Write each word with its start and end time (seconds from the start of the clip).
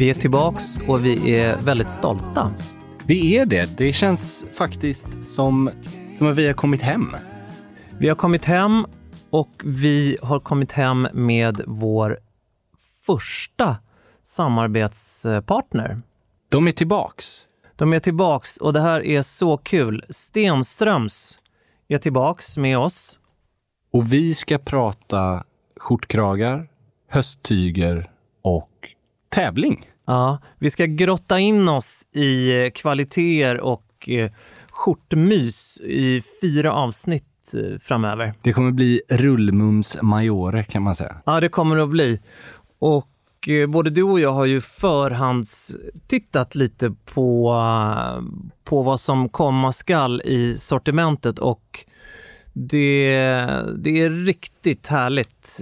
Vi 0.00 0.10
är 0.10 0.14
tillbaks 0.14 0.88
och 0.88 1.04
vi 1.04 1.40
är 1.40 1.56
väldigt 1.56 1.90
stolta. 1.90 2.54
Vi 3.06 3.36
är 3.36 3.46
det. 3.46 3.78
Det 3.78 3.92
känns 3.92 4.46
faktiskt 4.52 5.24
som, 5.24 5.70
som 6.18 6.26
att 6.26 6.36
vi 6.36 6.46
har 6.46 6.54
kommit 6.54 6.82
hem. 6.82 7.16
Vi 7.98 8.08
har 8.08 8.14
kommit 8.14 8.44
hem 8.44 8.86
och 9.30 9.62
vi 9.64 10.18
har 10.22 10.40
kommit 10.40 10.72
hem 10.72 11.08
med 11.12 11.62
vår 11.66 12.18
första 13.06 13.76
samarbetspartner. 14.24 16.02
De 16.48 16.68
är 16.68 16.72
tillbaks. 16.72 17.46
De 17.76 17.92
är 17.92 18.00
tillbaks 18.00 18.56
och 18.56 18.72
det 18.72 18.80
här 18.80 19.06
är 19.06 19.22
så 19.22 19.56
kul. 19.56 20.04
Stenströms 20.10 21.38
är 21.88 21.98
tillbaks 21.98 22.58
med 22.58 22.78
oss. 22.78 23.18
Och 23.92 24.12
vi 24.12 24.34
ska 24.34 24.58
prata 24.58 25.44
skjortkragar, 25.76 26.68
hösttyger 27.08 28.10
och 28.42 28.70
tävling. 29.28 29.89
Ja, 30.10 30.38
vi 30.58 30.70
ska 30.70 30.86
grotta 30.86 31.38
in 31.38 31.68
oss 31.68 32.06
i 32.12 32.62
eh, 32.64 32.70
kvaliteter 32.70 33.60
och 33.60 34.08
eh, 34.08 34.30
skjortmys 34.70 35.80
i 35.80 36.22
fyra 36.40 36.72
avsnitt 36.72 37.54
eh, 37.54 37.78
framöver. 37.78 38.34
Det 38.42 38.52
kommer 38.52 38.70
bli 38.70 39.02
rullmums 39.08 40.02
majore 40.02 40.64
kan 40.64 40.82
man 40.82 40.94
säga. 40.94 41.16
Ja, 41.26 41.40
det 41.40 41.48
kommer 41.48 41.76
det 41.76 41.82
att 41.82 41.88
bli. 41.88 42.20
Och 42.78 43.48
både 43.68 43.90
du 43.90 44.02
och 44.02 44.20
jag 44.20 44.32
har 44.32 44.44
ju 44.44 44.60
förhands 44.60 45.72
tittat 46.06 46.54
lite 46.54 46.94
på, 47.14 47.54
på 48.64 48.82
vad 48.82 49.00
som 49.00 49.28
komma 49.28 49.72
skall 49.72 50.22
i 50.24 50.56
sortimentet 50.58 51.38
och 51.38 51.84
det, 52.52 53.12
det 53.78 54.00
är 54.00 54.24
riktigt 54.24 54.86
härligt. 54.86 55.60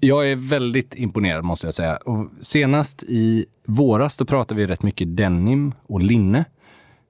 Jag 0.00 0.30
är 0.30 0.36
väldigt 0.36 0.94
imponerad 0.94 1.44
måste 1.44 1.66
jag 1.66 1.74
säga. 1.74 1.96
Och 1.96 2.26
senast 2.40 3.02
i 3.02 3.46
våras 3.64 4.16
då 4.16 4.24
pratade 4.24 4.60
vi 4.60 4.66
rätt 4.66 4.82
mycket 4.82 5.16
denim 5.16 5.74
och 5.86 6.02
linne. 6.02 6.44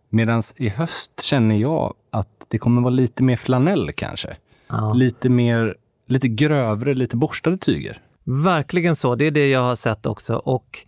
Medan 0.08 0.42
i 0.56 0.68
höst 0.68 1.22
känner 1.22 1.56
jag 1.56 1.94
att 2.10 2.46
det 2.48 2.58
kommer 2.58 2.82
vara 2.82 2.90
lite 2.90 3.22
mer 3.22 3.36
flanell 3.36 3.92
kanske. 3.92 4.36
Ja. 4.68 4.92
Lite 4.92 5.28
mer, 5.28 5.76
lite 6.06 6.28
grövre, 6.28 6.94
lite 6.94 7.16
borstade 7.16 7.58
tyger. 7.58 7.98
Verkligen 8.24 8.96
så, 8.96 9.14
det 9.14 9.24
är 9.24 9.30
det 9.30 9.48
jag 9.48 9.60
har 9.60 9.76
sett 9.76 10.06
också. 10.06 10.34
Och 10.36 10.86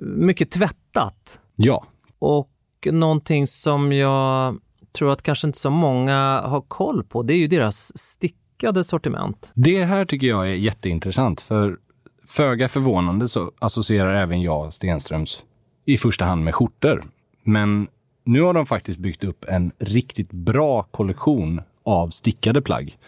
mycket 0.00 0.50
tvättat. 0.50 1.40
Ja, 1.56 1.86
Och 2.18 2.50
någonting 2.92 3.46
som 3.46 3.92
jag 3.92 4.58
tror 4.92 5.12
att 5.12 5.22
kanske 5.22 5.46
inte 5.46 5.58
så 5.58 5.70
många 5.70 6.40
har 6.40 6.60
koll 6.60 7.04
på, 7.04 7.22
det 7.22 7.34
är 7.34 7.38
ju 7.38 7.46
deras 7.46 7.98
stickade 7.98 8.84
sortiment. 8.84 9.50
Det 9.54 9.84
här 9.84 10.04
tycker 10.04 10.26
jag 10.26 10.48
är 10.48 10.54
jätteintressant 10.54 11.40
för 11.40 11.78
föga 12.26 12.68
förvånande 12.68 13.28
så 13.28 13.52
associerar 13.58 14.14
även 14.14 14.42
jag 14.42 14.74
Stenströms 14.74 15.42
i 15.84 15.98
första 15.98 16.24
hand 16.24 16.44
med 16.44 16.54
skjortor. 16.54 17.04
Men 17.42 17.88
nu 18.24 18.42
har 18.42 18.54
de 18.54 18.66
faktiskt 18.66 18.98
byggt 18.98 19.24
upp 19.24 19.44
en 19.48 19.72
riktigt 19.78 20.30
bra 20.30 20.82
kollektion 20.82 21.60
av 21.82 22.10
stickade 22.10 22.62
plagg. 22.62 22.98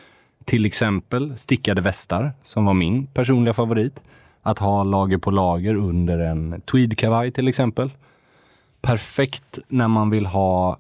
Till 0.44 0.66
exempel 0.66 1.38
stickade 1.38 1.80
västar 1.80 2.32
som 2.42 2.64
var 2.64 2.74
min 2.74 3.06
personliga 3.06 3.54
favorit. 3.54 4.00
Att 4.42 4.58
ha 4.58 4.84
lager 4.84 5.18
på 5.18 5.30
lager 5.30 5.74
under 5.74 6.18
en 6.18 6.60
tweedkavaj 6.60 7.32
till 7.32 7.48
exempel. 7.48 7.90
Perfekt 8.80 9.58
när 9.68 9.88
man 9.88 10.10
vill 10.10 10.26
ha 10.26 10.78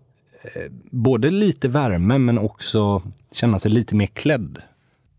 både 0.90 1.30
lite 1.30 1.68
värme 1.68 2.18
men 2.18 2.38
också 2.38 3.02
känna 3.32 3.60
sig 3.60 3.70
lite 3.70 3.94
mer 3.94 4.06
klädd. 4.06 4.58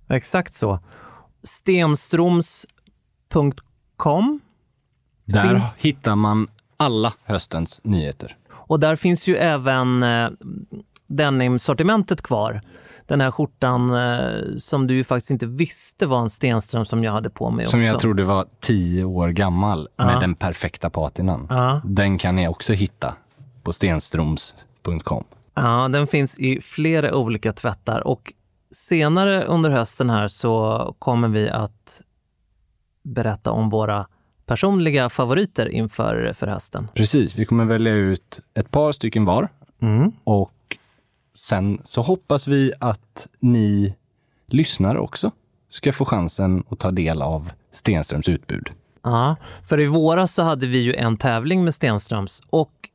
Exakt 0.09 0.54
så. 0.54 0.80
Stenstroms.com 1.44 4.40
Där 5.26 5.50
Finns- 5.50 5.80
hittar 5.80 6.16
man 6.16 6.48
alla 6.78 7.14
höstens 7.24 7.80
nyheter. 7.84 8.38
och 8.54 8.80
där 8.80 8.96
finns 8.96 9.28
ju 9.28 9.36
även 9.36 10.04
eh, 10.04 10.30
denim-sortimentet 11.08 12.22
kvar. 12.22 12.62
Den 13.08 13.22
här 13.22 13.32
skjortan 13.32 13.94
eh, 13.96 14.58
som 14.58 14.88
du 14.88 14.96
ju 14.96 15.03
faktiskt 15.03 15.32
inte 15.32 15.46
visste 15.46 16.06
var 16.06 16.20
en 16.20 16.30
Stenström 16.30 16.86
som 16.86 17.03
jag 17.03 17.12
hade 17.12 17.30
på 17.30 17.50
mig 17.52 17.66
Som 17.66 17.80
också. 17.80 17.88
jag 17.88 18.00
trodde 18.00 18.24
var 18.24 18.46
tio 18.59 19.03
år 19.03 19.30
gammal 19.30 19.90
Ja. 19.96 20.06
med 20.06 20.20
den 20.22 20.36
perfekta 20.36 20.90
patinan. 20.90 21.48
Ja. 21.50 21.82
Den 21.86 22.18
kan 22.18 22.36
ni 22.36 22.48
också 22.48 22.74
hitta 22.74 23.16
på 23.64 23.74
stenstroms.com. 24.81 25.24
Ja, 25.56 25.88
den 25.88 26.08
finns 26.08 26.38
i 26.38 26.62
flera 26.62 27.16
olika 27.16 27.53
tvättar 27.53 28.08
och 28.08 28.34
senare 28.72 29.44
under 29.44 29.69
hösten 29.69 30.09
här 30.09 30.28
så 30.28 30.96
kommer 31.00 31.28
vi 31.28 31.50
att 31.50 32.02
berätta 33.03 33.52
om 33.52 33.70
våra 33.70 34.08
personliga 34.46 35.09
favoriter 35.09 35.68
inför 35.70 36.34
för 36.34 36.47
hösten. 36.47 36.88
Precis, 36.94 37.36
vi 37.36 37.46
kommer 37.46 37.66
välja 37.66 37.94
ut 37.94 38.40
ett 38.53 38.72
par 38.72 38.91
stycken 38.91 39.25
var 39.25 39.50
Mm. 39.81 40.12
och 40.24 40.78
sen 41.34 41.80
så 41.84 42.02
hoppas 42.02 42.47
vi 42.47 42.74
att 42.80 43.28
ni 43.40 43.96
lyssnare 44.47 45.00
också 45.00 45.32
ska 45.70 45.94
få 45.94 46.05
chansen 46.05 46.64
att 46.70 46.79
ta 46.79 46.91
del 46.91 47.22
av 47.22 47.52
Stenströms 47.72 48.29
utbud. 48.29 48.70
Ja, 49.03 49.35
för 49.70 49.79
i 49.79 49.85
våras 49.85 50.34
så 50.34 50.44
hade 50.44 50.67
vi 50.67 50.78
ju 50.78 50.94
en 50.94 51.17
tävling 51.17 51.64
med 51.64 51.76
Stenströms 51.76 52.44
och 52.50 52.90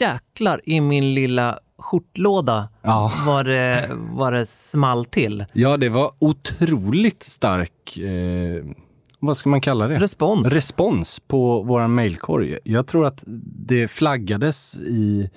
jäklar 0.00 0.60
i 0.64 0.80
min 0.80 1.14
lilla 1.14 1.58
skjortlåda 1.78 2.68
Ja. 2.82 3.12
var 3.26 3.44
det, 3.44 3.88
var 3.92 4.32
det 4.32 4.46
small 4.46 5.04
till. 5.04 5.44
Ja, 5.52 5.76
det 5.76 5.88
var 5.88 6.12
otroligt 6.18 7.22
stark, 7.22 7.96
eh, 7.96 8.64
vad 9.18 9.36
ska 9.36 9.48
man 9.48 9.60
kalla 9.60 9.88
det? 9.88 9.98
Respons. 9.98 10.52
Respons 10.52 11.20
på 11.20 11.62
våran 11.62 11.94
mailkorg. 11.94 12.58
Jag 12.64 12.86
tror 12.86 13.06
att 13.06 13.20
det 13.66 13.88
flaggades 13.88 14.76
i 14.76 15.30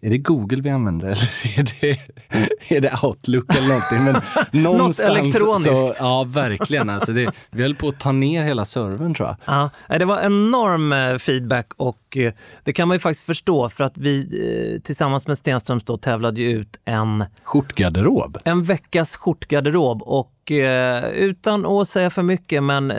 är 0.00 0.10
det 0.10 0.18
Google 0.18 0.62
vi 0.62 0.70
använder 0.70 1.06
eller 1.06 1.58
är 1.58 1.64
det, 1.80 1.98
är 2.76 2.80
det 2.80 2.98
Outlook 3.02 3.56
eller 3.56 3.68
någonting? 3.68 4.04
Men 4.04 4.62
någonstans 4.62 5.10
elektroniskt. 5.10 5.88
Så, 5.88 5.94
ja, 5.98 6.24
verkligen. 6.24 6.90
Alltså 6.90 7.12
det, 7.12 7.32
vi 7.50 7.62
höll 7.62 7.74
på 7.74 7.88
att 7.88 8.00
ta 8.00 8.12
ner 8.12 8.44
hela 8.44 8.64
servern 8.64 9.14
tror 9.14 9.28
jag. 9.28 9.36
Ja, 9.88 9.98
det 9.98 10.04
var 10.04 10.20
enorm 10.20 10.92
eh, 10.92 11.18
feedback 11.18 11.72
och 11.76 12.16
eh, 12.16 12.32
det 12.64 12.72
kan 12.72 12.88
man 12.88 12.94
ju 12.94 12.98
faktiskt 12.98 13.26
förstå 13.26 13.68
för 13.68 13.84
att 13.84 13.98
vi 13.98 14.20
eh, 14.74 14.82
tillsammans 14.82 15.26
med 15.26 15.38
Stenströms 15.38 15.84
då 15.84 15.98
tävlade 15.98 16.42
ut 16.42 16.76
en, 16.84 17.24
Skjortgarderob. 17.42 18.38
en 18.44 18.62
veckas 18.64 19.16
skjortgarderob 19.16 20.02
och 20.02 20.32
utan 21.12 21.66
att 21.66 21.88
säga 21.88 22.10
för 22.10 22.22
mycket 22.22 22.62
men 22.62 22.92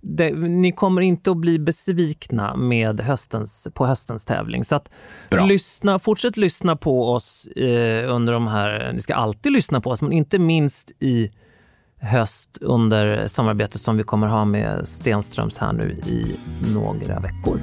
det, 0.00 0.30
ni 0.34 0.72
kommer 0.72 1.02
inte 1.02 1.30
att 1.30 1.36
bli 1.36 1.58
besvikna 1.58 2.56
med 2.56 3.00
höstens, 3.00 3.68
på 3.74 3.86
höstens 3.86 4.24
tävling. 4.24 4.64
Så 4.64 4.76
att 4.76 4.90
Bra. 5.30 5.46
lyssna, 5.46 5.98
fortsätt 5.98 6.36
lyssna 6.36 6.76
på 6.76 7.12
oss 7.12 7.46
eh, 7.46 8.14
under 8.14 8.32
de 8.32 8.46
här, 8.46 8.92
ni 8.92 9.00
ska 9.02 9.14
alltid 9.14 9.52
lyssna 9.52 9.80
på 9.80 9.90
oss, 9.90 10.02
men 10.02 10.12
inte 10.12 10.38
minst 10.38 10.92
i 11.00 11.30
höst 12.00 12.58
under 12.60 13.28
samarbetet 13.28 13.80
som 13.80 13.96
vi 13.96 14.02
kommer 14.02 14.26
ha 14.26 14.44
med 14.44 14.88
Stenströms 14.88 15.58
här 15.58 15.72
nu 15.72 15.90
i 16.06 16.36
några 16.74 17.20
veckor. 17.20 17.60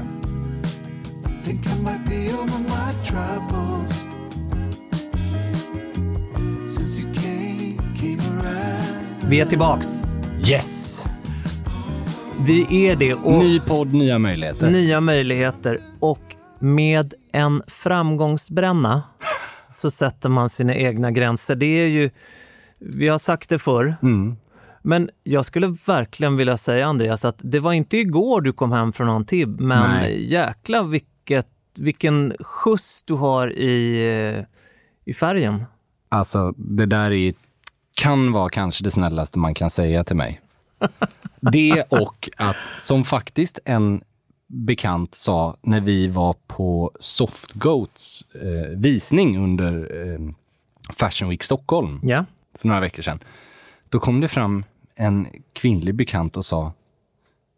Vi 9.30 9.40
är 9.40 9.46
tillbaks. 9.46 9.88
Yes! 10.50 10.87
Vi 12.46 12.88
är 12.88 12.96
det 12.96 13.14
och 13.14 13.40
Ny 13.40 13.60
podd, 13.60 13.94
nya 13.94 14.20
möjligheter. 14.20 14.72
nya 14.72 15.02
möjligheter 15.02 15.80
och 16.02 16.36
med 16.60 17.14
en 17.32 17.62
framgångsbränna 17.68 19.04
så 19.70 19.92
sätter 19.92 20.30
man 20.30 20.50
sina 20.50 20.76
egna 20.76 21.12
gränser. 21.12 21.56
Det 21.56 21.66
är 21.66 21.88
ju, 21.88 22.10
vi 22.80 23.08
har 23.08 23.18
sagt 23.18 23.50
det 23.50 23.60
förr, 23.60 23.96
Mm. 24.02 24.36
men 24.82 25.10
jag 25.24 25.46
skulle 25.46 25.76
verkligen 25.86 26.38
vilja 26.38 26.58
säga 26.58 26.88
Andreas 26.88 27.26
att 27.26 27.38
det 27.40 27.60
var 27.60 27.74
inte 27.74 27.98
igår 27.98 28.42
du 28.42 28.54
kom 28.54 28.72
hem 28.72 28.94
från 28.94 29.26
tibb, 29.26 29.60
men 29.60 29.92
Nej. 29.92 30.32
jäkla 30.32 30.84
vilket, 30.84 31.48
vilken 31.78 32.34
skjuts 32.40 33.04
du 33.04 33.14
har 33.14 33.54
i, 33.54 34.46
i 35.06 35.14
färgen. 35.14 35.66
Alltså, 36.10 36.52
det 36.58 36.86
där 36.86 37.12
är, 37.12 37.34
kan 37.96 38.32
vara 38.32 38.50
kanske 38.50 38.84
det 38.84 38.92
snällaste 38.92 39.40
man 39.40 39.54
kan 39.54 39.70
säga 39.70 40.04
till 40.04 40.16
mig. 40.16 40.42
Det 41.52 41.84
och 41.90 42.30
att, 42.38 42.56
som 42.80 43.04
faktiskt 43.04 43.60
en 43.66 44.02
bekant 44.48 45.16
sa 45.16 45.58
när 45.62 45.82
vi 45.82 46.08
var 46.08 46.36
på 46.48 46.92
Softgoats 47.00 48.26
eh, 48.36 48.78
visning 48.78 49.38
under 49.38 49.92
eh, 50.14 50.20
Fashion 50.94 51.30
Week 51.30 51.44
Stockholm 51.44 52.00
Ja. 52.04 52.26
för 52.54 52.68
några 52.68 52.82
veckor 52.82 53.02
sedan. 53.04 53.20
Då 53.90 54.00
kom 54.00 54.22
det 54.22 54.28
fram 54.28 54.66
en 54.96 55.28
kvinnlig 55.54 55.96
bekant 55.96 56.38
och 56.38 56.46
sa, 56.46 56.74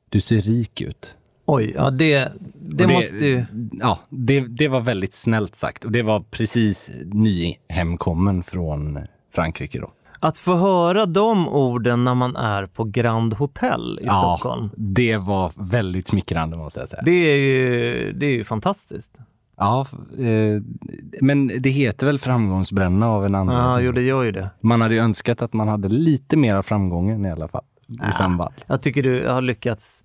du 0.10 0.22
ser 0.22 0.42
rik 0.42 0.82
ut. 0.82 1.16
Oj, 1.46 1.72
ja 1.76 1.92
det, 1.92 2.32
det, 2.62 2.86
Och 2.86 2.92
måste 2.92 3.26
ju... 3.26 3.46
Ja, 3.80 4.00
det, 4.10 4.40
det 4.40 4.68
var 4.68 4.82
väldigt 4.82 5.16
snällt 5.16 5.56
sagt 5.56 5.86
och 5.86 5.92
det 5.92 6.02
var 6.02 6.20
precis 6.20 6.92
nyhemkommen 7.04 8.44
från 8.44 9.00
Frankrike 9.32 9.80
då. 9.80 9.92
Att 10.20 10.38
få 10.38 10.56
höra 10.56 11.06
de 11.06 11.48
orden 11.50 12.04
när 12.04 12.16
man 12.16 12.36
är 12.36 12.66
på 12.66 12.84
Grand 12.84 13.34
Hotel 13.34 14.00
i 14.02 14.06
Stockholm. 14.06 14.70
det 14.76 15.18
var 15.18 15.52
väldigt 15.56 16.08
smickrande 16.08 16.58
måste 16.58 16.80
jag 16.80 16.90
säga. 16.90 17.02
Det 17.06 17.12
är 17.12 17.38
ju, 17.38 18.12
det 18.14 18.26
är 18.26 18.32
ju 18.32 18.44
fantastiskt. 18.44 19.12
Ja, 19.58 19.88
eh, 20.18 20.62
men 21.22 21.62
det 21.62 21.70
heter 21.70 22.06
väl 22.06 22.20
framgångsbränna 22.20 23.10
av 23.10 23.26
en 23.26 23.36
anledning. 23.36 23.66
Ja, 23.66 23.80
jo, 23.80 23.92
det 23.92 24.02
gör 24.02 24.24
ju 24.24 24.32
det. 24.32 24.50
Man 24.62 24.82
hade 24.82 24.94
ju 24.94 25.00
önskat 25.00 25.42
att 25.42 25.54
man 25.54 25.68
hade 25.68 25.88
lite 25.88 26.38
mer 26.38 26.56
av 26.56 26.64
framgången 26.64 27.26
i 27.26 27.32
alla 27.32 27.48
fall. 27.48 27.64
I 28.10 28.12
samband. 28.12 28.54
Jag 28.68 28.82
tycker 28.82 29.04
du 29.04 29.28
har 29.28 29.42
lyckats. 29.42 30.04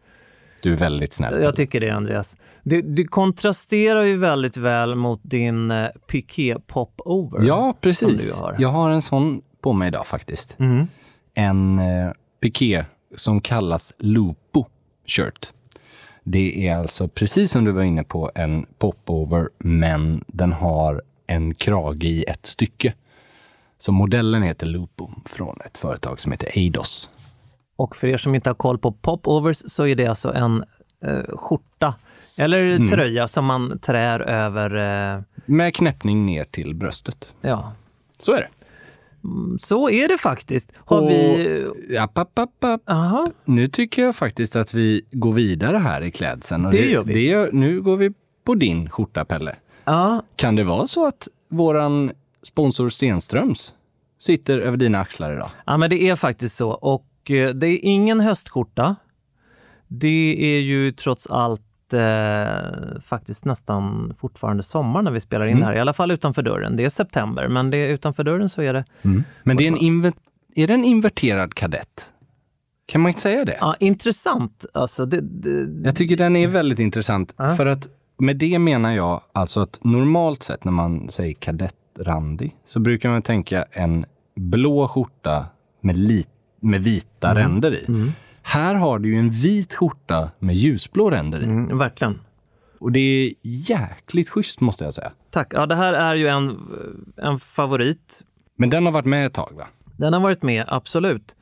Du 0.63 0.73
är 0.73 0.77
väldigt 0.77 1.13
snäll. 1.13 1.43
Jag 1.43 1.57
tycker 1.57 1.81
det, 1.81 1.91
Andreas. 1.91 2.37
Det, 2.63 2.81
det 2.81 3.05
kontrasterar 3.05 4.03
ju 4.03 4.17
väldigt 4.17 4.57
väl 4.57 4.95
mot 4.95 5.21
din 5.23 5.71
eh, 5.71 5.87
Piqué 6.07 6.57
Pop-Over. 6.67 7.47
ja, 7.47 7.77
precis. 7.81 8.31
du 8.31 8.43
har. 8.43 8.57
Jag 8.59 8.69
har 8.69 8.91
en 8.91 9.03
sån 9.03 9.43
på 9.65 9.73
mig 9.73 9.89
idag 9.89 10.07
faktiskt. 10.07 10.59
Mhm. 10.59 10.89
En 11.35 11.79
eh, 11.79 12.13
piké 12.41 12.85
som 13.17 13.41
kallas 13.41 13.93
Lupo 13.99 14.65
shirt. 15.07 15.53
Det 16.23 16.69
är 16.69 16.77
alltså 16.77 17.09
precis 17.09 17.51
som 17.51 17.65
du 17.65 17.73
var 17.73 17.83
inne 17.83 18.05
på 18.05 18.31
en 18.35 18.67
popover, 18.79 19.49
men 19.59 20.25
den 20.27 20.53
har 20.53 21.03
en 21.27 21.55
krage 21.55 22.05
i 22.05 22.23
ett 22.29 22.47
stycke. 22.47 22.95
Så 23.79 23.93
modellen 23.93 24.43
heter 24.43 24.67
Lupo 24.67 25.11
från 25.27 25.59
ett 25.67 25.79
företag 25.79 26.21
som 26.21 26.33
heter 26.33 26.49
Eidos. 26.59 27.11
Och 27.77 27.97
för 27.97 28.09
er 28.09 28.17
som 28.19 28.35
inte 28.35 28.51
har 28.51 28.55
koll 28.55 28.79
på 28.79 28.91
Pop-Overs 28.93 29.63
så 29.71 29.87
är 29.87 29.95
det 29.95 30.07
alltså 30.07 30.33
en 30.35 30.65
eh, 31.05 31.37
skjorta 31.37 31.95
eller 32.41 32.71
Mm. 32.71 32.89
tröja 32.89 33.29
som 33.29 33.45
man 33.45 33.79
trär 33.79 34.21
över. 34.21 34.71
Eh, 35.17 35.23
Med 35.47 35.75
knäppning 35.75 36.27
ner 36.27 36.45
till 36.45 36.75
bröstet. 36.75 37.33
ja, 37.41 37.73
Så 38.19 38.33
är 38.33 38.41
det. 38.41 38.49
Så 39.61 39.91
är 39.91 40.09
det 40.09 40.19
faktiskt. 40.19 40.73
Har 40.77 41.01
Och- 41.03 41.11
vi... 41.11 41.97
App, 41.99 42.19
app, 42.19 42.39
app, 42.39 42.65
app. 42.65 42.91
Aha. 42.91 43.31
Nu 43.45 43.67
tycker 43.69 44.03
jag 44.03 44.17
faktiskt 44.17 44.57
att 44.57 44.75
vi 44.75 45.03
går 45.11 45.33
vidare 45.33 45.77
här 45.77 46.03
i 46.03 46.11
klädseln. 46.11 46.65
Och 46.67 46.73
Det 46.73 46.87
gör 46.91 47.03
vi. 47.05 47.13
Det 47.13 47.21
gör, 47.23 47.53
nu 47.53 47.83
går 47.83 47.97
vi 47.97 48.11
på 48.45 48.55
din 48.55 48.91
skjorta, 48.91 49.25
Pelle. 49.25 49.57
Ja, 49.85 50.23
Kan 50.37 50.57
det 50.57 50.65
vara 50.65 50.87
så 50.87 51.07
att 51.07 51.29
våran 51.49 52.13
sponsor 52.43 52.89
Stenströms 52.91 53.75
sitter 54.19 54.59
över 54.59 54.77
dina 54.77 55.01
axlar 55.01 55.33
idag? 55.33 55.49
Ja, 55.67 55.77
men 55.77 55.91
det 55.91 56.03
är 56.09 56.17
faktiskt 56.17 56.57
så. 56.57 56.71
Och 56.71 57.31
eh, 57.31 57.51
det 57.51 57.67
är 57.69 57.79
ingen 57.83 58.21
höstskjorta. 58.21 58.97
Det 59.89 60.37
är 60.57 60.61
ju 60.61 60.93
trots 60.93 61.27
allt 61.27 61.63
eh, 61.93 63.01
faktiskt 63.05 63.45
nästan 63.45 64.15
fortfarande 64.17 64.63
sommar 64.63 65.03
när 65.03 65.11
vi 65.11 65.21
spelar 65.21 65.47
in 65.47 65.51
Mm. 65.53 65.61
det 65.61 65.67
här. 65.67 65.75
I 65.77 65.81
alla 65.81 65.93
fall 65.93 66.11
utanför 66.11 66.43
dörren. 66.43 66.77
Det 66.77 66.85
är 66.85 66.89
september, 66.89 67.49
men 67.49 67.71
det 67.71 67.77
är 67.77 67.89
utanför 67.89 68.25
dörren 68.25 68.49
så 68.49 68.63
är 68.63 68.73
det. 68.73 68.85
Men 69.43 69.57
det 69.57 69.65
är, 69.65 69.69
en 69.69 69.77
inver- 69.79 70.13
är 70.55 70.67
det 70.67 70.75
en 70.75 70.85
inverterad 70.85 71.55
kadett? 71.55 72.11
Kan 72.87 73.01
man 73.01 73.09
inte 73.11 73.21
säga 73.21 73.45
det? 73.45 73.57
Ja, 73.61 73.75
intressant. 73.81 74.65
Alltså, 74.75 75.07
det, 75.07 75.21
det, 75.21 75.87
Jag 75.89 75.97
tycker 75.97 76.17
den 76.17 76.37
är 76.37 76.49
väldigt 76.49 76.79
intressant. 76.79 77.35
Ja. 77.37 77.51
För 77.57 77.67
att 77.67 77.89
med 78.19 78.37
det 78.37 78.59
menar 78.59 78.93
jag 78.93 79.21
alltså 79.33 79.61
att 79.61 79.85
normalt 79.85 80.43
sett 80.43 80.65
när 80.65 80.73
man 80.73 81.11
säger 81.11 81.35
kadettrandig 81.35 82.57
så 82.65 82.81
brukar 82.81 83.11
man 83.11 83.23
tänka 83.23 83.65
en 83.71 84.05
blå 84.37 84.89
skjorta 84.89 85.47
med, 85.81 85.97
li- 85.97 86.27
med 86.61 86.83
vita 86.83 87.31
Mm. 87.31 87.43
ränder 87.43 87.75
i. 87.75 88.13
Här 88.47 88.75
har 88.75 88.99
du 88.99 89.09
ju 89.09 89.19
en 89.19 89.31
vit 89.31 89.75
skjorta 89.75 90.31
med 90.39 90.57
ljusblå 90.57 91.11
ränder 91.11 91.41
i. 91.41 91.45
mm, 91.45 91.79
verkligen. 91.79 92.21
Och 92.79 92.93
det 92.93 93.01
är 93.01 93.33
jäkligt 93.43 94.29
schysst 94.29 94.61
måste 94.61 94.85
jag 94.85 94.95
säga. 94.95 95.13
Tack. 95.31 95.55
Ja, 95.55 95.67
det 95.67 95.75
här 95.75 95.93
är 95.93 96.15
ju 96.15 96.29
en, 96.29 96.59
en 97.17 97.39
favorit. 97.39 98.23
Men 98.57 98.71
den 98.71 98.87
har 98.87 98.93
varit 98.93 99.05
med 99.05 99.27
ett 99.27 99.33
tag 99.35 99.53
va? 99.57 99.67
Den 99.97 100.13
har 100.13 100.21
varit 100.21 100.43
med, 100.43 100.65
absolut. 100.69 101.35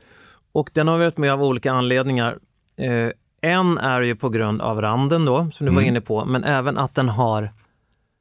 Och 0.52 0.70
den 0.72 0.88
har 0.88 0.98
varit 0.98 1.18
med 1.18 1.32
av 1.32 1.42
olika 1.42 1.72
anledningar. 1.72 2.38
Eh, 2.76 3.08
en 3.40 3.78
är 3.78 4.00
ju 4.00 4.16
på 4.16 4.28
grund 4.28 4.60
av 4.60 4.80
randen 4.80 5.24
då, 5.24 5.50
som 5.52 5.66
du 5.66 5.72
var 5.72 5.82
inne 5.82 6.00
på, 6.00 6.24
men 6.24 6.44
även 6.44 6.78
att 6.78 6.94
den 6.94 7.08
har, 7.08 7.52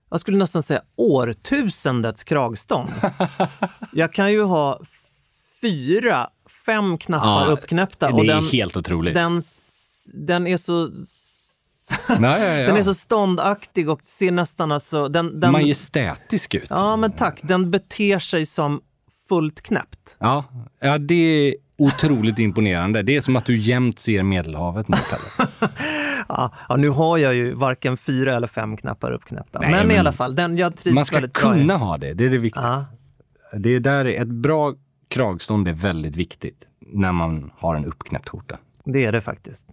jag 0.10 0.20
skulle 0.20 0.38
nästan 0.38 0.64
säga 0.64 0.82
årtusendets 0.96 2.24
kragstånd. 2.24 2.90
jag 3.94 4.14
kan 4.14 4.32
ju 4.32 4.44
ha 4.44 4.80
fyra, 5.62 6.30
fem 6.66 6.98
knappar 6.98 7.46
Ja, 7.46 7.52
uppknäppta 7.52 8.08
det 8.08 8.14
och 8.14 8.24
är 8.24 8.28
den, 8.28 8.46
helt 8.46 8.78
otroligt. 8.78 9.14
den, 9.14 9.42
den 10.14 10.48
är 10.48 10.58
så 10.58 10.92
ja, 12.08 12.16
ja, 12.20 12.38
ja. 12.38 12.46
den 12.68 12.78
är 12.78 12.82
så 12.82 12.94
ståndaktig 12.94 13.90
och 13.90 14.00
ser 14.04 14.32
nästan 14.32 14.72
alltså... 14.72 15.08
Den, 15.08 15.40
den, 15.40 15.52
Majestätisk 15.52 16.56
ut. 16.56 16.68
ja, 16.70 16.98
men 16.98 17.12
tack. 17.12 17.40
Den 17.44 17.72
beter 17.72 18.20
sig 18.20 18.46
som 18.46 18.82
fullt 19.30 19.62
knäppt. 19.62 20.16
Ja, 20.20 20.46
ja, 20.80 20.98
det 20.98 21.14
är 21.14 21.56
otroligt 21.78 22.40
imponerande. 22.40 23.02
Det 23.02 23.16
är 23.16 23.22
som 23.22 23.36
att 23.36 23.46
du 23.46 23.58
jämt 23.58 24.00
ser 24.00 24.24
Medelhavet 24.24 24.88
nu. 24.88 24.98
Ja, 26.28 26.54
ja, 26.70 26.76
nu 26.76 26.90
har 26.90 27.18
jag 27.18 27.36
ju 27.36 27.54
varken 27.54 27.98
fyra 27.98 28.36
eller 28.36 28.48
fem 28.48 28.78
knappar 28.78 29.12
uppknäppta. 29.12 29.60
Nej, 29.60 29.72
men, 29.72 29.84
i 29.84 29.88
men 29.88 30.00
alla 30.00 30.14
fall, 30.14 30.36
den, 30.36 30.58
jag 30.58 30.78
trivs 30.78 30.96
Man 30.96 31.06
ska 31.06 31.26
i 31.26 31.30
kunna 31.34 31.78
ha 31.78 31.98
det, 31.98 32.14
det 32.14 32.26
är 32.26 32.30
det 32.30 32.38
viktiga. 32.38 32.86
Det 33.54 33.80
där 33.80 34.06
är 34.06 34.22
ett 34.22 34.28
bra 34.28 34.74
kragstånd 35.12 35.68
är 35.68 35.74
väldigt 35.74 36.16
viktigt 36.16 36.66
när 36.80 37.12
man 37.12 37.52
har 37.56 37.76
en 37.76 37.86
uppknäppt 37.86 38.30
skjorta. 38.30 38.60
det 38.84 39.06
är 39.06 39.12
det 39.12 39.22
faktiskt. 39.22 39.68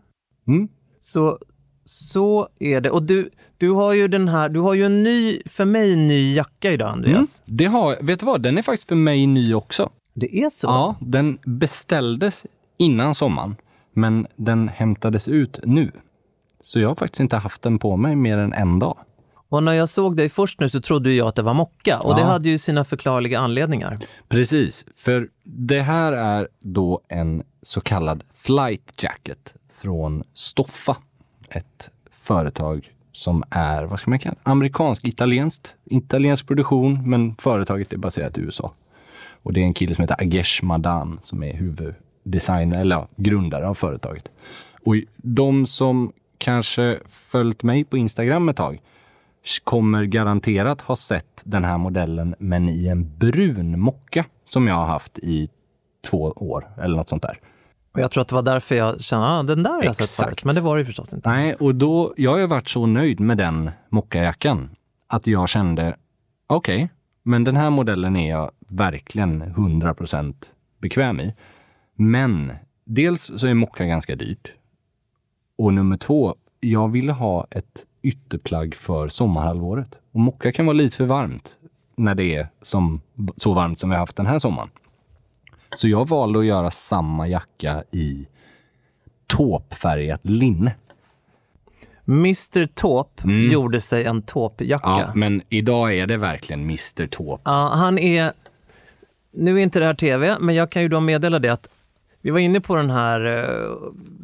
Mm. 0.46 0.68
Så, 1.00 1.38
så 1.84 2.48
är 2.58 2.80
det. 2.80 2.90
Och 2.90 3.02
du, 3.02 3.30
du 3.56 3.70
har 3.70 3.92
ju 3.92 4.08
den 4.08 4.28
här, 4.28 4.48
du 4.48 4.60
har 4.60 4.74
ju 4.74 4.86
en 4.86 5.02
ny, 5.02 5.42
för 5.46 5.64
mig 5.64 5.96
ny 5.96 6.34
jacka 6.34 6.72
idag 6.72 6.90
Andreas. 6.90 7.42
Det 7.46 7.64
har, 7.64 7.96
vet 8.02 8.20
du 8.20 8.26
vad, 8.26 8.42
den 8.42 8.58
är 8.58 8.62
faktiskt 8.62 8.88
för 8.88 8.96
mig 8.96 9.26
ny 9.26 9.54
också. 9.54 9.90
Det 10.14 10.42
är 10.42 10.50
så? 10.50 10.66
Ja, 10.66 10.96
den 11.00 11.38
beställdes 11.44 12.46
innan 12.76 13.14
sommaren, 13.14 13.56
men 13.92 14.26
den 14.36 14.68
hämtades 14.68 15.28
ut 15.28 15.60
nu. 15.64 15.92
Så 16.60 16.80
jag 16.80 16.88
har 16.88 16.94
faktiskt 16.94 17.20
inte 17.20 17.36
haft 17.36 17.62
den 17.62 17.78
på 17.78 17.96
mig 17.96 18.16
mer 18.16 18.38
än 18.38 18.52
en 18.52 18.78
dag. 18.78 18.96
Och 19.48 19.62
när 19.62 19.72
jag 19.72 19.88
såg 19.88 20.16
dig 20.16 20.28
först 20.28 20.60
nu 20.60 20.68
så 20.68 20.80
trodde 20.80 21.12
jag 21.12 21.28
att 21.28 21.34
det 21.34 21.42
var 21.42 21.54
mocka 21.54 22.00
och 22.00 22.14
det 22.14 22.20
Ja. 22.20 22.26
hade 22.26 22.48
ju 22.48 22.58
sina 22.58 22.84
förklarliga 22.84 23.38
anledningar. 23.38 23.96
Precis, 24.28 24.86
för 24.96 25.28
det 25.44 25.80
här 25.82 26.12
är 26.12 26.48
då 26.60 27.00
en 27.08 27.42
så 27.62 27.80
kallad 27.80 28.24
flight 28.34 29.02
jacket 29.02 29.54
från 29.80 30.24
Stoffa. 30.34 30.96
Ett 31.50 31.90
företag 32.22 32.92
som 33.12 33.44
är, 33.50 33.84
vad 33.84 34.00
ska 34.00 34.10
man 34.10 34.18
kalla 34.18 34.36
det? 34.44 34.50
amerikansk-italienskt. 34.50 35.74
Italiensk 35.84 36.46
produktion, 36.46 37.10
men 37.10 37.34
företaget 37.38 37.92
är 37.92 37.96
baserat 37.96 38.38
i 38.38 38.40
USA. 38.40 38.72
Och 39.42 39.52
det 39.52 39.60
är 39.60 39.64
en 39.64 39.74
kille 39.74 39.94
som 39.94 40.02
heter 40.02 40.16
Agesh 40.22 40.64
Madan 40.64 41.20
som 41.22 41.42
är 41.42 41.52
huvuddesigner, 41.54 42.80
eller 42.80 42.96
ja, 42.96 43.08
grundare 43.16 43.68
av 43.68 43.74
företaget. 43.74 44.28
Och 44.84 44.94
de 45.16 45.66
som 45.66 46.12
kanske 46.38 46.98
följt 47.08 47.62
mig 47.62 47.84
på 47.84 47.96
Instagram 47.96 48.48
ett 48.48 48.56
tag 48.56 48.80
kommer 49.64 50.04
garanterat 50.04 50.80
ha 50.80 50.96
sett 50.96 51.42
den 51.44 51.64
här 51.64 51.78
modellen, 51.78 52.34
men 52.38 52.68
i 52.68 52.86
en 52.86 53.18
brun 53.18 53.80
mocka 53.80 54.24
som 54.48 54.66
jag 54.66 54.74
har 54.74 54.86
haft 54.86 55.18
i 55.18 55.48
två 56.10 56.32
år 56.36 56.68
eller 56.78 56.96
något 56.96 57.08
sånt 57.08 57.22
där. 57.22 57.40
Och 57.92 58.00
jag 58.00 58.10
tror 58.10 58.22
att 58.22 58.28
det 58.28 58.34
var 58.34 58.42
därför 58.42 58.74
jag 58.74 59.00
kände, 59.00 59.26
ah, 59.26 59.42
den 59.42 59.62
där 59.62 59.70
har 59.70 59.84
jag 59.84 59.96
sett 59.96 60.26
förut. 60.26 60.44
Men 60.44 60.54
det 60.54 60.60
var 60.60 60.76
det 60.76 60.80
ju 60.80 60.86
förstås 60.86 61.12
inte. 61.12 61.30
Nej, 61.30 61.54
och 61.54 61.74
då, 61.74 62.14
jag 62.16 62.30
har 62.30 62.38
ju 62.38 62.46
varit 62.46 62.68
så 62.68 62.86
nöjd 62.86 63.20
med 63.20 63.38
den 63.38 63.70
mockajackan 63.88 64.70
att 65.06 65.26
jag 65.26 65.48
kände, 65.48 65.96
okej, 66.46 66.90
men 67.22 67.44
den 67.44 67.56
här 67.56 67.70
modellen 67.70 68.16
är 68.16 68.30
jag 68.30 68.50
verkligen 68.68 69.42
100% 69.42 70.34
bekväm 70.78 71.20
i. 71.20 71.34
Men 71.94 72.52
dels 72.84 73.30
så 73.36 73.46
är 73.46 73.54
mocka 73.54 73.84
ganska 73.84 74.16
dyrt. 74.16 74.52
Och 75.58 75.74
nummer 75.74 75.96
två, 75.96 76.34
jag 76.60 76.88
ville 76.88 77.12
ha 77.12 77.46
ett 77.50 77.86
ytterplagg 78.02 78.74
för 78.74 79.08
sommarhalvåret. 79.08 79.98
Och 80.12 80.20
mocka 80.20 80.52
kan 80.52 80.66
vara 80.66 80.74
lite 80.74 80.96
för 80.96 81.04
varmt 81.04 81.56
när 81.96 82.14
det 82.14 82.34
är 82.36 82.48
som, 82.62 83.00
så 83.36 83.54
varmt 83.54 83.80
som 83.80 83.90
vi 83.90 83.96
har 83.96 84.00
haft 84.00 84.16
den 84.16 84.26
här 84.26 84.38
sommaren. 84.38 84.70
Så 85.74 85.88
jag 85.88 86.08
valde 86.08 86.38
att 86.38 86.44
göra 86.44 86.70
samma 86.70 87.28
jacka 87.28 87.84
i 87.90 88.26
tåpfärgat 89.26 90.20
linne. 90.22 90.74
Mr 92.08 92.66
Taupe 92.66 93.22
Mm. 93.22 93.52
gjorde 93.52 93.80
sig 93.80 94.04
en 94.04 94.22
tåpjacka. 94.22 94.88
Ja, 94.88 95.12
men 95.14 95.42
idag 95.48 95.94
är 95.94 96.06
det 96.06 96.16
verkligen 96.16 96.60
Mr 96.62 97.06
Taupe. 97.06 97.42
Ja, 97.44 97.70
han 97.74 97.98
är... 97.98 98.32
Nu 99.30 99.58
är 99.58 99.62
inte 99.62 99.78
det 99.78 99.84
här 99.84 99.94
tv, 99.94 100.36
men 100.40 100.54
jag 100.54 100.70
kan 100.70 100.82
ju 100.82 100.88
då 100.88 101.00
meddela 101.00 101.38
det 101.38 101.48
att 101.48 101.68
vi 102.22 102.30
var 102.30 102.38
inne 102.38 102.60
på 102.60 102.76
den 102.76 102.90
här, 102.90 103.26
eh, 103.26 103.76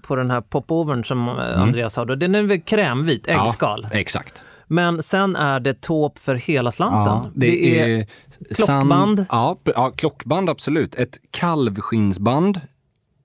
på 0.02 0.16
den 0.16 0.30
här 0.30 0.40
popovern 0.40 1.04
som 1.04 1.28
eh, 1.28 1.62
Andreas 1.62 1.96
hade. 1.96 2.16
Den 2.16 2.34
är 2.34 2.42
väl 2.42 2.60
krämvit, 2.60 3.28
äggskal. 3.28 3.80
Mm. 3.80 3.90
Ja, 3.92 3.98
exakt. 3.98 4.44
Men 4.66 5.02
sen 5.02 5.36
är 5.36 5.60
det 5.60 5.80
tåp 5.80 6.18
för 6.18 6.34
hela 6.34 6.72
slanten. 6.72 7.02
Ja, 7.04 7.30
det, 7.34 7.80
är, 7.80 8.06
klockband. 8.54 9.18
San, 9.18 9.26
ja, 9.30 9.58
ja, 9.64 9.90
klockband 9.90 10.50
absolut. 10.50 10.94
Ett 10.94 11.18
kalvskinnsband 11.30 12.60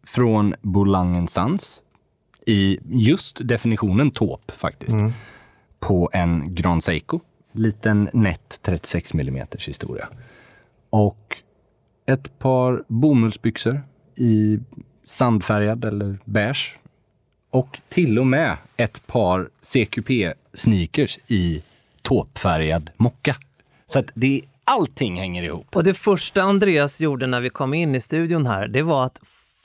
från 0.07 0.55
Bolangen 0.61 1.27
Sans 1.27 1.81
i 2.45 2.79
just 2.85 3.47
definitionen 3.47 4.11
tåp 4.11 4.51
faktiskt. 4.51 4.97
På 5.79 6.09
en 6.13 6.55
Grand 6.55 6.83
Seiko. 6.83 7.19
Liten 7.51 8.09
nätt 8.13 8.59
36 8.61 9.13
mm 9.13 9.47
historia. 9.67 10.07
Och 10.89 11.37
ett 12.05 12.39
par 12.39 12.83
bomullsbyxor 12.87 13.81
i 14.15 14.59
sandfärgad 15.03 15.85
eller 15.85 16.17
beige. 16.25 16.77
Och 17.49 17.79
till 17.89 18.19
och 18.19 18.27
med 18.27 18.57
ett 18.77 19.07
par 19.07 19.49
CQP-sneakers 19.61 21.19
i 21.27 21.63
tåpfärgad 22.01 22.89
mocka. 22.97 23.35
Så 23.87 23.99
att 23.99 24.11
det, 24.13 24.41
allting 24.63 25.19
hänger 25.19 25.43
ihop. 25.43 25.75
Och 25.75 25.83
det 25.83 25.93
första 25.93 26.41
Andreas 26.41 27.01
gjorde 27.01 27.27
när 27.27 27.41
vi 27.41 27.49
kom 27.49 27.73
in 27.73 27.95
i 27.95 28.01
studion 28.01 28.45
här, 28.45 28.67
det 28.67 28.81
var 28.81 29.05
att 29.05 29.19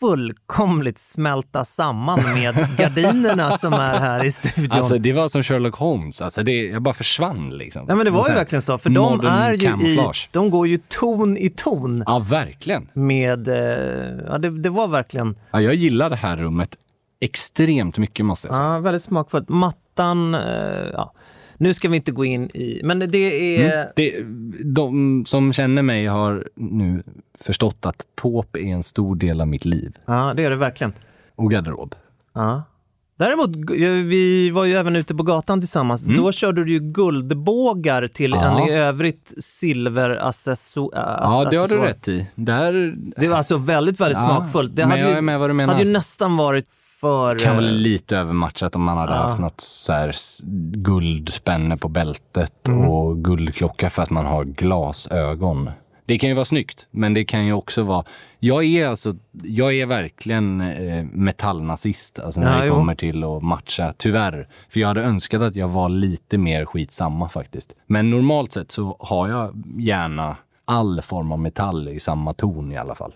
fullkomligt 0.08 0.98
smälta 0.98 1.64
samman 1.64 2.20
med 2.34 2.68
gardinerna 2.78 3.50
som 3.50 3.72
är 3.72 3.98
här 3.98 4.24
i 4.24 4.30
studion. 4.30 4.78
Alltså 4.78 4.98
det 4.98 5.12
var 5.12 5.28
som 5.28 5.42
Sherlock 5.42 5.74
Holmes. 5.74 6.20
Alltså 6.22 6.42
det, 6.42 6.66
jag 6.66 6.82
bara 6.82 6.94
försvann 6.94 7.50
liksom. 7.50 7.84
ja, 7.88 7.94
men 7.94 8.04
det 8.04 8.10
var 8.10 8.28
ju 8.28 8.34
verkligen 8.34 8.62
så, 8.62 8.78
för 8.78 8.90
de 8.90 9.20
är 9.26 9.52
ju 9.52 9.86
i, 9.86 10.00
de 10.30 10.50
går 10.50 10.66
ju 10.68 10.78
ton 10.88 11.36
i 11.36 11.50
ton 11.50 12.04
Ja, 12.06 12.18
verkligen. 12.18 12.88
med, 12.92 13.48
eh, 13.48 14.24
ja 14.26 14.38
det, 14.38 14.50
det 14.62 14.70
var 14.70 14.88
verkligen, 14.88 15.36
Ja, 15.50 15.60
jag 15.60 15.74
gillar 15.74 16.10
det 16.10 16.16
här 16.16 16.36
rummet 16.36 16.76
extremt 17.20 17.98
mycket 17.98 18.26
måste 18.26 18.48
jag 18.48 18.54
säga. 18.56 18.68
ja 18.68 18.78
väldigt 18.78 19.02
smakfullt. 19.02 19.48
Mattan, 19.48 20.34
eh, 20.34 20.40
ja. 20.92 21.12
Nu 21.56 21.74
ska 21.74 21.88
vi 21.88 21.96
inte 21.96 22.12
gå 22.12 22.24
in 22.24 22.50
i, 22.54 22.80
men 22.84 22.98
det 22.98 23.56
är, 23.56 23.74
Mm. 23.74 23.92
Det, 23.96 24.14
de 24.74 25.24
som 25.26 25.52
känner 25.52 25.82
mig 25.82 26.06
har 26.06 26.48
nu 26.54 27.02
förstått 27.40 27.86
att 27.86 28.02
tåp 28.14 28.56
är 28.56 28.60
en 28.60 28.82
stor 28.82 29.16
del 29.16 29.40
av 29.40 29.48
mitt 29.48 29.64
liv 29.64 29.92
ja 30.06 30.34
det 30.36 30.44
är 30.44 30.50
det 30.50 30.56
verkligen. 30.56 30.92
och 31.34 31.50
garderob. 31.50 31.94
Ja. 32.34 32.62
Däremot, 33.16 33.50
g- 33.50 33.88
vi 33.90 34.50
var 34.50 34.64
ju 34.64 34.72
även 34.74 34.96
ute 34.96 35.14
på 35.14 35.22
gatan 35.22 35.60
tillsammans. 35.60 36.02
Då 36.02 36.32
körde 36.32 36.64
du 36.64 36.72
ju 36.72 36.80
guldbågar 36.80 38.06
till 38.06 38.32
Mm. 38.34 38.44
Ja. 38.46 38.62
en 38.62 38.68
i 38.68 38.72
övrigt 38.72 39.32
silveraccessor. 39.38 40.90
Ja, 40.94 41.48
det 41.50 41.56
har 41.56 41.68
du 41.68 41.78
rätt 41.78 42.08
i. 42.08 42.26
Där 42.34 42.94
Det 43.16 43.28
var 43.28 43.36
alltså 43.36 43.56
väldigt, 43.56 44.00
väldigt 44.00 44.18
Ja, 44.18 44.26
smakfullt. 44.26 44.76
Det 44.76 44.84
hade 44.84 45.00
jag 45.00 45.10
ju, 45.10 45.16
är 45.16 45.20
med 45.22 45.38
vad 45.38 45.50
du 45.50 45.54
menar. 45.54 45.72
hade 45.74 45.84
ju 45.86 45.92
nästan 45.92 46.36
varit 46.36 46.66
för... 47.04 47.38
kan 47.38 47.56
väl 47.56 47.68
eh, 47.68 47.72
lite 47.72 48.16
övermatchat 48.16 48.76
om 48.76 48.82
man 48.82 48.98
hade 48.98 49.12
Ja. 49.12 49.18
haft 49.22 49.38
något 49.38 49.60
så 49.60 49.92
här 49.92 50.14
guldspänne 50.76 51.76
på 51.76 51.88
bältet 51.88 52.68
Mm. 52.68 52.80
och 52.88 53.24
guldklocka 53.24 53.90
för 53.90 54.02
att 54.02 54.10
man 54.10 54.26
har 54.26 54.44
glasögon. 54.44 55.70
Det 56.06 56.18
kan 56.18 56.28
ju 56.28 56.34
vara 56.34 56.44
snyggt, 56.44 56.86
men 56.90 57.14
det 57.14 57.24
kan 57.24 57.46
ju 57.46 57.52
också 57.52 57.82
vara... 57.82 58.04
Jag 58.38 58.64
är 58.64 58.88
alltså, 58.88 59.12
jag 59.42 59.74
är 59.74 59.86
verkligen 59.86 60.60
eh, 60.60 61.04
metallnazist, 61.12 62.18
alltså 62.18 62.40
när 62.40 62.52
Ja, 62.54 62.60
det 62.60 62.66
jo. 62.66 62.74
kommer 62.74 62.94
till 62.94 63.24
att 63.24 63.42
matcha, 63.42 63.92
tyvärr. 63.96 64.48
För 64.68 64.80
jag 64.80 64.88
hade 64.88 65.02
önskat 65.02 65.42
att 65.42 65.56
jag 65.56 65.68
var 65.68 65.88
lite 65.88 66.38
mer 66.38 66.64
skitsamma 66.64 67.28
faktiskt. 67.28 67.72
Men 67.86 68.10
normalt 68.10 68.52
sett 68.52 68.72
så 68.72 68.96
har 69.00 69.28
jag 69.28 69.62
gärna 69.78 70.36
all 70.64 71.02
form 71.02 71.32
av 71.32 71.38
metall 71.38 71.88
i 71.88 72.00
samma 72.00 72.32
ton 72.32 72.72
i 72.72 72.76
alla 72.76 72.94
fall. 72.94 73.12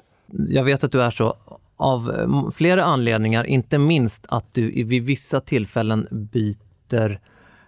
Jag 0.48 0.64
vet 0.64 0.84
att 0.84 0.92
du 0.92 1.02
är 1.02 1.10
så 1.10 1.34
av 1.78 2.10
eh, 2.10 2.50
flera 2.50 2.84
anledningar, 2.84 3.44
inte 3.44 3.78
minst 3.78 4.26
att 4.28 4.54
du 4.54 4.84
vid 4.84 5.02
vissa 5.02 5.40
tillfällen 5.40 6.08
byter 6.10 7.20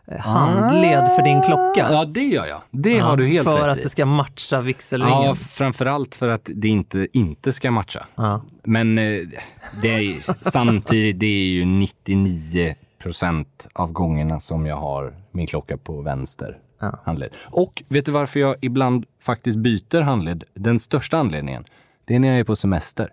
eh, 0.07 0.19
handled 0.21 1.07
för 1.17 1.23
din 1.25 1.43
klocka. 1.43 1.89
Ja, 1.93 2.05
det 2.05 2.21
gör 2.25 2.47
jag. 2.47 2.61
Det 2.71 2.93
Ja, 2.97 3.05
har 3.05 3.17
du 3.17 3.27
helt 3.29 3.45
För 3.49 3.59
rätt 3.59 3.69
att 3.69 3.79
i. 3.79 3.83
det 3.83 3.89
ska 3.89 4.07
matcha 4.07 4.61
vigselringen. 4.61 5.23
Ja, 5.23 5.35
framförallt 5.35 6.15
för 6.15 6.29
att 6.29 6.51
det 6.55 6.69
inte, 6.69 7.07
inte 7.13 7.53
ska 7.53 7.71
matcha. 7.71 8.07
Ja. 8.15 8.43
Men 8.65 8.99
eh, 8.99 9.21
det 9.83 9.89
är, 9.89 10.49
samtidigt, 10.51 11.21
det 11.21 11.27
är 11.27 11.45
ju 11.49 11.65
99 11.65 12.75
procent 13.03 13.69
av 13.73 13.93
gångerna 13.93 14.41
som 14.41 14.67
jag 14.67 14.77
har 14.77 15.15
min 15.33 15.47
klocka 15.47 15.77
på 15.77 16.01
vänster 16.03 16.59
Ja. 16.81 16.99
handled. 17.05 17.31
Och 17.43 17.83
vet 17.89 18.07
du 18.07 18.13
varför 18.13 18.41
jag 18.41 18.57
ibland 18.61 19.05
faktiskt 19.23 19.59
byter 19.59 20.01
handled? 20.01 20.45
Den 20.55 20.79
största 20.81 21.19
anledningen, 21.19 21.65
det 22.05 22.15
är 22.15 22.19
när 22.19 22.29
jag 22.29 22.39
är 22.39 22.45
på 22.45 22.57
semester. 22.57 23.13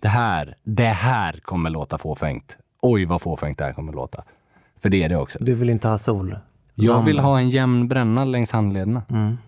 Det 0.00 0.08
här, 0.08 0.54
det 0.62 0.84
här 0.84 1.40
kommer 1.42 1.70
låta 1.70 1.98
fåfängt. 1.98 2.56
Oj, 2.80 3.04
vad 3.04 3.22
fåfängt 3.22 3.58
det 3.58 3.64
här 3.64 3.72
kommer 3.72 3.92
låta. 3.92 4.24
För 4.80 4.88
det 4.88 5.02
är 5.02 5.08
det 5.08 5.16
också. 5.16 5.38
Du 5.40 5.54
vill 5.54 5.70
inte 5.70 5.88
ha 5.88 5.98
sol? 5.98 6.38
Jag 6.74 7.02
vill 7.02 7.18
ha 7.18 7.38
en 7.38 7.50
jämn 7.50 7.88
bränna 7.88 8.24
längs 8.24 8.50
handlederna. 8.50 9.02
Mm. 9.10 9.38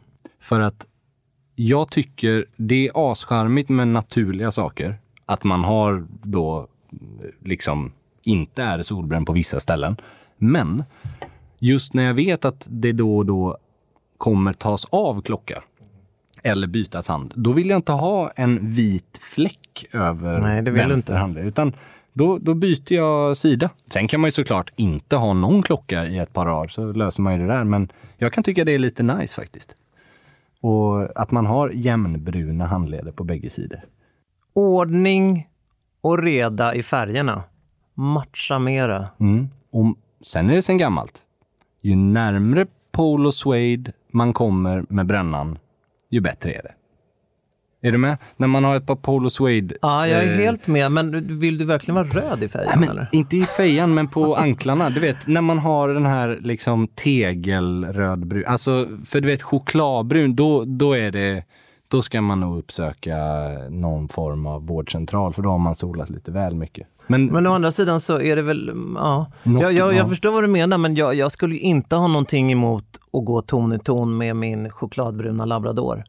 För 0.40 0.60
att 0.60 0.86
jag 1.54 1.90
tycker 1.90 2.46
det 2.56 2.88
är 2.88 3.12
ascharmigt 3.12 3.68
med 3.68 3.88
naturliga 3.88 4.52
saker. 4.52 4.98
Att 5.26 5.44
man 5.44 5.64
har 5.64 6.06
då 6.22 6.66
liksom 7.40 7.92
inte 8.22 8.62
är 8.62 8.82
solbränd 8.82 9.26
på 9.26 9.32
vissa 9.32 9.60
ställen. 9.60 9.96
Men 10.36 10.84
just 11.58 11.94
när 11.94 12.02
jag 12.02 12.14
vet 12.14 12.44
att 12.44 12.64
det 12.66 12.92
då 12.92 13.16
och 13.16 13.26
då 13.26 13.58
kommer 14.18 14.52
tas 14.52 14.84
av 14.90 15.22
klocka 15.22 15.62
eller 16.42 16.66
bytas 16.66 17.08
hand, 17.08 17.32
då 17.36 17.52
vill 17.52 17.68
jag 17.68 17.78
inte 17.78 17.92
ha 17.92 18.30
en 18.36 18.70
vit 18.70 19.18
fläck 19.20 19.86
över 19.92 20.38
Nej, 20.40 20.62
vänster 20.62 21.14
handled. 21.16 21.46
Utan 21.46 21.72
då, 22.12 22.38
då 22.38 22.54
byter 22.54 22.92
jag 22.92 23.36
sida. 23.36 23.70
Sen 23.92 24.08
kan 24.08 24.20
man 24.20 24.28
ju 24.28 24.32
såklart 24.32 24.72
inte 24.76 25.16
ha 25.16 25.32
någon 25.32 25.62
klocka 25.62 26.06
i 26.06 26.18
ett 26.18 26.32
par 26.32 26.46
dagar, 26.46 26.68
så 26.68 26.92
löser 26.92 27.22
man 27.22 27.34
ju 27.34 27.40
det 27.40 27.46
där. 27.46 27.64
Men 27.64 27.88
jag 28.16 28.32
kan 28.32 28.44
tycka 28.44 28.64
det 28.64 28.72
är 28.72 28.78
lite 28.78 29.02
nice 29.02 29.34
faktiskt. 29.34 29.74
Och 30.60 31.20
att 31.20 31.30
man 31.30 31.46
har 31.46 31.70
jämnbruna 31.70 32.66
handleder 32.66 33.12
på 33.12 33.24
bägge 33.24 33.50
sidor. 33.50 33.80
Ordning 34.52 35.48
och 36.00 36.22
reda 36.22 36.74
i 36.74 36.82
färgerna. 36.82 37.42
Matcha 37.94 38.58
mera. 38.58 39.06
Mm. 39.20 39.48
Och 39.70 39.96
sen 40.22 40.50
är 40.50 40.54
det 40.54 40.62
sen 40.62 40.78
gammalt. 40.78 41.22
Ju 41.80 41.96
närmre 41.96 42.66
Polo 42.90 43.32
Suede 43.32 43.92
man 44.10 44.32
kommer 44.32 44.84
med 44.88 45.06
brännan, 45.06 45.58
ju 46.12 46.20
bättre 46.20 46.52
är 46.52 46.62
det. 46.62 46.72
Är 47.84 47.92
du 47.92 47.98
med? 47.98 48.16
När 48.36 48.48
man 48.48 48.64
har 48.64 48.76
ett 48.76 48.86
par 48.86 48.96
Polo 48.96 49.30
Suede. 49.30 49.74
Ja, 49.82 50.08
jag 50.08 50.24
är 50.24 50.32
eh, 50.32 50.38
helt 50.38 50.66
med. 50.66 50.92
Men 50.92 51.38
vill 51.38 51.58
du 51.58 51.64
verkligen 51.64 51.94
vara 51.94 52.08
röd 52.08 52.42
i 52.42 52.48
färgen 52.48 52.80
Nej, 52.80 52.88
men 52.94 53.06
inte 53.12 53.36
i 53.36 53.44
fejan, 53.44 53.94
men 53.94 54.08
på 54.08 54.36
anklarna. 54.36 54.90
Du 54.90 55.00
vet, 55.00 55.26
när 55.26 55.40
man 55.40 55.58
har 55.58 55.88
den 55.88 56.06
här 56.06 56.38
liksom 56.42 56.88
tegelrödbrun. 56.88 58.44
Alltså, 58.46 58.88
för 59.06 59.20
du 59.20 59.28
vet 59.28 59.42
chokladbrun, 59.42 60.36
då, 60.36 60.64
då 60.64 60.92
är 60.92 61.10
det... 61.10 61.44
Då 61.88 62.02
ska 62.02 62.20
man 62.20 62.40
nog 62.40 62.58
uppsöka 62.58 63.16
någon 63.70 64.08
form 64.08 64.46
av 64.46 64.66
vårdcentral, 64.66 65.32
för 65.32 65.42
då 65.42 65.50
har 65.50 65.58
man 65.58 65.74
solat 65.74 66.10
lite 66.10 66.30
väl 66.30 66.54
mycket. 66.54 66.86
Men, 67.06 67.26
Men 67.26 67.46
å 67.46 67.52
andra 67.52 67.72
sidan 67.72 68.00
så 68.00 68.20
är 68.20 68.36
det 68.36 68.42
väl, 68.42 68.72
ja. 68.96 69.26
Jag, 69.42 69.62
jag, 69.62 69.72
ja. 69.72 69.92
jag 69.92 70.08
förstår 70.08 70.32
vad 70.32 70.44
du 70.44 70.48
menar 70.48 70.78
men 70.78 70.94
jag, 70.94 71.14
jag 71.14 71.32
skulle 71.32 71.56
inte 71.56 71.96
ha 71.96 72.06
någonting 72.08 72.52
emot 72.52 72.84
att 73.12 73.24
gå 73.24 73.42
ton 73.42 73.72
i 73.72 73.78
ton 73.78 74.16
med 74.16 74.36
min 74.36 74.70
chokladbruna 74.70 75.44
labrador. 75.44 76.04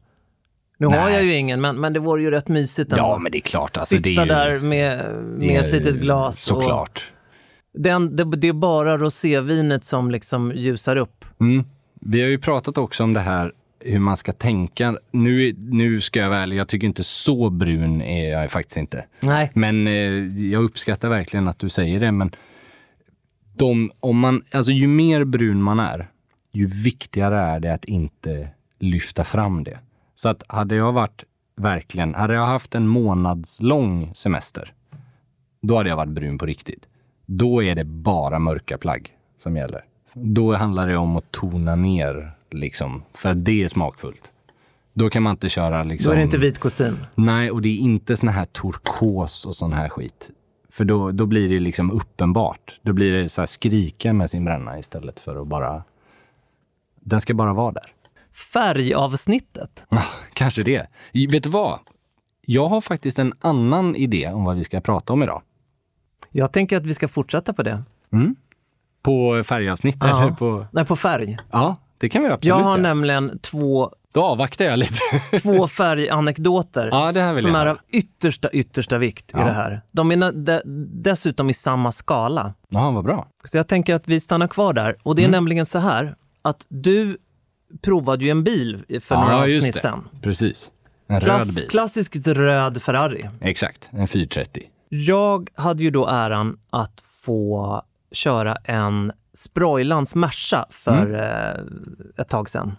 Nu 0.78 0.86
har 0.86 0.96
Nej. 0.96 1.14
jag 1.14 1.24
ju 1.24 1.34
ingen 1.34 1.60
men, 1.60 1.80
men 1.80 1.92
det 1.92 2.00
vore 2.00 2.22
ju 2.22 2.30
rätt 2.30 2.48
mysigt 2.48 2.92
ändå. 2.92 3.04
ja, 3.04 3.18
men 3.18 3.32
det 3.32 3.38
är 3.38 3.40
klart. 3.40 3.76
Alltså, 3.76 3.96
Sitta 3.96 4.22
är 4.22 4.26
där 4.26 4.60
med, 4.60 5.14
med 5.38 5.56
är 5.56 5.64
ett 5.64 5.72
litet 5.72 5.96
glas. 5.96 6.40
Såklart. 6.40 7.10
Och 7.74 7.80
den, 7.80 8.16
det, 8.16 8.24
det 8.24 8.48
är 8.48 8.52
bara 8.52 8.98
rosévinet 8.98 9.84
som 9.84 10.10
liksom 10.10 10.52
ljusar 10.52 10.96
upp. 10.96 11.24
Mm. 11.40 11.64
Vi 12.00 12.22
har 12.22 12.28
ju 12.28 12.38
pratat 12.38 12.78
också 12.78 13.04
om 13.04 13.12
det 13.12 13.20
här 13.20 13.52
hur 13.84 13.98
man 13.98 14.16
ska 14.16 14.32
tänka. 14.32 14.98
Nu, 15.10 15.54
nu 15.58 16.00
ska 16.00 16.20
jag 16.20 16.30
väl, 16.30 16.52
jag 16.52 16.68
tycker 16.68 16.86
inte 16.86 17.04
så 17.04 17.50
brun 17.50 18.02
är 18.02 18.30
jag 18.30 18.50
faktiskt 18.50 18.76
inte. 18.76 19.04
Nej. 19.20 19.50
Men 19.54 19.86
eh, 19.86 20.42
jag 20.50 20.64
uppskattar 20.64 21.08
verkligen 21.08 21.48
att 21.48 21.58
du 21.58 21.68
säger 21.68 22.00
det. 22.00 22.12
Men 22.12 22.30
de, 23.56 23.92
om 24.00 24.18
man, 24.18 24.42
alltså 24.50 24.72
ju 24.72 24.86
mer 24.86 25.24
brun 25.24 25.62
man 25.62 25.80
är, 25.80 26.10
ju 26.52 26.66
viktigare 26.66 27.38
är 27.38 27.60
det 27.60 27.74
att 27.74 27.84
inte 27.84 28.48
lyfta 28.78 29.24
fram 29.24 29.64
det. 29.64 29.78
Så 30.14 30.28
att 30.28 30.42
hade 30.48 30.74
jag 30.74 30.92
varit 30.92 31.24
verkligen, 31.56 32.14
hade 32.14 32.34
jag 32.34 32.46
haft 32.46 32.74
en 32.74 32.86
månadslång 32.86 34.14
semester, 34.14 34.72
då 35.62 35.76
hade 35.76 35.88
jag 35.88 35.96
varit 35.96 36.12
brun 36.12 36.38
på 36.38 36.46
riktigt. 36.46 36.86
Då 37.26 37.62
är 37.62 37.74
det 37.74 37.84
bara 37.84 38.38
mörka 38.38 38.78
plagg 38.78 39.12
som 39.38 39.56
gäller. 39.56 39.84
Då 40.14 40.54
handlar 40.54 40.88
det 40.88 40.96
om 40.96 41.16
att 41.16 41.30
tona 41.30 41.76
ner, 41.76 42.32
liksom, 42.54 43.02
för 43.14 43.28
att 43.30 43.44
det 43.44 43.62
är 43.64 43.68
smakfullt. 43.68 44.32
Då 44.92 45.10
kan 45.10 45.22
man 45.22 45.30
inte 45.30 45.48
köra 45.48 45.82
liksom... 45.82 46.10
Då 46.10 46.12
är 46.12 46.16
det 46.16 46.22
inte 46.22 46.38
vit 46.38 46.58
kostym. 46.58 46.98
Nej, 47.14 47.50
och 47.50 47.62
det 47.62 47.68
är 47.68 47.76
inte 47.76 48.16
sån 48.16 48.28
här 48.28 48.44
turkos 48.44 49.46
och 49.46 49.56
sån 49.56 49.72
här 49.72 49.88
skit. 49.88 50.30
För 50.70 50.84
då, 50.84 51.10
då 51.12 51.26
blir 51.26 51.48
det 51.48 51.60
liksom 51.60 51.90
uppenbart. 51.90 52.80
Då 52.82 52.92
blir 52.92 53.12
det 53.12 53.28
så 53.28 53.40
här 53.42 53.46
skrika 53.46 54.12
med 54.12 54.30
sin 54.30 54.44
bränna 54.44 54.78
istället 54.78 55.20
för 55.20 55.42
att 55.42 55.46
bara... 55.46 55.82
Den 57.00 57.20
ska 57.20 57.34
bara 57.34 57.52
vara 57.54 57.72
där. 57.72 57.92
Färgavsnittet. 58.32 59.84
Kanske 60.32 60.62
det. 60.62 60.86
Vet 61.30 61.42
du 61.42 61.48
vad? 61.50 61.78
Jag 62.46 62.68
har 62.68 62.80
faktiskt 62.80 63.18
en 63.18 63.32
annan 63.40 63.96
idé 63.96 64.28
om 64.32 64.44
vad 64.44 64.56
vi 64.56 64.64
ska 64.64 64.80
prata 64.80 65.12
om 65.12 65.22
idag. 65.22 65.42
Jag 66.30 66.52
tänker 66.52 66.76
att 66.76 66.86
vi 66.86 66.94
ska 66.94 67.08
fortsätta 67.08 67.52
på 67.52 67.62
det. 67.62 67.82
På 69.02 69.44
färgavsnitt 69.44 69.96
Ja. 70.00 70.22
eller 70.22 70.32
på... 70.32 70.66
Nej, 70.72 70.84
på 70.84 70.96
färg. 70.96 71.36
Ja, 71.50 71.76
det 71.98 72.08
kan 72.08 72.22
vi 72.22 72.28
absolut 72.28 72.44
Jag 72.48 72.54
har 72.54 72.70
göra. 72.70 72.76
nämligen 72.82 73.38
två, 73.38 73.90
Då 74.12 74.22
avvaktar 74.24 74.64
jag 74.64 74.78
lite. 74.78 74.98
två 75.42 75.68
färganekdoter 75.68 76.88
Ja, 76.92 77.12
det 77.12 77.22
här 77.22 77.32
vill 77.34 77.42
som 77.42 77.54
är 77.54 77.66
av 77.66 77.78
yttersta, 77.88 78.48
yttersta 78.50 78.98
vikt 78.98 79.30
i 79.30 79.32
Ja. 79.32 79.44
det 79.44 79.52
här. 79.52 79.80
De 79.90 80.12
är 80.12 80.32
de, 80.32 80.60
dessutom 81.02 81.50
i 81.50 81.52
samma 81.52 81.92
skala. 81.92 82.54
Ja, 82.68 82.90
vad 82.90 83.04
bra. 83.04 83.26
Så 83.44 83.56
jag 83.56 83.68
tänker 83.68 83.94
att 83.94 84.08
vi 84.08 84.20
stannar 84.20 84.46
kvar 84.48 84.72
där. 84.72 84.96
Och 85.02 85.14
det 85.16 85.22
Mm. 85.22 85.34
är 85.34 85.36
nämligen 85.36 85.66
så 85.66 85.78
här 85.78 86.16
att 86.42 86.64
du 86.68 87.18
provade 87.82 88.24
ju 88.24 88.30
en 88.30 88.44
bil 88.44 88.84
för 89.04 89.14
några 89.14 89.32
ja, 89.32 89.46
just 89.46 89.56
avsnitt 89.68 89.82
sedan. 89.82 90.08
Predigt. 90.22 90.70
En 91.06 91.20
röd 91.20 91.24
Klass, 91.24 91.54
bil. 91.56 91.68
klassiskt 91.68 92.26
röd 92.28 92.82
Ferrari. 92.82 93.28
Exakt, 93.40 93.88
en 93.92 94.08
430. 94.08 94.62
Jag 94.88 95.50
hade 95.54 95.82
ju 95.82 95.90
då 95.90 96.06
äran 96.06 96.58
att 96.70 97.02
få 97.24 97.82
köra 98.12 98.56
en 98.64 99.12
Sproilans 99.34 100.14
Merca 100.14 100.66
för 100.70 101.06
Mm. 101.06 101.14
eh, 101.14 102.20
ett 102.22 102.28
tag 102.28 102.50
sedan. 102.50 102.76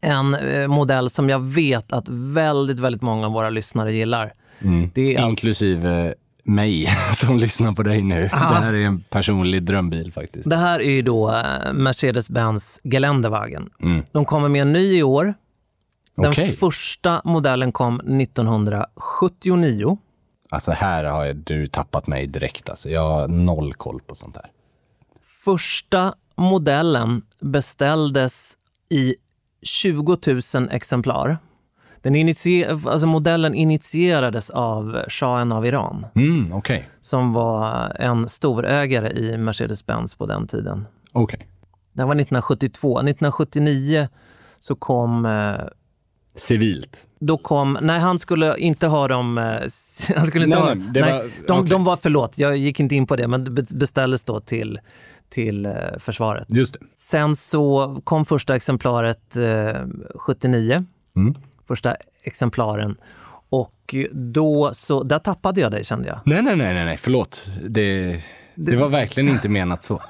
En 0.00 0.34
eh, 0.34 0.68
modell 0.68 1.10
som 1.10 1.28
jag 1.28 1.38
vet 1.40 1.92
att 1.92 2.04
väldigt, 2.08 2.78
väldigt 2.78 3.02
många 3.02 3.26
av 3.26 3.32
våra 3.32 3.50
lyssnare 3.50 3.92
gillar. 3.92 4.32
Mm. 4.60 4.90
Det 4.94 5.14
är 5.14 5.16
alltså- 5.22 5.28
Inklusive 5.30 6.14
mig 6.44 6.86
som 7.16 7.38
lyssnar 7.38 7.72
på 7.72 7.82
dig 7.82 8.02
nu. 8.02 8.28
Aha. 8.32 8.54
Det 8.54 8.60
här 8.60 8.72
är 8.72 8.84
en 8.86 9.00
personlig 9.00 9.62
drömbil 9.62 10.12
faktiskt. 10.12 10.50
Det 10.50 10.56
här 10.56 10.80
är 10.80 10.90
ju 10.90 11.02
då 11.02 11.28
Mercedes-Benz 11.72 12.80
Geländewagen. 12.84 13.70
Mm. 13.82 14.04
De 14.12 14.24
kommer 14.24 14.48
med 14.48 14.62
en 14.62 14.72
ny 14.72 14.98
i 14.98 15.02
år. 15.02 15.34
Den 16.16 16.30
Okej. 16.30 16.56
första 16.56 17.20
modellen 17.24 17.72
kom 17.72 18.00
1979. 18.00 19.98
Alltså 20.50 20.72
här 20.72 21.04
har 21.04 21.24
jag, 21.24 21.36
du 21.36 21.66
tappat 21.66 22.06
mig 22.06 22.26
direkt. 22.26 22.70
Alltså. 22.70 22.88
Jag 22.90 23.08
har 23.10 23.28
noll 23.28 23.74
koll 23.74 24.00
på 24.06 24.14
sånt 24.14 24.36
här. 24.36 24.46
Första 25.44 26.14
modellen 26.36 27.22
beställdes 27.40 28.54
i 28.88 29.14
20 29.62 30.16
000 30.54 30.68
exemplar. 30.70 31.38
Den 32.02 32.14
initie- 32.16 32.88
alltså 32.88 33.06
modellen 33.06 33.54
initierades 33.54 34.50
av 34.50 35.04
shahen 35.08 35.52
av 35.52 35.66
Iran 35.66 36.06
Mm, 36.14 36.52
okej. 36.52 36.88
som 37.00 37.32
var 37.32 37.92
en 38.00 38.28
storägare 38.28 39.10
i 39.10 39.36
Mercedes-Benz 39.36 40.18
på 40.18 40.26
den 40.26 40.46
tiden. 40.46 40.86
Okej. 41.12 41.48
Det 41.92 42.00
här 42.02 42.06
var 42.06 42.14
1972. 42.14 42.98
1979 42.98 44.08
så 44.60 44.74
kom 44.74 45.26
eh, 45.26 45.54
Civilt. 46.38 47.06
då 47.20 47.38
kom, 47.38 47.78
nej 47.82 48.00
han 48.00 48.18
skulle 48.18 48.58
inte 48.58 48.86
ha 48.86 49.08
dem, 49.08 49.38
eh, 49.38 49.44
han 50.16 50.26
skulle 50.26 50.44
inte 50.44 50.58
Nej, 50.58 50.68
ha, 50.68 50.74
nej, 50.74 50.88
det 50.94 51.00
nej, 51.00 51.12
var- 51.12 51.30
de, 51.46 51.58
okej. 51.60 51.70
de 51.70 51.84
var, 51.84 51.98
förlåt, 52.02 52.38
jag 52.38 52.56
gick 52.56 52.80
inte 52.80 52.94
in 52.94 53.06
på 53.06 53.16
det, 53.16 53.28
men 53.28 53.54
beställdes 53.70 54.22
då 54.22 54.40
till, 54.40 54.80
till 55.30 55.66
eh, 55.66 55.72
försvaret. 55.98 56.46
Just 56.50 56.74
det. 56.74 56.80
Sen 56.96 57.36
så 57.36 58.00
kom 58.04 58.24
första 58.24 58.56
exemplaret 58.56 59.36
eh, 59.36 59.76
79, 60.14 60.84
Mm. 61.16 61.34
första 61.68 61.96
exemplaren. 62.22 62.96
Och 63.50 63.94
då 64.12 64.70
så, 64.74 65.02
där 65.02 65.18
tappade 65.18 65.60
jag 65.60 65.70
dig 65.72 65.84
kände 65.84 66.08
jag. 66.08 66.20
Nej, 66.24 66.42
nej, 66.42 66.56
nej, 66.56 66.74
nej, 66.74 66.84
nej, 66.84 66.96
förlåt. 66.96 67.46
Det, 67.68 68.20
det 68.54 68.76
var 68.76 68.88
verkligen 68.88 69.28
inte 69.28 69.48
menat 69.48 69.84
så. 69.84 70.02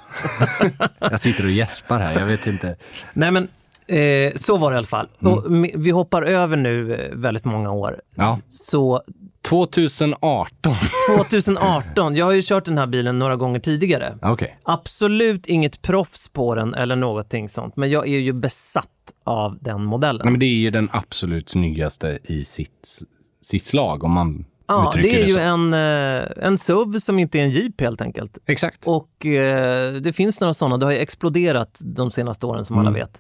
jag 0.98 1.20
sitter 1.20 1.44
och 1.44 1.50
gäspar 1.50 2.00
här, 2.00 2.20
jag 2.20 2.26
vet 2.26 2.46
inte. 2.46 2.76
Nej 3.12 3.30
men, 3.30 3.48
eh, 3.88 4.32
så 4.36 4.56
var 4.56 4.70
det 4.70 4.74
i 4.74 4.78
alla 4.78 4.86
fall. 4.86 5.08
Mm. 5.20 5.32
Och, 5.32 5.44
vi 5.84 5.90
hoppar 5.90 6.22
över 6.22 6.56
nu 6.56 6.94
eh, 6.94 7.16
väldigt 7.16 7.44
många 7.44 7.70
år. 7.72 8.00
Ja. 8.14 8.38
Så 8.50 9.02
2018. 9.48 10.74
2018, 11.18 12.16
jag 12.16 12.24
har 12.24 12.32
ju 12.32 12.42
kört 12.42 12.64
den 12.64 12.78
här 12.78 12.86
bilen 12.86 13.18
några 13.18 13.36
gånger 13.36 13.60
tidigare. 13.60 14.18
Okej. 14.22 14.58
Absolut 14.62 15.46
inget 15.46 15.82
proffs 15.82 16.28
på 16.28 16.54
den 16.54 16.74
eller 16.74 16.96
någonting 16.96 17.48
sånt, 17.48 17.76
men 17.76 17.90
jag 17.90 18.08
är 18.08 18.18
ju 18.18 18.32
besatt 18.32 18.88
av 19.24 19.58
den 19.60 19.84
modellen. 19.84 20.20
Nej, 20.24 20.30
men 20.30 20.40
det 20.40 20.46
är 20.46 20.58
ju 20.58 20.70
den 20.70 20.88
absolut 20.92 21.48
snyggaste 21.48 22.18
i 22.24 22.44
sitt, 22.44 22.98
sitt 23.42 23.66
slag 23.66 24.04
om 24.04 24.12
man 24.12 24.44
ja, 24.66 24.88
uttrycker 24.88 25.10
det 25.10 25.22
är 25.22 25.28
ju 25.28 25.38
en, 25.38 25.74
eh, 25.74 26.46
en 26.46 26.58
SUV 26.58 26.98
som 26.98 27.18
inte 27.18 27.38
är 27.38 27.42
en 27.42 27.50
Jeep 27.50 27.80
helt 27.80 28.00
enkelt. 28.00 28.38
Exakt. 28.46 28.86
Och 28.86 29.26
eh, 29.26 29.92
det 29.94 30.12
finns 30.12 30.40
några 30.40 30.54
sådana, 30.54 30.76
det 30.76 30.86
har 30.86 30.92
ju 30.92 30.98
exploderat 30.98 31.78
de 31.80 32.10
senaste 32.10 32.46
åren 32.46 32.64
som 32.64 32.76
Mm. 32.76 32.86
alla 32.86 32.94
vet. 32.94 33.18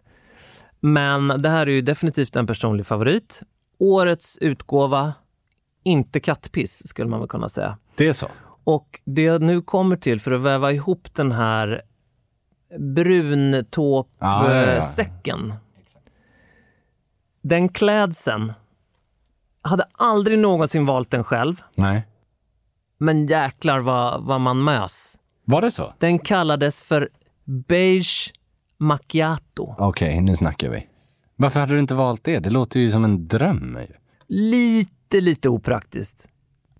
Men 0.80 1.28
det 1.28 1.48
här 1.48 1.66
är 1.66 1.70
ju 1.70 1.82
definitivt 1.82 2.36
en 2.36 2.46
personlig 2.46 2.86
favorit. 2.86 3.42
Årets 3.78 4.38
utgåva, 4.38 5.14
inte 5.82 6.20
kattpiss 6.20 6.88
skulle 6.88 7.08
man 7.10 7.20
väl 7.20 7.28
kunna 7.28 7.48
säga. 7.48 7.78
Det 7.96 8.08
är 8.08 8.12
så. 8.12 8.28
Och 8.64 9.00
det 9.04 9.22
jag 9.22 9.42
nu 9.42 9.62
kommer 9.62 9.96
till 9.96 10.20
för 10.20 10.30
att 10.32 10.40
väva 10.40 10.72
ihop 10.72 11.08
den 11.14 11.32
här 11.32 11.82
Ja, 12.70 12.76
ja, 12.76 13.98
ja. 14.18 14.42
bruntåpsäcken. 14.48 15.54
Den 17.42 17.68
klädseln, 17.68 18.52
hade 19.62 19.84
aldrig 19.92 20.38
någonsin 20.38 20.86
valt 20.86 21.10
den 21.10 21.24
själv, 21.24 21.62
Nej. 21.74 22.06
men 22.98 23.26
jäklar 23.26 23.80
vad, 23.80 24.24
vad 24.24 24.40
man 24.40 24.64
mös. 24.64 25.18
Var 25.44 25.60
det 25.62 25.70
så? 25.70 25.92
Den 25.98 26.18
kallades 26.18 26.82
för 26.82 27.08
beige 27.44 28.32
macchiato. 28.78 29.74
Okej, 29.78 30.20
nu 30.20 30.36
snackar 30.36 30.68
vi. 30.70 30.86
Varför 31.36 31.60
hade 31.60 31.74
du 31.74 31.80
inte 31.80 31.94
valt 31.94 32.24
det? 32.24 32.38
Det 32.38 32.50
låter 32.50 32.80
ju 32.80 32.90
som 32.90 33.04
en 33.04 33.28
dröm. 33.28 33.78
Lite, 34.26 35.20
lite 35.20 35.48
opraktiskt. 35.48 36.28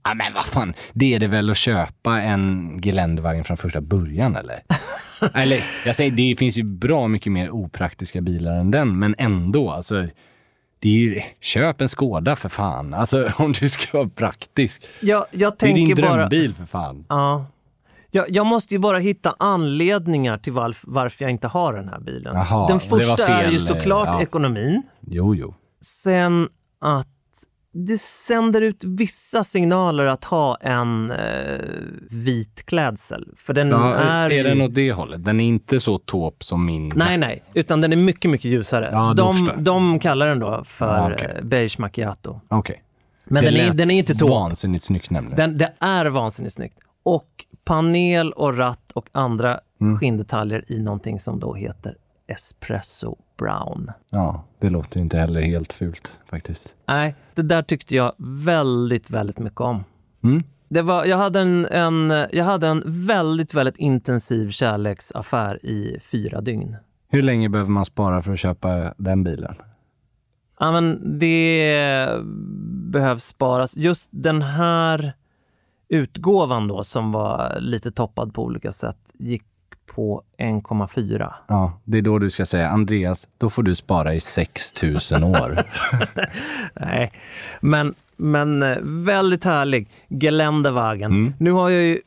Ja, 0.04 0.14
men 0.14 0.34
vad 0.34 0.44
fan, 0.46 0.74
det 0.92 1.14
är 1.14 1.20
det 1.20 1.26
väl 1.26 1.50
att 1.50 1.56
köpa 1.56 2.20
en 2.20 2.78
Geländevagn 2.82 3.44
från 3.44 3.56
första 3.56 3.80
början 3.80 4.36
eller? 4.36 4.62
eller, 5.34 5.64
jag 5.86 5.96
säger, 5.96 6.10
det 6.10 6.36
finns 6.38 6.56
ju 6.56 6.62
bra 6.62 7.08
mycket 7.08 7.32
mer 7.32 7.50
opraktiska 7.50 8.20
bilar 8.20 8.56
än 8.56 8.70
den, 8.70 8.98
men 8.98 9.14
ändå, 9.18 9.70
alltså. 9.70 10.06
Det 10.80 10.88
är 10.88 10.92
ju, 10.92 11.20
köp 11.40 11.80
en 11.80 11.88
Skoda 11.88 12.36
för 12.36 12.48
fan. 12.48 12.94
Alltså 12.94 13.32
om 13.38 13.52
du 13.52 13.68
ska 13.68 13.98
vara 13.98 14.08
praktisk. 14.08 14.82
Jag, 15.00 15.24
jag 15.30 15.52
Det 15.58 15.66
är 15.70 15.74
din 15.74 15.88
tänker 15.88 16.02
bara... 16.02 16.16
drömbil 16.16 16.54
för 16.54 16.66
fan. 16.66 17.04
Ja. 17.08 17.46
Jag, 18.10 18.30
jag 18.30 18.46
måste 18.46 18.74
ju 18.74 18.78
bara 18.78 18.98
hitta 18.98 19.34
anledningar 19.38 20.38
till 20.38 20.52
varf, 20.52 20.80
varför 20.82 21.24
jag 21.24 21.30
inte 21.30 21.48
har 21.48 21.72
den 21.74 21.88
här 21.88 22.00
bilen. 22.00 22.34
Jaha, 22.34 22.66
den 22.68 22.80
första 22.80 23.26
är 23.26 23.44
ju 23.50 23.58
fel, 23.58 23.66
såklart 23.66 24.08
ja. 24.08 24.22
ekonomin. 24.22 24.82
Jo, 25.00 25.34
jo. 25.34 25.54
Sen 25.80 26.48
att 26.80 27.06
det 27.72 27.98
sänder 28.00 28.60
ut 28.62 28.84
vissa 28.84 29.44
signaler 29.44 30.04
att 30.04 30.24
ha 30.24 30.56
en 30.56 31.10
eh, 31.10 31.16
vit 32.10 32.66
klädsel. 32.66 33.28
För 33.36 33.54
den 33.54 33.68
Ja, 33.68 33.94
är, 33.94 34.30
är 34.32 34.44
den 34.44 34.60
åt 34.60 34.74
det 34.74 34.92
hållet? 34.92 35.24
Den 35.24 35.40
är 35.40 35.44
inte 35.48 35.80
så 35.80 35.98
taupe 35.98 36.44
som 36.44 36.64
min? 36.66 36.92
Nej, 36.94 37.18
nej, 37.18 37.42
utan 37.54 37.80
den 37.80 37.92
är 37.92 37.96
mycket, 37.96 38.30
mycket 38.30 38.50
ljusare. 38.50 38.88
Ja, 38.92 39.14
de, 39.16 39.50
de 39.64 39.98
kallar 39.98 40.28
den 40.28 40.38
då 40.38 40.64
för 40.64 40.96
Ja, 40.98 41.12
okej. 41.14 41.36
eh, 41.38 41.44
beige 41.44 41.78
macchiato. 41.78 42.40
Okej. 42.48 42.82
Men 43.24 43.44
Det 43.44 43.50
den 43.50 43.60
är, 43.60 43.74
den 43.74 43.90
är 43.90 43.98
inte 43.98 44.14
taupe. 44.14 44.34
Vansinnigt 44.34 44.84
snyggt 44.84 45.10
nämligen. 45.10 45.36
Den, 45.36 45.58
det 45.58 45.72
är 45.80 46.06
vansinnigt 46.06 46.54
snyggt. 46.54 46.78
Och 47.02 47.44
panel 47.68 48.32
och 48.32 48.56
ratt 48.56 48.92
och 48.92 49.08
andra 49.12 49.60
Mm. 49.80 49.98
skinndetaljer 49.98 50.64
i 50.72 50.78
någonting 50.82 51.20
som 51.20 51.40
då 51.40 51.54
heter 51.54 51.96
espresso 52.26 53.16
brown. 53.38 53.90
Ja, 54.12 54.44
det 54.58 54.70
låter 54.70 55.00
inte 55.00 55.18
heller 55.18 55.40
helt 55.42 55.72
fult 55.72 56.12
faktiskt. 56.30 56.74
Nej, 56.86 57.14
det 57.34 57.42
där 57.42 57.62
tyckte 57.62 57.96
jag 57.96 58.12
väldigt, 58.18 59.10
väldigt 59.10 59.38
mycket 59.38 59.60
om. 59.60 59.84
Mm. 60.24 60.42
Det 60.68 60.82
var, 60.82 61.04
jag, 61.04 61.16
hade 61.16 61.40
en, 61.40 61.66
en, 61.66 62.12
jag 62.32 62.44
hade 62.44 62.66
en 62.68 62.82
väldigt, 63.06 63.54
väldigt 63.54 63.76
intensiv 63.76 64.50
kärleksaffär 64.50 65.66
i 65.66 65.98
fyra 66.12 66.40
dygn. 66.40 66.76
Hur 67.08 67.22
länge 67.22 67.48
behöver 67.48 67.70
man 67.70 67.84
spara 67.84 68.22
för 68.22 68.32
att 68.32 68.38
köpa 68.38 68.94
den 68.96 69.24
bilen? 69.24 69.54
Ja, 70.60 70.72
men 70.72 71.18
det 71.18 72.08
behövs 72.92 73.24
sparas. 73.24 73.76
Just 73.76 74.08
den 74.12 74.42
här 74.42 75.12
utgåvan 75.88 76.68
då, 76.68 76.84
som 76.84 77.12
var 77.12 77.58
lite 77.60 77.90
toppad 77.92 78.34
på 78.34 78.44
olika 78.44 78.72
sätt, 78.72 78.98
gick 79.18 79.42
på 79.94 80.22
1,4. 80.38 81.32
Ja, 81.46 81.80
det 81.84 81.98
är 81.98 82.02
då 82.02 82.18
du 82.18 82.30
ska 82.30 82.46
säga 82.46 82.68
Andreas, 82.68 83.28
då 83.38 83.50
får 83.50 83.62
du 83.62 83.74
spara 83.74 84.14
i 84.14 84.20
6000 84.20 85.24
år. 85.24 85.58
Nej, 86.74 87.12
men, 87.60 87.94
men 88.16 88.62
eh, 88.62 88.78
väldigt 88.82 89.44
härlig. 89.44 89.88
Geländewagen. 90.08 91.10
Mm. 91.12 91.34
Nu 91.38 91.50
har 91.50 91.70
jag 91.70 91.82
ju, 91.82 92.00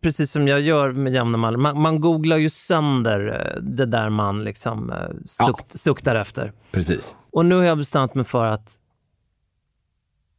precis 0.00 0.32
som 0.32 0.48
jag 0.48 0.60
gör 0.60 0.92
med 0.92 1.12
jämna 1.12 1.38
man, 1.38 1.80
man 1.80 2.00
googlar 2.00 2.36
ju 2.36 2.50
sönder 2.50 3.52
eh, 3.56 3.62
det 3.62 3.86
där 3.86 4.08
man 4.10 4.44
liksom 4.44 4.92
eh, 4.92 4.98
sukt, 5.26 5.80
suktar 5.80 6.16
efter. 6.16 6.52
Precis. 6.72 7.16
Och 7.32 7.46
nu 7.46 7.54
har 7.54 7.62
jag 7.62 7.78
bestämt 7.78 8.14
mig 8.14 8.24
för 8.24 8.46
att 8.46 8.79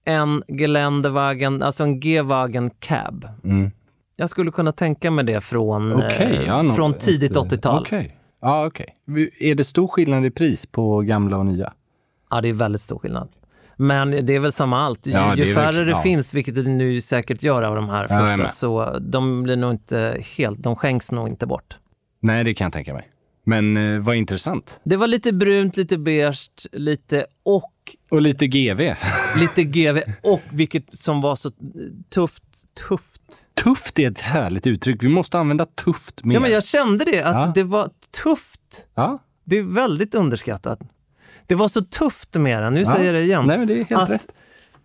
en 0.06 0.44
Geländewagen, 0.48 1.62
alltså 1.64 1.84
en 1.84 2.00
G-Wagen 2.00 2.70
cab. 2.80 3.28
Mm. 3.44 3.72
Jag 4.16 4.30
skulle 4.30 4.52
kunna 4.52 4.72
tänka 4.72 5.12
mig 5.12 5.26
det 5.26 5.42
från, 5.42 5.94
Okej, 5.94 6.36
eh, 6.38 6.44
ja, 6.46 6.62
nå- 6.62 6.74
från 6.74 6.94
tidigt 6.94 7.32
ett, 7.32 7.38
eh, 7.38 7.42
80-tal. 7.44 7.82
Okej. 7.82 8.18
Ja, 8.42 8.66
okej. 8.66 8.96
Är 9.40 9.56
det 9.56 9.64
stor 9.64 9.88
skillnad 9.88 10.26
i 10.26 10.32
pris 10.32 10.66
på 10.66 11.00
gamla 11.02 11.38
och 11.38 11.46
nya? 11.46 11.74
Ja, 12.30 12.42
det 12.42 12.50
är 12.50 12.54
väldigt 12.54 12.82
stor 12.82 13.00
skillnad. 13.00 13.30
Men 13.76 14.12
det 14.26 14.36
är 14.36 14.40
väl 14.40 14.52
samma 14.52 14.80
allt. 14.80 15.08
Ju, 15.08 15.12
Ja, 15.12 15.36
det 15.36 15.44
ju 15.44 15.52
är 15.52 15.56
färre 15.56 15.84
det 15.84 15.92
ja. 15.92 16.02
finns, 16.02 16.34
vilket 16.34 16.56
det 16.56 16.64
nu 16.64 17.02
säkert 17.02 17.44
gör 17.44 17.64
av 17.64 17.76
de 17.76 17.90
här 17.90 18.06
Ja, 18.10 18.38
första, 18.38 18.50
så 18.50 19.00
de 19.00 19.44
blir 19.44 19.56
nog 19.56 19.72
inte 19.72 20.24
helt, 20.38 20.64
de 20.64 20.76
skänks 20.76 21.12
nog 21.12 21.28
inte 21.28 21.46
bort. 21.46 21.78
Nej, 22.20 22.44
det 22.44 22.54
kan 22.54 22.66
jag 22.66 22.74
tänka 22.74 22.94
mig. 22.94 23.08
Men 23.44 23.78
eh, 23.78 24.00
vad 24.02 24.16
intressant. 24.16 24.80
Det 24.84 24.98
var 24.98 25.08
lite 25.08 25.34
brunt, 25.34 25.78
lite 25.78 25.98
beige, 25.98 26.50
lite 26.72 27.26
och 27.44 27.72
Och 28.10 28.22
lite 28.22 28.48
GV. 28.48 28.94
lite 29.38 29.64
GV 29.64 30.00
och 30.24 30.42
vilket 30.52 31.00
som 31.00 31.22
var 31.22 31.36
så 31.36 31.52
tufft, 32.10 32.44
tufft. 32.88 33.22
Tufft 33.64 34.00
är 34.00 34.12
ett 34.12 34.22
härligt 34.22 34.68
uttryck. 34.68 35.04
Vi 35.04 35.10
måste 35.10 35.40
använda 35.40 35.66
tufft 35.66 36.24
mer. 36.24 36.36
Ja, 36.36 36.40
men 36.40 36.52
jag 36.52 36.64
kände 36.66 37.06
det, 37.06 37.22
att 37.22 37.36
Ja. 37.36 37.52
det 37.56 37.64
var 37.64 37.90
tufft. 38.24 38.86
Ja. 38.96 39.20
Det 39.44 39.58
är 39.58 39.64
väldigt 39.64 40.16
underskattat. 40.16 40.80
Det 41.48 41.56
var 41.56 41.68
så 41.68 41.82
tufft 41.82 42.36
med 42.36 42.64
den, 42.64 42.74
nu 42.74 42.86
säger 42.86 43.06
jag 43.06 43.14
det 43.16 43.22
igen. 43.22 43.44
Nej, 43.48 43.58
men 43.58 43.68
det 43.68 43.74
är 43.74 43.86
helt 43.86 44.02
Att 44.04 44.10
rätt. 44.10 44.28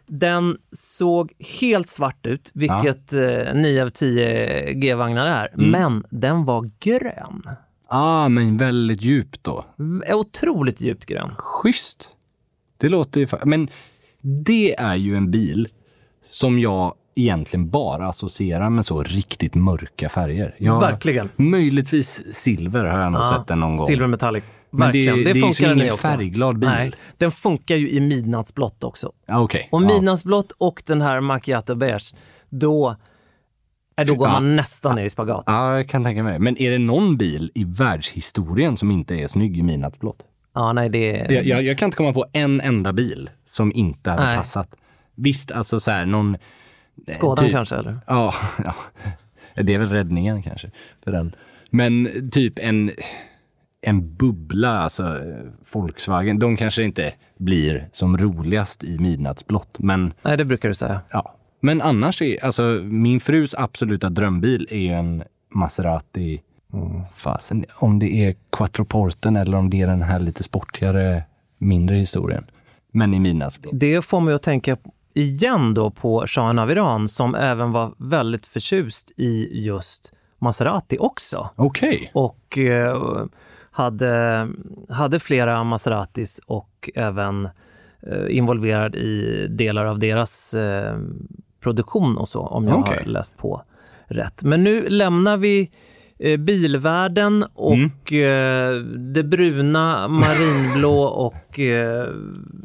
Den 0.06 0.58
såg 0.72 1.32
helt 1.38 1.88
svart 1.88 2.26
ut, 2.26 2.50
vilket 2.54 3.12
eh, 3.12 3.54
9 3.54 3.82
av 3.84 3.90
10 3.90 4.72
G-vagnar 4.72 5.26
är. 5.26 5.48
Mm. 5.54 5.70
Men 5.70 6.04
den 6.10 6.44
var 6.44 6.70
grön. 6.80 7.42
Ah, 7.88 8.28
men 8.28 8.56
väldigt 8.56 9.02
djupt 9.02 9.44
då. 9.44 9.64
Otroligt 10.12 10.80
djupt 10.80 11.06
grön. 11.06 11.30
Schysst. 11.38 12.10
Det 12.76 12.88
låter 12.88 13.20
ju... 13.20 13.26
Men 13.44 13.68
det 14.20 14.74
är 14.74 14.94
ju 14.94 15.16
en 15.16 15.30
bil 15.30 15.68
som 16.30 16.58
jag 16.58 16.94
egentligen 17.14 17.70
bara 17.70 18.08
associerar 18.08 18.70
med 18.70 18.86
så 18.86 19.02
riktigt 19.02 19.54
mörka 19.54 20.08
färger. 20.08 20.54
Jag, 20.58 20.80
Verkligen. 20.80 21.28
Möjligtvis 21.36 22.34
silver 22.34 22.84
har 22.84 22.98
jag 22.98 23.12
nog 23.12 23.24
sett 23.24 23.46
den 23.46 23.60
någon 23.60 23.76
gång. 23.76 23.86
Silver 23.86 24.06
metallic. 24.06 24.44
Men 24.70 24.80
det- 24.80 24.86
Verkligen. 25.06 25.24
det 25.24 25.30
är 25.30 25.34
ju 25.34 25.40
funkar 25.40 25.72
ingen 25.82 25.96
färgglad 25.96 26.58
bil. 26.58 26.68
Nej, 26.68 26.92
den 27.18 27.30
funkar 27.32 27.76
ju 27.76 27.90
i 27.90 28.00
midnattsblått 28.00 28.84
också. 28.84 29.12
Ja, 29.26 29.40
Okej. 29.40 29.68
Och 29.72 29.82
ja. 29.82 29.86
midnattsblått 29.86 30.52
och 30.58 30.82
den 30.86 31.00
här 31.02 31.20
macchiato 31.20 31.74
beige, 31.74 32.14
då, 32.48 32.96
då 34.06 34.14
går 34.14 34.26
Ja. 34.28 34.32
man 34.32 34.56
nästan 34.56 34.96
ner 34.96 35.04
i 35.04 35.10
spagat. 35.10 35.44
Ja, 35.46 35.76
jag 35.76 35.88
kan 35.88 36.04
tänka 36.04 36.22
mig 36.22 36.32
det. 36.32 36.38
Men 36.38 36.56
är 36.58 36.70
det 36.70 36.78
någon 36.78 37.16
bil 37.16 37.50
i 37.54 37.64
världshistorien 37.64 38.76
som 38.76 38.90
inte 38.90 39.14
är 39.14 39.28
snygg 39.28 39.58
i 39.58 39.62
midnattsblått? 39.62 40.22
Ja, 40.56 40.72
nej 40.72 40.88
det. 40.88 41.26
Jag, 41.30 41.44
jag, 41.46 41.62
jag 41.62 41.78
kan 41.78 41.86
inte 41.86 41.96
komma 41.96 42.12
på 42.12 42.26
en 42.32 42.60
enda 42.60 42.92
bil 42.92 43.30
som 43.44 43.72
inte 43.74 44.10
hade 44.10 44.22
Nej. 44.22 44.36
passat. 44.36 44.76
Visst, 45.14 45.50
alltså 45.52 45.80
så 45.80 45.90
här 45.90 46.06
någon... 46.06 46.34
eh, 47.06 47.16
Skådan 47.16 47.44
typ- 47.44 47.52
kanske, 47.54 47.76
eller? 47.76 47.98
Ja, 48.06 48.34
ja, 48.64 48.74
det 49.62 49.74
är 49.74 49.78
väl 49.78 49.90
räddningen 49.90 50.42
kanske 50.42 50.70
för 51.04 51.12
den. 51.12 51.34
Men 51.70 52.30
typ 52.30 52.58
en, 52.58 52.90
en 53.80 54.16
bubbla, 54.16 54.78
alltså 54.78 55.02
eh, 55.04 55.50
Volkswagen, 55.72 56.38
de 56.38 56.56
kanske 56.56 56.82
inte 56.82 57.12
blir 57.36 57.88
som 57.92 58.18
roligast 58.18 58.84
i 58.84 58.98
midnattsblått. 58.98 59.78
Men, 59.78 60.12
Nej, 60.22 60.36
det 60.36 60.44
brukar 60.44 60.68
du 60.68 60.74
säga. 60.74 61.00
ja. 61.10 61.34
men 61.60 61.82
annars 61.82 62.22
är, 62.22 62.44
alltså 62.44 62.62
min 62.84 63.20
frus 63.20 63.54
absoluta 63.54 64.10
drömbil 64.10 64.66
är 64.70 64.78
ju 64.78 64.88
en 64.92 65.22
Maserati. 65.50 66.40
Fasen, 67.14 67.64
om 67.74 67.98
det 67.98 68.06
är 68.06 68.34
Quattroporten 68.52 69.36
eller 69.36 69.56
om 69.56 69.70
det 69.70 69.82
är 69.82 69.86
den 69.86 70.02
här 70.02 70.18
lite 70.18 70.42
sportigare, 70.42 71.22
mindre 71.58 71.96
historien. 71.96 72.44
Men 72.92 73.14
i 73.14 73.20
midnattsblått. 73.20 73.80
Det 73.80 74.02
får 74.02 74.20
mig 74.20 74.34
att 74.34 74.42
tänka 74.42 74.76
igen 75.14 75.74
då 75.74 75.90
på 75.90 76.26
Shahen 76.26 76.58
av 76.58 76.70
Iran 76.70 77.08
som 77.08 77.34
även 77.34 77.72
var 77.72 77.92
väldigt 77.98 78.46
förtjust 78.46 79.12
i 79.16 79.60
just 79.64 80.12
Maserati 80.38 80.96
också. 81.00 81.50
Okej. 81.56 82.10
Och 82.14 82.58
eh, 82.58 83.24
hade, 83.70 84.48
hade 84.88 85.20
flera 85.20 85.64
Maseratis 85.64 86.40
och 86.46 86.90
även 86.94 87.48
eh, 88.02 88.36
involverad 88.36 88.94
i 88.94 89.46
delar 89.50 89.84
av 89.84 89.98
deras 89.98 90.54
eh, 90.54 90.98
produktion 91.60 92.16
och 92.16 92.28
så, 92.28 92.40
om 92.40 92.68
jag 92.68 92.78
Okej. 92.78 92.98
har 92.98 93.04
läst 93.04 93.36
på 93.36 93.62
rätt. 94.06 94.42
Men 94.42 94.64
nu 94.64 94.88
lämnar 94.88 95.36
vi 95.36 95.70
bilvärlden 96.38 97.44
och 97.54 98.12
eh, 98.12 98.76
det 99.14 99.24
bruna, 99.24 100.08
marinblå 100.08 101.02
och 101.04 101.58
eh, 101.60 102.08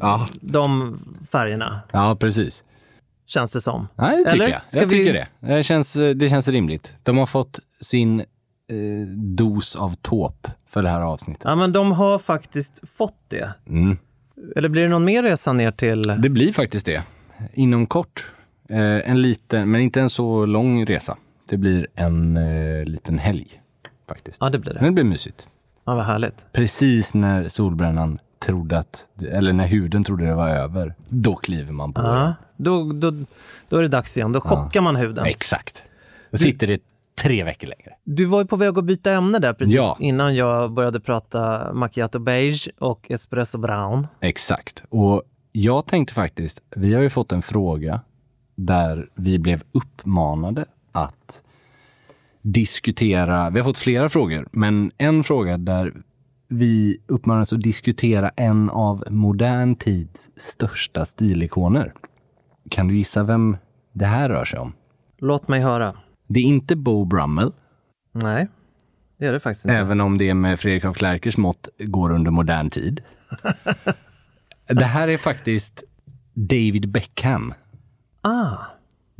Ja. 0.00 0.28
de 0.40 0.98
färgerna, 1.32 1.80
ja, 1.92 2.16
precis. 2.20 2.64
känns 3.26 3.52
det 3.52 3.60
som. 3.60 3.88
Nej, 3.94 4.24
det 4.24 4.30
tycker 4.30 4.44
Eller? 4.44 4.52
jag. 4.52 4.62
Jag 4.80 4.80
vi- 4.80 4.88
tycker 4.88 5.12
det. 5.12 5.28
Det 5.56 5.62
känns, 5.62 5.92
det 6.14 6.28
känns 6.30 6.48
rimligt. 6.48 6.94
De 7.02 7.18
har 7.18 7.26
fått 7.26 7.60
sin 7.80 8.20
eh, 8.20 8.26
dos 9.16 9.76
av 9.76 9.94
tåp 9.94 10.48
för 10.68 10.82
det 10.82 10.88
här 10.88 11.00
avsnittet. 11.00 11.42
Ja, 11.44 11.54
men 11.56 11.72
de 11.72 11.92
har 11.92 12.18
faktiskt 12.18 12.88
fått 12.88 13.18
det. 13.28 13.50
Mm. 13.68 13.96
Eller 14.56 14.68
blir 14.68 14.82
det 14.82 14.88
någon 14.88 15.04
mer 15.04 15.22
resa 15.22 15.52
ner 15.52 15.70
till... 15.70 16.02
Det 16.18 16.28
blir 16.28 16.52
faktiskt 16.52 16.86
det. 16.86 17.02
Inom 17.52 17.86
kort. 17.86 18.32
Eh, 18.68 19.10
en 19.10 19.22
liten, 19.22 19.70
men 19.70 19.80
inte 19.80 20.00
en 20.00 20.10
så 20.10 20.46
lång 20.46 20.86
resa. 20.86 21.16
Det 21.48 21.56
blir 21.56 21.86
en 21.94 22.36
eh, 22.36 22.84
liten 22.84 23.18
helg 23.18 23.60
faktiskt. 24.08 24.38
Ja, 24.40 24.50
det 24.50 24.58
blir 24.58 24.72
Men 24.74 24.82
det. 24.82 24.88
det 24.88 24.92
blir 24.92 25.04
mysigt. 25.04 25.48
Ja, 25.84 25.94
vad 25.94 26.04
härligt. 26.04 26.52
Precis 26.52 27.14
när 27.14 27.48
solbrännan 27.48 28.18
trodde 28.38 28.78
att, 28.78 29.06
eller 29.32 29.52
när 29.52 29.66
huden 29.66 30.04
trodde 30.04 30.24
det 30.26 30.34
var 30.34 30.48
över, 30.48 30.94
då 31.08 31.34
kliver 31.36 31.72
man 31.72 31.92
på 31.92 32.00
Ja, 32.00 32.34
då, 32.56 32.92
då, 32.92 33.12
då 33.68 33.76
är 33.76 33.82
det 33.82 33.88
dags 33.88 34.16
igen. 34.16 34.32
Då 34.32 34.40
chockar 34.40 34.80
man 34.80 34.96
huden. 34.96 35.14
den. 35.14 35.26
Exakt. 35.26 35.84
Då 36.30 36.36
sitter 36.36 36.66
det 36.66 36.80
tre 37.22 37.44
veckor 37.44 37.66
längre. 37.68 37.92
Du 38.04 38.24
var 38.24 38.40
ju 38.40 38.46
på 38.46 38.56
väg 38.56 38.78
att 38.78 38.84
byta 38.84 39.12
ämne 39.12 39.38
där 39.38 39.52
precis 39.52 39.74
Ja. 39.74 39.96
innan 40.00 40.34
jag 40.34 40.72
började 40.72 41.00
prata 41.00 41.72
macchiato 41.74 42.18
beige 42.18 42.68
och 42.78 43.10
espresso 43.10 43.58
brown. 43.58 44.06
Exakt. 44.20 44.84
Och 44.88 45.22
jag 45.52 45.86
tänkte 45.86 46.14
faktiskt, 46.14 46.62
vi 46.76 46.94
har 46.94 47.02
ju 47.02 47.10
fått 47.10 47.32
en 47.32 47.42
fråga 47.42 48.00
där 48.54 49.08
vi 49.14 49.38
blev 49.38 49.62
uppmanade 49.72 50.64
att 50.92 51.42
diskutera, 52.42 53.50
vi 53.50 53.60
har 53.60 53.64
fått 53.64 53.78
flera 53.78 54.08
frågor, 54.08 54.48
men 54.52 54.90
en 54.98 55.24
fråga 55.24 55.58
där 55.58 55.92
vi 56.48 56.98
uppmanades 57.06 57.52
att 57.52 57.60
diskutera 57.60 58.28
en 58.28 58.70
av 58.70 59.04
modern 59.10 59.76
tids 59.76 60.30
största 60.36 61.04
stilikoner. 61.04 61.92
Kan 62.70 62.88
du 62.88 62.96
gissa 62.96 63.22
vem 63.22 63.56
det 63.92 64.06
här 64.06 64.28
rör 64.28 64.44
sig 64.44 64.58
om? 64.58 64.72
Låt 65.18 65.48
mig 65.48 65.60
höra. 65.60 65.96
Det 66.26 66.40
är 66.40 66.44
inte 66.44 66.76
Bo 66.76 67.04
Brummel, 67.04 67.52
Nej, 68.12 68.48
det 69.18 69.26
är 69.26 69.32
det 69.32 69.40
faktiskt 69.40 69.64
inte. 69.64 69.76
även 69.76 70.00
om 70.00 70.18
det 70.18 70.34
med 70.34 70.60
Fredrik 70.60 70.84
af 70.84 70.96
Klerkers 70.96 71.36
mått 71.36 71.68
går 71.78 72.10
under 72.12 72.30
modern 72.30 72.70
tid. 72.70 73.00
det 74.66 74.84
här 74.84 75.08
är 75.08 75.18
faktiskt 75.18 75.84
David 76.34 76.88
Beckham. 76.88 77.54
Ah, 78.20 78.56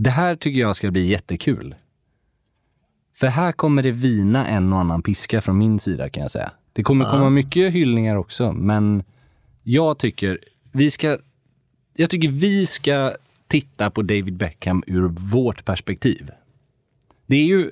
Det 0.02 0.10
här 0.10 0.36
tycker 0.36 0.60
jag 0.60 0.76
ska 0.76 0.90
bli 0.90 1.06
jättekul. 1.06 1.74
För 3.14 3.26
här 3.26 3.52
kommer 3.52 3.82
det 3.82 3.90
vina 3.90 4.46
en 4.46 4.72
och 4.72 4.78
annan 4.80 5.02
piska 5.02 5.40
från 5.40 5.58
min 5.58 5.78
sida 5.78 6.08
kan 6.08 6.22
jag 6.22 6.30
säga. 6.30 6.52
Det 6.72 6.82
kommer 6.82 7.10
komma 7.10 7.30
mycket 7.30 7.72
hyllningar 7.72 8.16
också, 8.16 8.52
men 8.52 9.02
jag 9.62 9.98
tycker 9.98 10.38
vi 10.72 10.90
ska, 10.90 11.18
jag 11.94 12.10
tycker 12.10 12.28
vi 12.28 12.66
ska 12.66 13.12
titta 13.46 13.90
på 13.90 14.02
David 14.02 14.36
Beckham 14.36 14.82
ur 14.86 15.08
vårt 15.08 15.64
perspektiv. 15.64 16.30
Det 17.26 17.36
är 17.36 17.44
ju 17.44 17.70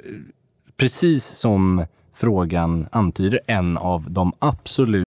precis 0.76 1.24
som 1.24 1.86
frågan 2.14 2.86
antyder 2.92 3.40
en 3.46 3.76
av 3.76 4.10
de 4.10 4.32
absolut 4.38 5.06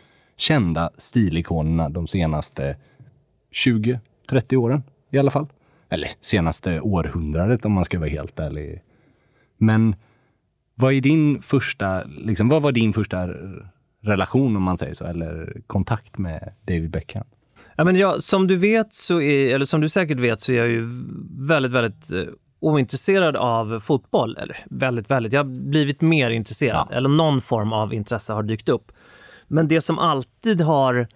kända 0.41 0.89
stilikonerna 0.97 1.89
de 1.89 2.07
senaste 2.07 2.77
20-30 3.51 4.55
åren 4.55 4.83
i 5.09 5.17
alla 5.17 5.31
fall. 5.31 5.47
Eller 5.89 6.09
senaste 6.21 6.81
århundradet 6.81 7.65
om 7.65 7.71
man 7.71 7.85
ska 7.85 7.99
vara 7.99 8.09
helt 8.09 8.39
ärlig. 8.39 8.81
Men 9.57 9.95
vad 10.75 10.93
är 10.93 11.01
din 11.01 11.41
första, 11.41 12.03
liksom, 12.03 12.49
vad 12.49 12.61
var 12.61 12.71
din 12.71 12.93
första 12.93 13.29
relation 14.01 14.55
om 14.55 14.63
man 14.63 14.77
säger 14.77 14.93
så, 14.93 15.05
eller 15.05 15.61
kontakt 15.67 16.17
med 16.17 16.53
David 16.67 16.89
Beckham? 16.89 17.25
Ja, 17.75 17.83
men 17.83 17.95
jag, 17.95 18.23
som 18.23 18.47
du 18.47 18.57
vet, 18.57 18.93
så 18.93 19.21
är, 19.21 19.55
eller 19.55 19.65
som 19.65 19.81
du 19.81 19.89
säkert 19.89 20.19
vet, 20.19 20.41
så 20.41 20.51
är 20.51 20.57
jag 20.57 20.69
ju 20.69 20.89
väldigt, 21.39 21.71
väldigt 21.71 22.11
eh, 22.11 22.33
ointresserad 22.59 23.35
av 23.35 23.79
fotboll. 23.79 24.37
Eller 24.37 24.57
väldigt, 24.69 25.11
väldigt. 25.11 25.33
Jag 25.33 25.39
har 25.39 25.69
blivit 25.69 26.01
mer 26.01 26.29
intresserad, 26.29 26.87
eller 26.91 27.09
någon 27.09 27.41
form 27.41 27.73
av 27.73 27.93
intresse 27.93 28.33
har 28.33 28.43
dykt 28.43 28.69
upp. 28.69 28.91
Men 29.51 29.67
det 29.67 29.81
som 29.81 29.99
alltid 29.99 30.61
har 30.61 31.07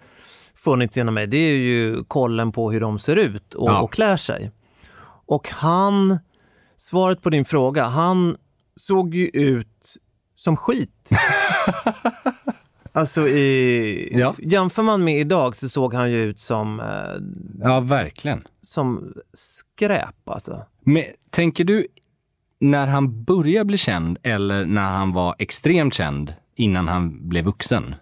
funnits 0.54 0.96
genom 0.96 1.14
mig, 1.14 1.26
det 1.26 1.36
är 1.36 1.54
ju 1.56 2.04
kollen 2.04 2.52
på 2.52 2.70
hur 2.72 2.80
de 2.80 2.98
ser 2.98 3.16
ut 3.16 3.54
och, 3.54 3.68
Ja. 3.70 3.80
och 3.82 3.92
klär 3.92 4.16
sig. 4.16 4.50
Och 5.26 5.48
han, 5.50 6.18
svaret 6.76 7.22
på 7.22 7.30
din 7.30 7.44
fråga, 7.44 7.84
han 7.86 8.36
såg 8.76 9.14
ju 9.14 9.26
ut 9.32 9.96
som 10.36 10.56
skit. 10.56 11.08
alltså 12.92 13.28
i, 13.28 14.08
Ja. 14.18 14.34
jämför 14.38 14.82
man 14.82 15.04
med 15.04 15.20
idag 15.20 15.56
så 15.56 15.68
såg 15.68 15.94
han 15.94 16.10
ju 16.10 16.22
ut 16.22 16.40
som, 16.40 16.80
eh, 16.80 17.66
Ja, 17.68 17.80
verkligen. 17.80 18.46
som 18.62 19.14
skräp 19.32 20.28
alltså. 20.28 20.62
Men 20.80 21.02
tänker 21.30 21.64
du 21.64 21.86
när 22.60 22.86
han 22.86 23.24
började 23.24 23.64
bli 23.64 23.76
känd 23.76 24.18
eller 24.22 24.64
när 24.64 24.92
han 24.92 25.12
var 25.12 25.34
extremt 25.38 25.94
känd 25.94 26.34
innan 26.54 26.88
han 26.88 27.28
blev 27.28 27.44
vuxen? 27.44 27.94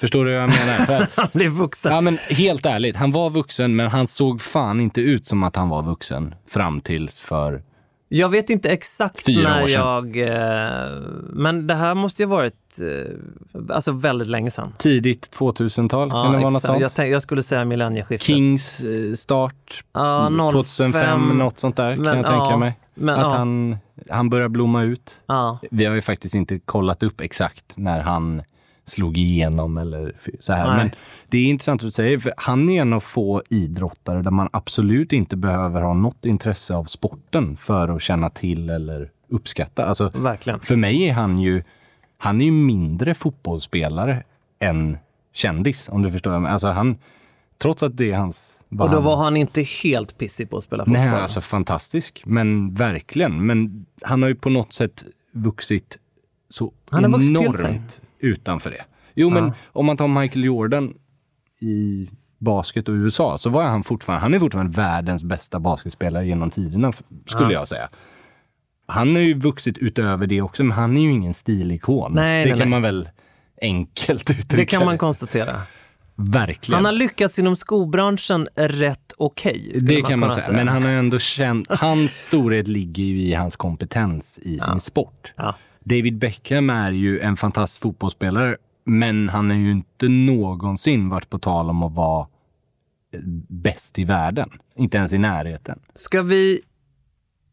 Förstår 0.00 0.24
du 0.24 0.32
vad 0.32 0.42
jag 0.42 0.48
menar? 0.50 0.86
För 0.86 1.06
Han 1.20 1.28
blev 1.32 1.50
vuxen. 1.50 1.92
ja, 1.92 2.00
men 2.00 2.18
helt 2.30 2.66
ärligt, 2.66 2.96
han 2.96 3.12
var 3.12 3.30
vuxen 3.30 3.76
men 3.76 3.90
han 3.90 4.06
såg 4.06 4.40
fan 4.40 4.80
inte 4.80 5.00
ut 5.00 5.26
som 5.26 5.42
att 5.42 5.56
han 5.56 5.68
var 5.68 5.82
vuxen 5.82 6.34
fram 6.48 6.80
tills 6.80 7.20
för... 7.20 7.62
Jag 8.10 8.28
vet 8.28 8.50
inte 8.50 8.70
exakt 8.70 9.24
Fyra 9.24 9.48
när 9.48 9.68
jag... 9.68 10.16
Eh, 10.16 11.00
men 11.32 11.66
det 11.66 11.74
här 11.74 11.94
måste 11.94 12.22
ju 12.22 12.28
ha 12.28 12.36
varit 12.36 12.78
eh, 12.80 13.74
alltså 13.74 13.92
väldigt 13.92 14.28
länge 14.28 14.50
sedan. 14.50 14.72
Tidigt 14.78 15.36
2000-tal, 15.38 16.10
kan 16.10 16.32
det 16.32 16.38
vara 16.38 16.50
något 16.50 16.62
sånt? 16.62 16.80
Jag, 16.80 16.94
tänk, 16.94 17.14
jag 17.14 17.22
skulle 17.22 17.42
säga 17.42 17.64
millennieskiftet. 17.64 18.26
Kings 18.26 18.80
eh, 18.80 19.14
start, 19.14 19.84
Ja, 19.92 20.26
mm, 20.26 20.50
2005, 20.50 20.92
05, 20.92 21.38
något 21.38 21.58
sånt 21.58 21.76
där 21.76 21.94
kan 21.94 22.02
men 22.04 22.16
jag 22.16 22.26
tänka 22.26 22.44
ja, 22.50 22.56
mig. 22.56 22.78
men 22.94 23.14
att 23.14 23.20
ja. 23.20 23.36
han, 23.36 23.76
han 24.10 24.30
börjar 24.30 24.48
blomma 24.48 24.82
ut. 24.82 25.20
Ja. 25.26 25.58
Vi 25.70 25.84
har 25.84 25.94
ju 25.94 26.02
faktiskt 26.02 26.34
inte 26.34 26.58
kollat 26.58 27.02
upp 27.02 27.20
exakt 27.20 27.64
när 27.74 28.00
han 28.00 28.42
slog 28.88 29.18
igenom 29.18 29.78
eller 29.78 30.12
så 30.40 30.52
här. 30.52 30.68
Nej. 30.68 30.76
Men 30.76 30.90
det 31.28 31.38
är 31.38 31.44
intressant 31.44 31.82
att 31.82 31.86
du 31.86 31.92
säger, 31.92 32.18
för 32.18 32.32
han 32.36 32.68
är 32.68 32.80
en 32.80 32.92
av 32.92 33.00
få 33.00 33.42
idrottare 33.48 34.22
där 34.22 34.30
man 34.30 34.48
absolut 34.52 35.12
inte 35.12 35.36
behöver 35.36 35.82
ha 35.82 35.94
något 35.94 36.24
intresse 36.24 36.74
av 36.74 36.84
sporten 36.84 37.56
för 37.56 37.88
att 37.88 38.02
känna 38.02 38.30
till 38.30 38.70
eller 38.70 39.10
uppskatta. 39.28 39.84
Alltså, 39.86 40.08
Verkligen. 40.14 40.60
för 40.60 40.76
mig 40.76 41.08
är 41.08 41.12
han 41.12 41.38
ju, 41.38 41.62
han 42.18 42.40
är 42.40 42.44
ju 42.44 42.52
mindre 42.52 43.14
fotbollsspelare 43.14 44.22
än 44.58 44.98
kändis, 45.32 45.88
om 45.88 46.02
du 46.02 46.12
förstår. 46.12 46.30
vad 46.30 46.42
jag. 46.42 46.48
Alltså 46.48 46.68
han, 46.68 46.96
trots 47.58 47.82
att 47.82 47.96
det 47.96 48.12
är 48.12 48.16
hans... 48.16 48.54
Och 48.78 48.90
då 48.90 49.00
var 49.00 49.16
han 49.16 49.36
inte 49.36 49.62
helt 49.62 50.18
pissig 50.18 50.50
på 50.50 50.56
att 50.56 50.64
spela 50.64 50.84
fotboll. 50.84 51.02
Nej, 51.02 51.08
alltså 51.08 51.40
fantastisk. 51.40 52.22
Men 52.26 52.74
verkligen. 52.74 53.46
Men 53.46 53.86
han 54.02 54.22
har 54.22 54.28
ju 54.28 54.34
på 54.34 54.50
något 54.50 54.72
sätt 54.72 55.04
vuxit 55.32 55.98
så 56.48 56.72
Han 56.90 57.04
har 57.04 57.10
vuxit 57.10 57.36
till 57.36 57.44
enormt 57.44 57.58
sig. 57.58 57.82
Utanför 58.18 58.70
det. 58.70 58.84
Jo, 59.14 59.30
men 59.30 59.52
om 59.72 59.86
man 59.86 59.96
tar 59.96 60.08
Michael 60.08 60.44
Jordan 60.44 60.94
i 61.60 62.08
basket 62.38 62.88
och 62.88 62.92
USA 62.92 63.38
så 63.38 63.50
var 63.50 63.62
han 63.62 63.84
fortfarande, 63.84 64.22
han 64.22 64.34
är 64.34 64.40
fortfarande 64.40 64.76
världens 64.76 65.24
bästa 65.24 65.60
basketspelare 65.60 66.26
genom 66.26 66.50
tiderna, 66.50 66.92
skulle 67.26 67.52
jag 67.52 67.68
säga. 67.68 67.88
Han 68.86 69.14
har 69.14 69.22
ju 69.22 69.34
vuxit 69.34 69.78
utöver 69.78 70.26
det 70.26 70.42
också, 70.42 70.64
men 70.64 70.72
han 70.72 70.96
är 70.96 71.00
ju 71.00 71.10
ingen 71.10 71.34
stilikon. 71.34 72.12
Nej, 72.12 72.44
det 72.44 72.50
nej, 72.50 72.58
kan 72.58 72.58
nej. 72.58 72.68
man 72.68 72.82
väl 72.82 73.08
enkelt 73.60 74.30
uttrycka 74.30 74.56
det 74.56 74.66
kan 74.66 74.84
man 74.84 74.98
konstatera. 74.98 75.62
Verkligen. 76.14 76.74
Han 76.74 76.84
har 76.84 76.92
lyckats 76.92 77.38
inom 77.38 77.56
skobranschen 77.56 78.48
rätt 78.54 79.12
okej. 79.16 79.72
skulle 79.74 79.94
Det 79.94 80.02
kan 80.02 80.18
man 80.18 80.30
kunna 80.30 80.42
säga. 80.42 80.56
Men 80.56 80.68
han 80.68 80.82
har 80.82 80.90
ändå 80.90 81.18
känt, 81.18 81.66
hans 81.70 82.24
storhet 82.24 82.68
ligger 82.68 83.02
ju 83.02 83.22
i 83.22 83.34
hans 83.34 83.56
kompetens 83.56 84.38
i 84.38 84.58
sin 84.58 84.80
sport. 84.80 85.34
Ja. 85.36 85.54
David 85.88 86.18
Beckham 86.18 86.70
är 86.70 86.92
ju 86.92 87.20
en 87.20 87.36
fantastisk 87.36 87.82
fotbollsspelare, 87.82 88.56
men 88.84 89.28
han 89.28 89.50
är 89.50 89.54
ju 89.54 89.70
inte 89.70 90.08
någonsin 90.08 91.08
varit 91.08 91.30
på 91.30 91.38
tal 91.38 91.70
om 91.70 91.82
att 91.82 91.92
vara 91.92 92.26
eh, 93.14 93.20
bäst 93.48 93.98
i 93.98 94.04
världen. 94.04 94.50
Inte 94.74 94.96
ens 94.96 95.12
i 95.12 95.18
närheten. 95.18 95.80
Ska 95.94 96.22
vi 96.22 96.60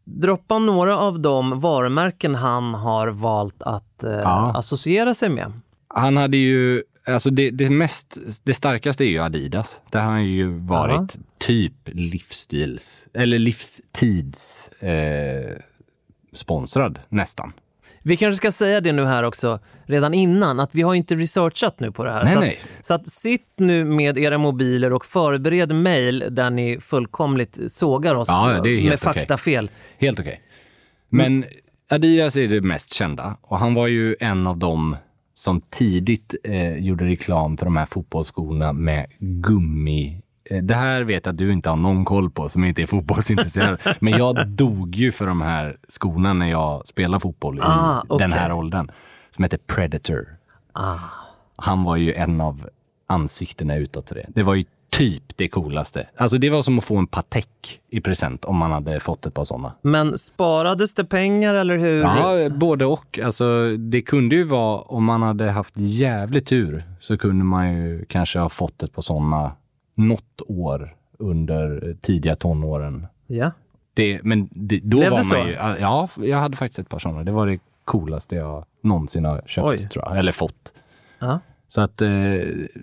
droppa 0.04 0.60
några 0.60 0.98
av 0.98 1.20
de 1.20 1.60
varumärken 1.60 2.36
han 2.36 2.74
har 2.74 3.08
valt 3.08 3.62
att 3.64 4.04
eh, 4.04 4.12
Ja. 4.12 4.54
associera 4.56 5.14
sig 5.14 5.30
med? 5.30 5.52
Han 5.88 6.18
hade 6.18 6.38
ju, 6.38 6.84
alltså 7.08 7.30
det, 7.30 7.50
det 7.52 7.70
mest, 7.70 8.18
det 8.44 8.54
starkaste 8.54 9.04
är 9.06 9.10
ju 9.10 9.20
Adidas. 9.20 9.82
Där 9.92 10.00
har 10.02 10.12
han 10.12 10.26
ju 10.26 10.48
varit 10.60 11.18
typ 11.38 11.74
livsstils, 11.86 13.08
eller 13.14 13.40
livstids 13.40 14.68
eh, 14.70 15.58
sponsrad 16.34 17.00
nästan. 17.10 17.54
Vi 18.08 18.18
kanske 18.18 18.38
ska 18.38 18.52
säga 18.52 18.82
det 18.82 18.92
nu 18.92 19.06
här 19.06 19.24
också 19.24 19.60
redan 19.86 20.14
innan, 20.14 20.60
att 20.60 20.76
vi 20.76 20.82
har 20.82 20.96
inte 20.96 21.16
researchat 21.16 21.80
nu 21.80 21.92
på 21.92 22.04
det 22.04 22.12
här. 22.12 22.24
Nej, 22.24 22.34
så, 22.34 22.40
nej. 22.40 22.60
Att, 22.80 22.86
så 22.86 22.94
att 22.94 23.10
sitt 23.10 23.54
nu 23.58 23.86
med 23.86 24.18
era 24.18 24.38
mobiler 24.38 24.94
och 24.94 25.06
förbered 25.06 25.76
mejl 25.76 26.24
där 26.32 26.50
ni 26.50 26.80
fullkomligt 26.82 27.60
sågar 27.68 28.16
oss 28.16 28.28
Ja, 28.28 28.60
det 28.64 28.70
är 28.70 28.76
helt 28.76 28.90
med 28.90 29.00
faktafel. 29.00 29.72
Helt 29.98 30.20
okej. 30.20 30.42
Men 31.10 31.46
Adidas 31.90 32.36
är 32.36 32.48
det 32.48 32.62
mest 32.62 32.94
kända 32.94 33.38
och 33.42 33.60
han 33.60 33.74
var 33.74 33.88
ju 33.88 34.16
en 34.20 34.48
av 34.48 34.58
dem 34.58 34.98
som 35.34 35.62
tidigt 35.62 36.36
eh, 36.44 36.78
gjorde 36.78 37.06
reklam 37.06 37.58
för 37.58 37.66
de 37.66 37.78
här 37.78 37.86
fotbollsskorna 37.86 38.74
med 38.74 39.06
gummi. 39.20 40.22
Eh, 40.50 40.64
Det 40.64 40.76
här 40.76 41.02
vet 41.02 41.26
jag 41.26 41.34
att 41.34 41.38
du 41.38 41.54
inte 41.54 41.70
har 41.70 41.78
någon 41.78 42.06
koll 42.06 42.30
på 42.30 42.50
som 42.50 42.64
inte 42.64 42.82
är 42.82 42.86
fotbollsintresserad. 42.86 43.80
Men 44.00 44.14
jag 44.14 44.48
dog 44.48 44.96
ju 44.96 45.12
för 45.12 45.28
de 45.28 45.42
här 45.42 45.78
skorna 45.90 46.34
när 46.34 46.50
jag 46.50 46.88
spelade 46.88 47.22
fotboll 47.22 47.58
i 47.58 47.62
Ah, 47.64 48.04
okej. 48.08 48.28
den 48.28 48.34
här 48.34 48.52
åldern. 48.52 48.92
Som 49.32 49.44
heter 49.44 49.58
Predator. 49.58 50.28
Ah. 50.74 50.96
Han 51.56 51.84
var 51.84 51.96
ju 51.96 52.14
en 52.14 52.42
av 52.42 52.70
ansiktena 53.08 53.76
utåt 53.76 54.06
till 54.08 54.16
det. 54.16 54.26
Det 54.28 54.44
var 54.44 54.56
ju 54.56 54.66
typ 54.90 55.24
det 55.38 55.48
coolaste. 55.48 56.08
Alltså 56.18 56.38
det 56.38 56.50
var 56.50 56.62
som 56.62 56.78
att 56.78 56.84
få 56.84 56.98
en 56.98 57.08
Patek 57.08 57.80
i 57.90 58.02
present 58.02 58.46
om 58.46 58.58
man 58.58 58.72
hade 58.72 59.00
fått 59.00 59.26
ett 59.26 59.34
par 59.34 59.44
sådana. 59.44 59.72
Men 59.82 60.18
sparades 60.18 60.94
det 60.94 61.06
pengar 61.06 61.54
eller 61.54 61.78
hur? 61.78 62.02
Ja, 62.02 62.50
både 62.50 62.86
och. 62.86 63.20
Alltså, 63.24 63.78
det 63.78 64.02
kunde 64.02 64.36
ju 64.36 64.44
vara, 64.44 64.82
om 64.82 65.04
man 65.04 65.22
hade 65.22 65.52
haft 65.52 65.74
jävligt 65.78 66.48
tur, 66.48 66.84
så 67.00 67.18
kunde 67.18 67.46
man 67.46 67.74
ju 67.74 68.06
kanske 68.06 68.40
ha 68.40 68.50
fått 68.50 68.84
ett 68.84 68.94
par 68.94 69.02
sådana 69.02 69.52
något 69.96 70.42
år 70.48 70.96
under 71.20 71.96
tidiga 72.02 72.36
tonåren. 72.36 73.08
Ja. 73.28 73.52
Det, 73.94 74.20
men 74.24 74.50
det, 74.52 74.80
då 74.84 74.98
Blev 74.98 75.10
var 75.12 75.18
det 75.18 75.36
man 75.36 75.44
så? 75.46 75.48
ju... 75.48 75.54
Ja, 75.82 76.10
jag 76.18 76.38
hade 76.38 76.58
faktiskt 76.58 76.80
ett 76.80 76.90
par 76.90 77.00
sådana. 77.00 77.24
Det 77.24 77.32
var 77.32 77.48
det 77.48 77.60
coolaste 77.86 78.36
jag 78.36 78.66
någonsin 78.82 79.26
har 79.26 79.42
köpt, 79.46 79.66
Oj. 79.68 79.90
tror 79.90 80.06
jag. 80.06 80.18
Eller 80.18 80.32
fått. 80.32 80.74
Ja. 81.20 81.40
Så 81.68 81.82
att 81.82 82.02
eh, 82.02 82.10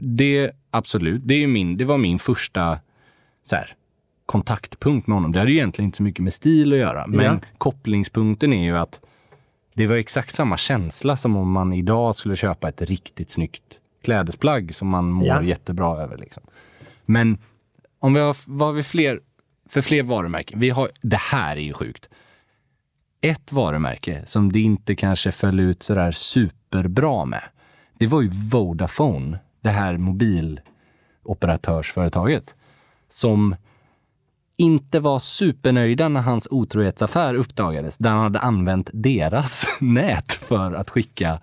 det, 0.00 0.50
absolut, 0.70 1.22
det, 1.24 1.34
är 1.34 1.46
min, 1.46 1.76
det 1.76 1.84
var 1.84 1.98
min 1.98 2.18
första 2.18 2.78
så 3.44 3.56
här, 3.56 3.74
kontaktpunkt 4.26 5.06
med 5.06 5.16
honom. 5.16 5.32
Det 5.32 5.38
hade 5.38 5.50
ju 5.50 5.56
egentligen 5.56 5.86
inte 5.86 5.96
så 5.96 6.02
mycket 6.02 6.24
med 6.24 6.32
stil 6.32 6.72
att 6.72 6.78
göra, 6.78 7.06
men 7.06 7.24
Ja. 7.24 7.38
kopplingspunkten 7.58 8.52
är 8.52 8.64
ju 8.64 8.78
att 8.78 9.00
det 9.74 9.86
var 9.86 9.96
exakt 9.96 10.34
samma 10.34 10.56
känsla 10.56 11.16
som 11.16 11.36
om 11.36 11.52
man 11.52 11.72
idag 11.72 12.16
skulle 12.16 12.36
köpa 12.36 12.68
ett 12.68 12.82
riktigt 12.82 13.30
snyggt 13.30 13.62
klädesplagg 14.02 14.74
som 14.74 14.88
man 14.88 15.10
mår 15.10 15.26
Ja. 15.26 15.42
jättebra 15.42 16.02
över. 16.02 16.16
Liksom. 16.16 16.42
Men 17.04 17.38
om 17.98 18.14
vi 18.14 18.20
har, 18.20 18.36
vad 18.44 18.68
har 18.68 18.72
vi 18.72 18.82
fler, 18.82 19.20
för 19.68 19.80
fler 19.80 20.02
varumärken? 20.02 20.60
Vi 20.60 20.70
har, 20.70 20.90
det 21.02 21.20
här 21.20 21.56
är 21.56 21.60
ju 21.60 21.72
sjukt. 21.72 22.08
Ett 23.20 23.52
varumärke 23.52 24.22
som 24.26 24.52
det 24.52 24.60
inte 24.60 24.94
kanske 24.94 25.32
föll 25.32 25.60
ut 25.60 25.82
sådär 25.82 26.12
superbra 26.12 27.24
med, 27.24 27.42
det 27.98 28.06
var 28.06 28.22
ju 28.22 28.28
Vodafone, 28.28 29.38
det 29.60 29.70
här 29.70 29.96
mobiloperatörsföretaget, 29.96 32.54
som 33.08 33.56
inte 34.56 35.00
var 35.00 35.18
supernöjda 35.18 36.08
när 36.08 36.20
hans 36.20 36.48
otrohetsaffär 36.50 37.34
uppdagades, 37.34 37.98
där 37.98 38.10
han 38.10 38.22
hade 38.22 38.38
använt 38.38 38.90
deras 38.92 39.66
nät 39.80 40.32
för 40.32 40.74
att 40.74 40.90
skicka 40.90 41.40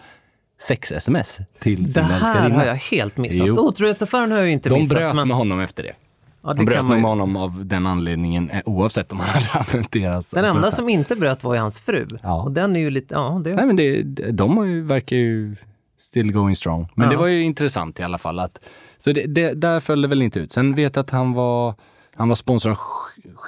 sex-sms 0.62 1.38
till 1.60 1.84
Det 1.84 1.92
sin 1.92 2.04
här 2.04 2.20
älskarinna. 2.20 2.56
har 2.58 2.66
jag 2.66 2.76
helt 2.76 3.18
missat. 3.18 3.50
Otrohetsaffären 3.50 4.32
har 4.32 4.38
jag 4.38 4.48
ju 4.48 4.54
inte 4.54 4.70
De 4.70 4.80
missat. 4.80 4.98
bröt 4.98 5.16
men... 5.16 5.28
med 5.28 5.38
honom 5.38 5.60
efter 5.60 5.84
det. 5.84 5.94
Ja, 6.42 6.50
det 6.50 6.56
De 6.60 6.66
bröt 6.66 6.78
med 6.78 6.86
man 6.90 6.98
ju. 7.00 7.04
honom 7.04 7.36
av 7.36 7.66
den 7.66 7.86
anledningen, 7.88 8.50
eh, 8.50 8.62
oavsett 8.66 9.12
om 9.12 9.20
han 9.20 9.28
hade 9.28 9.60
använt 9.66 9.92
deras... 9.92 10.32
Den 10.32 10.46
enda 10.46 10.72
som 10.72 10.90
inte 10.90 11.16
bröt 11.16 11.44
var 11.44 11.54
ju 11.54 11.60
hans 11.60 11.80
fru. 11.80 12.08
Ja. 12.24 12.44
Och 12.44 12.52
den 12.52 12.76
är 12.76 12.80
ju 12.80 12.90
lite, 12.90 13.14
ja 13.14 13.42
det... 13.44 13.54
Nej, 13.54 13.66
men 13.66 13.76
det, 13.76 14.02
de 14.32 14.58
har 14.58 14.66
ju, 14.66 14.82
verkar 14.82 15.16
ju 15.16 15.56
still 16.00 16.32
going 16.32 16.56
strong. 16.56 16.88
Men 16.96 17.06
Ja. 17.06 17.12
det 17.12 17.18
var 17.18 17.28
ju 17.28 17.44
intressant 17.44 18.00
i 18.00 18.04
alla 18.04 18.18
fall. 18.18 18.40
Att, 18.40 18.58
så 19.00 19.12
det, 19.12 19.26
det, 19.26 19.54
där 19.54 19.80
föll 19.80 20.02
det 20.02 20.08
väl 20.08 20.22
inte 20.22 20.40
ut. 20.40 20.52
Sen 20.52 20.76
vet 20.76 20.96
jag 20.96 21.04
att 21.04 21.10
han 21.10 21.34
var, 21.34 21.76
han 22.16 22.28
var 22.28 22.36
sponsrad 22.36 22.78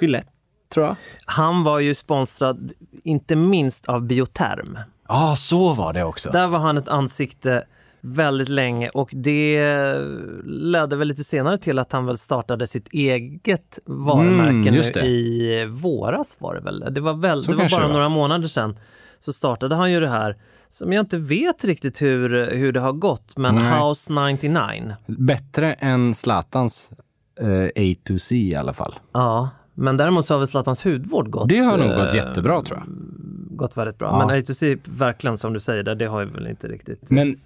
Gillette, 0.00 0.28
tror 0.74 0.86
jag. 0.86 0.96
Han 1.24 1.62
var 1.64 1.78
ju 1.78 1.94
sponsrad, 1.94 2.72
inte 3.04 3.36
minst 3.36 3.86
av 3.86 4.02
Bioterm. 4.02 4.78
Ja, 5.12 5.32
ah, 5.32 5.36
så 5.36 5.74
var 5.74 5.92
det 5.92 6.04
också. 6.04 6.30
Där 6.30 6.48
var 6.48 6.58
han 6.58 6.78
ett 6.78 6.88
ansikte 6.88 7.64
väldigt 8.00 8.48
länge 8.48 8.88
och 8.88 9.10
det 9.12 9.98
ledde 10.44 10.96
väl 10.96 11.08
lite 11.08 11.24
senare 11.24 11.58
till 11.58 11.78
att 11.78 11.92
han 11.92 12.06
väl 12.06 12.18
startade 12.18 12.66
sitt 12.66 12.88
eget 12.92 13.78
varumärke 13.84 14.68
Mm, 14.68 14.74
nu 14.74 15.00
i 15.06 15.66
våras 15.70 16.36
var 16.38 16.54
det 16.54 16.60
väl? 16.60 16.84
Det 16.90 17.00
var, 17.00 17.14
väl, 17.14 17.42
Så 17.42 17.50
det 17.50 17.56
var 17.56 17.70
bara 17.70 17.86
det 17.86 17.92
några 17.92 18.08
månader 18.08 18.48
sedan. 18.48 18.76
Så 19.20 19.32
startade 19.32 19.74
han 19.74 19.92
ju 19.92 20.00
det 20.00 20.08
här 20.08 20.36
som 20.70 20.92
jag 20.92 21.02
inte 21.02 21.18
vet 21.18 21.64
riktigt 21.64 22.02
hur, 22.02 22.50
hur 22.50 22.72
det 22.72 22.80
har 22.80 22.92
gått, 22.92 23.36
men 23.36 23.54
Nej. 23.54 23.80
House 23.80 24.12
99. 24.12 24.96
Bättre 25.06 25.72
än 25.72 26.14
Zlatans 26.14 26.90
eh, 27.40 27.64
A 27.64 27.94
to 28.04 28.18
C 28.18 28.36
i 28.36 28.54
alla 28.54 28.72
fall. 28.72 28.94
Ja, 29.12 29.50
men 29.74 29.96
däremot 29.96 30.26
så 30.26 30.34
har 30.34 30.38
väl 30.38 30.48
Zlatans 30.48 30.84
hudvård 30.84 31.30
gått, 31.30 31.48
Det 31.48 31.58
har 31.58 31.78
nog 31.78 31.90
eh, 31.90 31.96
gått 31.96 32.14
jättebra 32.14 32.62
tror 32.62 32.78
jag. 32.78 32.88
Gått 33.56 33.76
väldigt 33.76 33.98
bra. 33.98 34.08
Ja. 34.08 34.26
Men 34.26 34.36
A2C, 34.42 34.78
verkligen 34.84 35.38
som 35.38 35.52
du 35.52 35.60
säger, 35.60 35.82
där, 35.82 35.94
det 35.94 36.06
har 36.06 36.20
ju 36.20 36.26
väl 36.30 36.46
inte 36.46 36.68
riktigt... 36.68 37.10
Men 37.10 37.40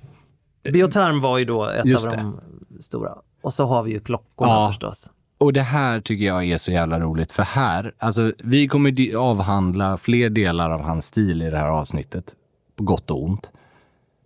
Bioterm 0.62 1.20
var 1.20 1.38
ju 1.38 1.44
då 1.44 1.64
ett 1.68 1.78
av 1.78 1.84
det. 1.84 2.16
de 2.16 2.82
stora. 2.82 3.14
Och 3.42 3.54
så 3.54 3.64
har 3.64 3.82
vi 3.82 3.90
ju 3.92 4.00
klockorna 4.00 4.52
Ja. 4.52 4.68
förstås. 4.68 5.10
Och 5.38 5.52
det 5.52 5.62
här 5.62 6.00
tycker 6.00 6.24
jag 6.24 6.44
är 6.44 6.58
så 6.58 6.72
jävla 6.72 7.00
roligt, 7.00 7.32
för 7.32 7.42
här, 7.42 7.94
alltså 7.98 8.32
vi 8.38 8.68
kommer 8.68 9.16
avhandla 9.16 9.96
fler 9.98 10.30
delar 10.30 10.70
av 10.70 10.80
hans 10.80 11.06
stil 11.06 11.42
i 11.42 11.50
det 11.50 11.58
här 11.58 11.68
avsnittet, 11.68 12.34
på 12.76 12.84
gott 12.84 13.10
och 13.10 13.24
ont. 13.24 13.50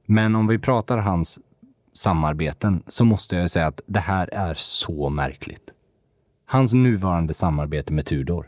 Men 0.07 0.35
om 0.37 0.47
vi 0.47 0.59
pratar 0.59 0.99
hans 0.99 1.39
samarbeten 1.93 2.83
så 2.87 3.05
måste 3.05 3.37
jag 3.37 3.51
säga 3.51 3.67
att 3.67 3.81
det 3.87 4.01
här 4.01 4.35
är 4.35 4.55
så 4.55 5.09
märkligt. 5.09 5.71
Hans 6.47 6.73
nuvarande 6.73 7.35
samarbete 7.35 7.93
med 7.93 8.07
Tudor. 8.07 8.47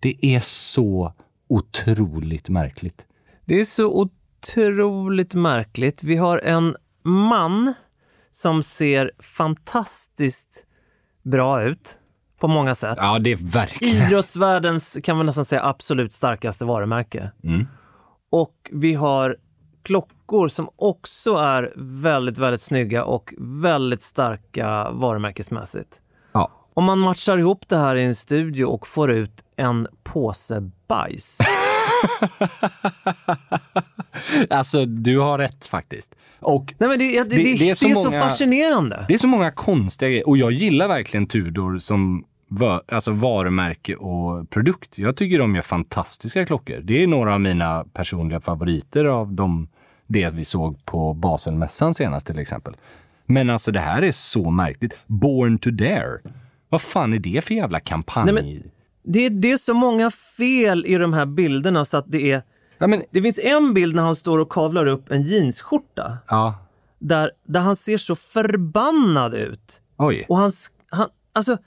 Det 0.00 0.26
är 0.26 0.40
så 0.40 1.12
otroligt 1.48 2.48
märkligt. 2.48 3.06
Det 3.44 3.60
är 3.60 3.64
så 3.64 3.86
otroligt 3.86 5.34
märkligt. 5.34 6.02
Vi 6.02 6.16
har 6.16 6.38
en 6.38 6.76
man 7.02 7.74
som 8.32 8.62
ser 8.62 9.10
fantastiskt 9.18 10.66
bra 11.22 11.62
ut 11.62 11.98
på 12.38 12.48
många 12.48 12.74
sätt. 12.74 12.98
Ja, 13.00 13.18
det 13.18 13.32
är 13.32 13.36
verkligen... 13.36 14.06
Idrottsvärldens, 14.06 14.98
kan 15.04 15.16
man 15.16 15.26
nästan 15.26 15.44
säga, 15.44 15.64
absolut 15.64 16.12
starkaste 16.12 16.64
varumärke. 16.64 17.30
Mm. 17.42 17.66
Och 18.30 18.70
vi 18.72 18.94
har 18.94 19.36
klockor 19.82 20.48
som 20.48 20.68
också 20.76 21.34
är 21.34 21.72
väldigt, 21.76 22.38
väldigt 22.38 22.62
snygga 22.62 23.04
och 23.04 23.34
väldigt 23.38 24.02
starka 24.02 24.90
varumärkesmässigt. 24.90 26.00
Ja. 26.32 26.50
Om 26.74 26.84
man 26.84 26.98
matchar 26.98 27.38
ihop 27.38 27.68
det 27.68 27.76
här 27.78 27.96
i 27.96 28.04
en 28.04 28.14
studio 28.14 28.64
och 28.64 28.86
får 28.86 29.10
ut 29.10 29.44
en 29.56 29.86
påse 30.02 30.70
bajs. 30.88 31.38
Alltså, 34.50 34.84
du 34.84 35.18
har 35.18 35.38
rätt 35.38 35.66
faktiskt. 35.66 36.14
Och 36.40 36.74
Nej 36.78 36.88
men 36.88 36.98
det, 36.98 37.22
det, 37.22 37.36
det, 37.36 37.36
Det- 37.36 37.68
är 37.68 37.70
är, 37.70 37.74
så 37.74 37.88
så, 37.88 38.04
många- 38.04 38.20
fascinerande. 38.20 39.04
Det 39.08 39.14
är 39.14 39.18
så 39.18 39.26
många 39.26 39.50
konstiga 39.50 40.08
grejer 40.08 40.28
och 40.28 40.36
jag 40.36 40.52
gillar 40.52 40.88
verkligen 40.88 41.26
Tudor 41.26 41.78
som 41.78 42.24
alltså 42.88 43.10
varumärke 43.12 43.96
och 43.96 44.50
produkt. 44.50 44.98
Jag 44.98 45.16
tycker 45.16 45.38
de 45.38 45.54
gör 45.54 45.62
fantastiska 45.62 46.46
klockor. 46.46 46.80
Det 46.80 47.02
är 47.02 47.06
några 47.06 47.34
av 47.34 47.40
mina 47.40 47.84
personliga 47.92 48.40
favoriter 48.40 49.04
av 49.04 49.32
de, 49.32 49.68
det 50.06 50.30
vi 50.30 50.44
såg 50.44 50.84
på 50.84 51.14
Baselmässan 51.14 51.94
senast 51.94 52.26
till 52.26 52.38
exempel. 52.38 52.76
Men 53.26 53.50
alltså 53.50 53.72
det 53.72 53.80
här 53.80 54.02
är 54.02 54.12
så 54.12 54.50
märkligt. 54.50 54.94
Born 55.06 55.58
to 55.58 55.70
Dare. 55.70 56.18
Vad 56.74 56.82
fan 56.82 57.12
är 57.12 57.18
det 57.18 57.44
för 57.44 57.54
jävla 57.54 57.80
kampanj? 57.80 58.32
Nej, 58.32 58.34
men- 58.34 58.62
Det, 59.02 59.26
är- 59.26 59.30
det 59.30 59.52
är 59.52 59.56
så 59.56 59.74
många 59.74 60.10
fel 60.10 60.84
i 60.86 60.94
de 60.94 61.12
här 61.12 61.26
bilderna 61.26 61.84
så 61.84 61.96
att 61.96 62.04
det 62.08 62.30
är... 62.32 62.42
ja, 62.78 62.86
men, 62.86 63.02
Det 63.10 63.22
finns 63.22 63.38
en 63.38 63.74
bild 63.74 63.94
när 63.94 64.02
han 64.02 64.16
står 64.16 64.38
och 64.38 64.52
kavlar 64.52 64.86
upp 64.86 65.10
en 65.10 65.22
jeansskjorta 65.22 66.18
ja, 66.28 66.54
där, 66.98 67.30
där 67.46 67.60
han 67.60 67.76
ser 67.76 67.98
så 67.98 68.16
förbannad 68.16 69.34
ut. 69.34 69.80
oj. 69.96 70.26
Och 70.28 70.36
han, 70.36 70.48
s- 70.48 70.66
han 70.90 71.08
alltså, 71.32 71.58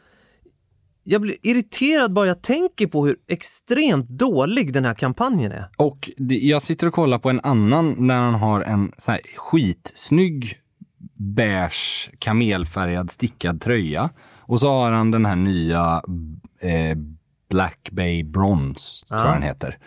jag 1.04 1.22
blir 1.22 1.36
irriterad 1.42 2.14
bara 2.14 2.28
jag 2.28 2.42
tänker 2.42 2.88
på 2.88 3.06
hur 3.06 3.16
extremt 3.28 4.10
dålig 4.10 4.74
den 4.74 4.86
här 4.86 4.94
kampanjen 4.94 5.52
är. 5.52 5.70
Och 5.78 6.10
det, 6.18 6.36
jag 6.36 6.62
sitter 6.62 6.88
och 6.88 6.94
kollar 6.94 7.20
på 7.20 7.30
en 7.30 7.40
annan 7.44 7.96
när 8.08 8.22
han 8.22 8.34
har 8.34 8.62
en 8.62 8.92
så 8.98 9.12
här 9.12 9.22
skitsnygg 9.36 10.58
beige 11.16 12.10
kamelfärgad 12.20 13.12
stickad 13.12 13.62
tröja. 13.62 14.10
Och 14.48 14.60
så 14.60 14.70
har 14.70 14.92
han 14.92 15.12
den 15.12 15.26
här 15.26 15.36
nya 15.36 16.02
eh, 16.60 16.98
Black 17.50 17.90
Bay 17.92 18.24
Bronze, 18.24 19.06
tror 19.08 19.22
jag 19.22 19.34
den 19.36 19.42
heter. 19.44 19.78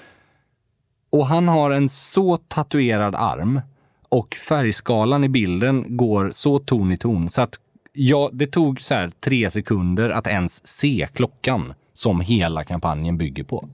Och 1.10 1.26
han 1.26 1.48
har 1.48 1.70
en 1.70 1.88
så 1.88 2.36
tatuerad 2.36 3.14
arm 3.14 3.60
och 4.08 4.34
färgskalan 4.48 5.24
i 5.24 5.28
bilden 5.28 5.96
går 5.96 6.30
så 6.34 6.58
ton 6.58 6.92
i 6.92 6.96
ton 6.96 7.28
så 7.30 7.42
att 7.42 7.54
ja, 7.92 8.30
det 8.32 8.46
tog 8.46 8.80
så 8.80 8.94
här 8.94 9.12
tre 9.20 9.50
sekunder 9.50 10.10
att 10.10 10.26
ens 10.26 10.66
se 10.66 11.08
klockan 11.12 11.74
som 11.92 12.20
hela 12.20 12.64
kampanjen 12.64 13.18
bygger 13.18 13.44
på. 13.44 13.68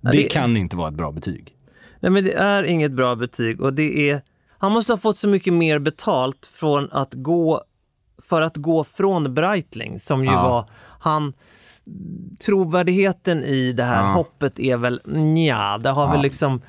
Ja, 0.00 0.10
det, 0.10 0.16
det- 0.16 0.28
kan 0.28 0.56
inte 0.56 0.76
vara 0.76 0.88
ett 0.88 0.94
bra 0.94 1.12
betyg. 1.12 1.52
Nej 2.00 2.10
men 2.10 2.24
det 2.24 2.32
är 2.32 2.62
inget 2.62 2.92
bra 2.92 3.14
betyg 3.16 3.60
och 3.60 3.72
det 3.72 4.10
är... 4.10 4.22
Han 4.58 4.72
måste 4.72 4.92
ha 4.92 4.98
fått 4.98 5.16
så 5.18 5.28
mycket 5.28 5.52
mer 5.52 5.78
betalt 5.78 6.46
från 6.46 6.88
att 6.92 7.14
gå, 7.14 7.62
för 8.22 8.42
att 8.42 8.56
gå 8.56 8.84
från 8.84 9.34
Breitling 9.34 10.00
som 10.00 10.24
ju 10.24 10.30
Ja. 10.30 10.42
var... 10.48 10.70
Han, 10.98 11.32
trovärdigheten 12.46 13.42
i 13.44 13.72
det 13.72 13.82
här 13.82 14.02
Ja. 14.04 14.12
hoppet 14.12 14.58
är 14.58 14.76
väl 14.76 15.00
nja, 15.04 15.78
det 15.78 15.90
har 15.90 16.12
väl 16.12 16.22
liksom... 16.22 16.60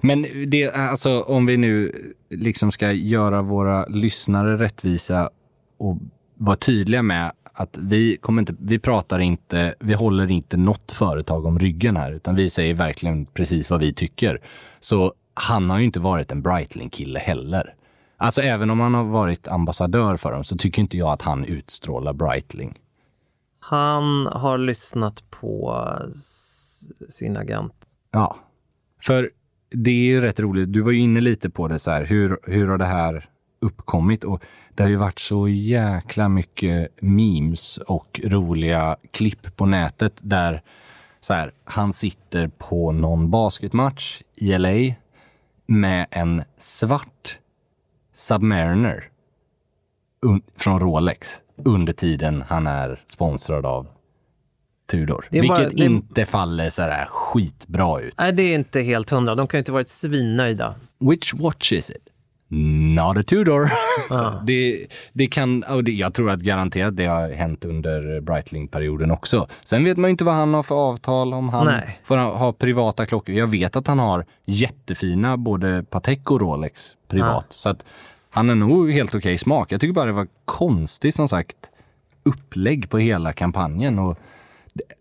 Men 0.00 0.26
det, 0.50 0.70
alltså 0.70 1.20
om 1.20 1.46
vi 1.46 1.56
nu 1.56 1.92
liksom 2.30 2.72
ska 2.72 2.92
göra 2.92 3.42
våra 3.42 3.86
lyssnare 3.86 4.58
rättvisa 4.58 5.30
och 5.78 5.98
vara 6.34 6.56
tydliga 6.56 7.02
med 7.02 7.32
att 7.52 7.78
vi 7.78 8.16
kommer 8.16 8.42
inte, 8.42 8.54
vi 8.58 8.78
pratar 8.78 9.18
inte, 9.18 9.74
vi 9.80 9.94
håller 9.94 10.30
inte 10.30 10.56
något 10.56 10.92
företag 10.92 11.46
om 11.46 11.58
ryggen 11.58 11.96
här, 11.96 12.12
utan 12.12 12.34
vi 12.34 12.50
säger 12.50 12.74
verkligen 12.74 13.26
precis 13.26 13.70
vad 13.70 13.80
vi 13.80 13.92
tycker. 13.94 14.40
Så 14.80 15.12
han 15.34 15.70
har 15.70 15.78
ju 15.78 15.84
inte 15.84 16.00
varit 16.00 16.32
en 16.32 16.42
Breitling-kille 16.42 17.18
heller. 17.18 17.74
Alltså 18.20 18.40
även 18.42 18.70
om 18.70 18.80
han 18.80 18.94
har 18.94 19.04
varit 19.04 19.48
ambassadör 19.48 20.16
för 20.16 20.32
dem 20.32 20.44
så 20.44 20.56
tycker 20.56 20.82
inte 20.82 20.96
jag 20.96 21.08
att 21.12 21.22
han 21.22 21.44
utstrålar 21.44 22.12
Breitling. 22.12 22.78
Han 23.60 24.26
har 24.26 24.58
lyssnat 24.58 25.30
på 25.30 25.84
s- 26.14 26.88
sin 27.08 27.36
agent. 27.36 27.72
Ja, 28.10 28.36
för 29.02 29.30
det 29.70 29.90
är 29.90 30.04
ju 30.04 30.20
rätt 30.20 30.40
roligt. 30.40 30.72
Du 30.72 30.80
var 30.80 30.90
ju 30.92 30.98
inne 31.00 31.20
lite 31.20 31.50
på 31.50 31.68
det 31.68 31.78
så 31.78 31.90
här. 31.90 32.04
Hur, 32.06 32.38
hur 32.42 32.68
har 32.68 32.78
det 32.78 32.84
här 32.86 33.28
uppkommit? 33.60 34.24
Och 34.24 34.44
det 34.74 34.82
har 34.82 34.90
ju 34.90 34.96
varit 34.96 35.18
så 35.18 35.48
jäkla 35.48 36.28
mycket 36.28 37.02
memes 37.02 37.78
och 37.78 38.20
roliga 38.24 38.96
klipp 39.10 39.56
på 39.56 39.66
nätet 39.66 40.12
där 40.20 40.62
så 41.20 41.34
här, 41.34 41.52
han 41.64 41.92
sitter 41.92 42.48
på 42.48 42.92
någon 42.92 43.30
basketmatch 43.30 44.22
i 44.34 44.58
LA 44.58 44.94
med 45.66 46.06
en 46.10 46.42
svart 46.58 47.38
Submariner 48.18 49.08
från 50.56 50.80
Rolex 50.80 51.36
under 51.64 51.92
tiden 51.92 52.44
han 52.48 52.66
är 52.66 53.02
sponsrad 53.08 53.66
av 53.66 53.86
Tudor. 54.90 55.26
Vilket 55.30 55.48
bara- 55.48 55.68
det 55.68 55.84
inte 55.84 56.26
faller 56.26 56.70
så 56.70 56.82
där 56.82 57.06
skitbra 57.10 58.00
ut. 58.00 58.14
Nej, 58.18 58.32
det 58.32 58.42
är 58.42 58.54
inte 58.54 58.80
helt 58.80 59.10
hundra. 59.10 59.34
De 59.34 59.46
kan 59.46 59.58
ju 59.58 59.60
inte 59.60 59.72
varit 59.72 59.88
svinnöjda. 59.88 60.74
Which 60.98 61.34
watch 61.34 61.72
is 61.72 61.90
it? 61.90 62.08
Not 62.50 63.16
a 63.16 63.22
Tudor. 63.26 63.70
det, 64.46 64.86
det 65.12 65.26
kan, 65.26 65.62
och 65.62 65.84
det, 65.84 65.92
jag 65.92 66.14
tror 66.14 66.30
att 66.30 66.40
garanterat 66.40 66.96
det 66.96 67.06
har 67.06 67.28
hänt 67.28 67.64
under 67.64 68.20
Breitling-perioden 68.20 69.10
också. 69.10 69.46
Sen 69.64 69.84
vet 69.84 69.96
man 69.96 70.08
ju 70.08 70.10
inte 70.10 70.24
vad 70.24 70.34
han 70.34 70.54
har 70.54 70.62
för 70.62 70.74
avtal, 70.74 71.34
om 71.34 71.48
han 71.48 71.66
Nej. 71.66 72.00
får 72.04 72.16
ha, 72.16 72.52
privata 72.52 73.06
klockor. 73.06 73.34
Jag 73.34 73.46
vet 73.46 73.76
att 73.76 73.86
han 73.86 73.98
har 73.98 74.24
jättefina 74.44 75.36
både 75.36 75.84
Patek 75.90 76.30
och 76.30 76.40
Rolex 76.40 76.96
privat. 77.08 77.46
Så 77.52 77.68
att 77.68 77.84
han 78.30 78.50
är 78.50 78.54
nog 78.54 78.90
helt 78.90 79.14
okej 79.14 79.38
smak. 79.38 79.72
Jag 79.72 79.80
tycker 79.80 79.94
bara 79.94 80.06
det 80.06 80.12
var 80.12 80.28
konstigt 80.44 81.14
som 81.14 81.28
sagt 81.28 81.56
upplägg 82.22 82.90
på 82.90 82.98
hela 82.98 83.32
kampanjen. 83.32 83.98
Och 83.98 84.18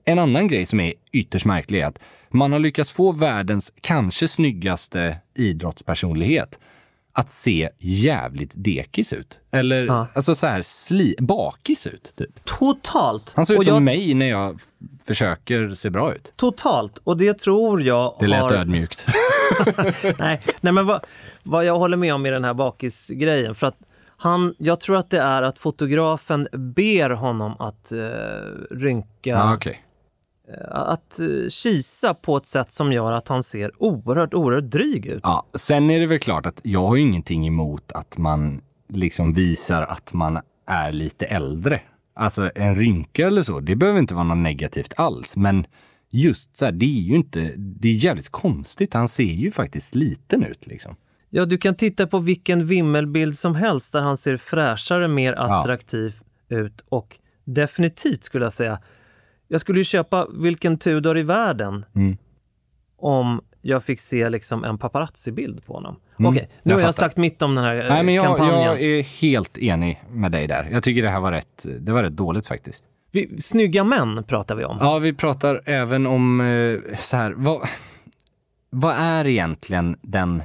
en 0.05 0.19
annan 0.19 0.47
grej 0.47 0.65
som 0.65 0.79
är 0.79 0.93
ytterst 1.11 1.45
märklig 1.45 1.81
är 1.81 1.85
att 1.85 1.99
man 2.29 2.51
har 2.51 2.59
lyckats 2.59 2.91
få 2.91 3.11
världens 3.11 3.73
kanske 3.81 4.27
snyggaste 4.27 5.17
idrottspersonlighet 5.33 6.59
att 7.17 7.31
se 7.31 7.69
jävligt 7.77 8.51
dekis 8.53 9.13
ut. 9.13 9.39
Eller 9.51 9.85
Ja. 9.85 10.07
alltså 10.13 10.35
så 10.35 10.47
här 10.47 10.61
sli, 10.61 11.15
bakis 11.19 11.87
ut. 11.87 12.13
Typ. 12.17 12.45
Totalt! 12.45 13.33
Han 13.35 13.45
ser 13.45 13.53
ut 13.53 13.57
Och 13.59 13.65
som 13.65 13.73
jag- 13.73 13.83
mig 13.83 14.13
när 14.13 14.25
jag 14.29 14.59
försöker 15.05 15.73
se 15.73 15.89
bra 15.89 16.13
ut. 16.15 16.33
Totalt! 16.35 16.97
Och 17.03 17.17
det 17.17 17.33
tror 17.39 17.81
jag 17.81 18.15
Det 18.19 18.27
lät 18.27 18.41
har... 18.41 18.53
ödmjukt. 18.53 19.05
Nej, 20.19 20.41
nej 20.61 20.73
men 20.73 20.85
vad, 20.85 21.05
vad 21.43 21.65
jag 21.65 21.79
håller 21.79 21.97
med 21.97 22.13
om 22.13 22.25
i 22.25 22.29
den 22.29 22.43
här 22.43 22.53
bakisgrejen. 22.53 23.55
För 23.55 23.67
att 23.67 23.77
han, 24.17 24.55
jag 24.57 24.79
tror 24.79 24.97
att 24.97 25.09
det 25.09 25.19
är 25.19 25.41
att 25.41 25.59
fotografen 25.59 26.47
ber 26.51 27.09
honom 27.09 27.55
att 27.59 27.91
uh, 27.91 27.99
rynka, 28.71 29.29
Ja, 29.29 29.53
okej. 29.55 29.83
Att 30.67 31.17
uh, 31.19 31.49
kisa 31.49 32.13
på 32.13 32.37
ett 32.37 32.47
sätt 32.47 32.71
som 32.71 32.93
gör 32.93 33.11
att 33.11 33.27
han 33.27 33.43
ser 33.43 33.71
oerhört, 33.83 34.33
oerhört 34.33 34.63
dryg 34.63 35.05
ut. 35.05 35.19
Ja, 35.23 35.45
sen 35.53 35.89
är 35.89 35.99
det 35.99 36.07
väl 36.07 36.19
klart 36.19 36.45
att 36.45 36.59
jag 36.63 36.87
har 36.87 36.97
ingenting 36.97 37.47
emot 37.47 37.91
att 37.91 38.17
man 38.17 38.61
liksom 38.89 39.33
visar 39.33 39.81
att 39.81 40.13
man 40.13 40.39
är 40.65 40.91
lite 40.91 41.25
äldre. 41.25 41.81
Alltså 42.13 42.51
en 42.55 42.75
rynka 42.75 43.27
eller 43.27 43.43
så, 43.43 43.59
det 43.59 43.75
behöver 43.75 43.99
inte 43.99 44.13
vara 44.13 44.23
något 44.23 44.37
negativt 44.37 44.93
alls. 44.97 45.37
Men 45.37 45.65
just 46.09 46.57
så 46.57 46.65
här, 46.65 46.71
det 46.71 46.85
är 46.85 47.01
ju 47.01 47.15
inte, 47.15 47.53
det 47.57 47.89
är 47.89 47.93
jävligt 47.93 48.29
konstigt. 48.29 48.93
Han 48.93 49.07
ser 49.07 49.23
ju 49.23 49.51
faktiskt 49.51 49.95
liten 49.95 50.43
ut 50.43 50.67
liksom. 50.67 50.95
Ja, 51.29 51.45
du 51.45 51.57
kan 51.57 51.75
titta 51.75 52.07
på 52.07 52.19
vilken 52.19 52.67
vimmelbild 52.67 53.37
som 53.37 53.55
helst 53.55 53.93
där 53.93 54.01
han 54.01 54.17
ser 54.17 54.37
fräschare, 54.37 55.07
mer 55.07 55.33
attraktiv 55.33 56.19
ut 56.49 56.81
och 56.89 57.19
definitivt 57.43 58.23
skulle 58.23 58.45
jag 58.45 58.53
säga. 58.53 58.79
Jag 59.47 59.61
skulle 59.61 59.79
ju 59.79 59.83
köpa 59.83 60.27
vilken 60.33 60.77
Tudor 60.77 61.17
i 61.17 61.23
världen 61.23 61.85
Mm. 61.95 62.17
om 62.97 63.41
jag 63.61 63.83
fick 63.83 63.99
se 63.99 64.29
liksom 64.29 64.63
en 64.63 64.77
paparazzi-bild 64.77 65.65
på 65.65 65.73
honom. 65.73 65.99
Mm, 66.19 66.31
Okej, 66.31 66.49
nu 66.51 66.59
jag 66.63 66.75
har 66.77 66.81
jag 66.81 66.95
fattar. 66.95 67.05
sagt 67.07 67.17
mitt 67.17 67.41
om 67.41 67.55
den 67.55 67.63
här 67.63 67.75
eh, 67.75 67.89
Nej, 67.89 68.03
men 68.03 68.13
jag, 68.13 68.25
kampanjen. 68.25 68.61
jag 68.61 68.81
är 68.81 69.01
helt 69.03 69.57
enig 69.57 70.03
med 70.11 70.31
dig 70.31 70.47
där. 70.47 70.69
Jag 70.71 70.83
tycker 70.83 71.01
det 71.03 71.09
här 71.09 71.19
var 71.19 71.31
rätt, 71.31 71.65
det 71.79 71.91
var 71.91 72.03
rätt 72.03 72.13
dåligt 72.15 72.47
faktiskt. 72.47 72.85
Vi, 73.11 73.41
snygga 73.41 73.83
män 73.83 74.23
pratar 74.23 74.55
vi 74.55 74.63
om. 74.65 74.77
Ja, 74.79 74.97
vi 74.99 75.13
pratar 75.13 75.61
även 75.65 76.07
om 76.07 76.41
eh, 76.41 76.95
så 76.99 77.17
här, 77.17 77.31
vad, 77.37 77.67
vad 78.69 78.95
är 78.95 79.27
egentligen 79.27 79.97
den, 80.01 80.43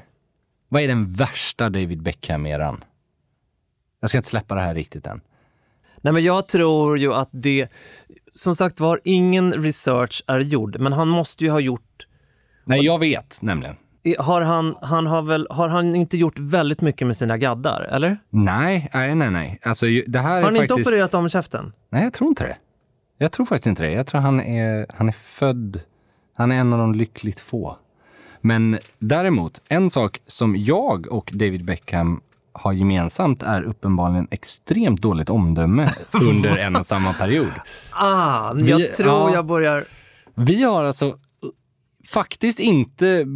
vad 0.68 0.82
är 0.82 0.88
den 0.88 1.12
värsta 1.12 1.70
David 1.70 2.03
Beckham-eran? 2.03 2.84
Jag 4.00 4.11
ska 4.11 4.18
inte 4.18 4.28
släppa 4.30 4.55
det 4.55 4.61
här 4.61 4.74
riktigt 4.74 5.07
än. 5.07 5.20
Nej, 6.03 6.12
men 6.12 6.24
jag 6.24 6.48
tror 6.48 6.98
ju 6.98 7.14
att 7.14 7.28
det, 7.32 7.68
som 8.34 8.57
sagt 8.57 8.80
var, 8.80 9.00
ingen 9.05 9.53
research 9.53 10.24
är 10.26 10.40
gjord, 10.40 10.80
men 10.80 10.92
han 10.92 11.09
måste 11.09 11.44
ju 11.44 11.50
ha 11.50 11.61
gjort 11.61 12.07
Nej, 12.64 12.84
jag 12.84 12.98
vet 12.98 13.38
nämligen. 13.42 13.76
har 14.18 14.42
han, 14.42 14.76
han 14.80 15.07
har 15.07 15.22
väl, 15.22 15.46
har 15.50 15.68
han 15.68 15.94
inte 15.96 16.16
gjort 16.16 16.38
väldigt 16.38 16.80
mycket 16.80 17.07
med 17.07 17.16
sina 17.16 17.38
gaddar, 17.38 17.80
eller? 17.82 18.18
Nej, 18.30 18.90
nej, 18.94 19.14
nej, 19.14 19.30
nej. 19.30 19.59
Alltså, 19.62 19.86
det 20.07 20.18
här 20.18 20.34
Har 20.34 20.42
han 20.42 20.57
inte 20.57 20.68
faktiskt... 20.68 20.88
opererat 20.88 21.12
dem 21.12 21.26
i 21.26 21.30
käften? 21.30 21.72
Nej, 21.90 22.05
jag 22.05 22.12
tror 22.12 22.28
inte 22.28 22.44
det. 22.44 22.57
Jag 23.18 23.32
tror 23.32 23.46
faktiskt 23.46 23.66
inte 23.66 23.82
det. 23.82 23.90
Jag 23.90 24.07
tror 24.07 24.20
han 24.20 24.40
är, 24.40 24.86
han 24.94 25.09
är 25.09 25.12
född, 25.12 25.80
han 26.34 26.53
är 26.53 26.57
en 26.57 26.72
av 26.72 26.78
de 26.78 26.94
lyckligt 26.94 27.40
få. 27.40 27.76
Men 28.40 28.78
däremot, 28.98 29.62
en 29.68 29.90
sak 29.90 30.20
som 30.26 30.57
jag 30.57 31.07
och 31.07 31.30
David 31.32 31.64
Beckham 31.64 32.20
har 32.53 32.72
gemensamt 32.72 33.42
är 33.42 33.62
uppenbarligen 33.62 34.28
extremt 34.30 35.03
dåligt 35.03 35.30
omdöme 35.30 35.90
under 36.12 36.59
en 36.59 36.76
och 36.76 36.86
samma 36.86 37.12
period. 37.12 37.53
Ah, 37.90 38.53
Vi- 38.53 38.70
jag 38.70 38.96
tror 38.96 39.09
ja. 39.11 39.34
jag 39.34 39.46
börjar... 39.46 39.84
Vi 40.34 40.62
har 40.62 40.84
alltså 40.84 41.07
uh, 41.07 41.12
faktiskt 42.09 42.61
inte 42.61 43.26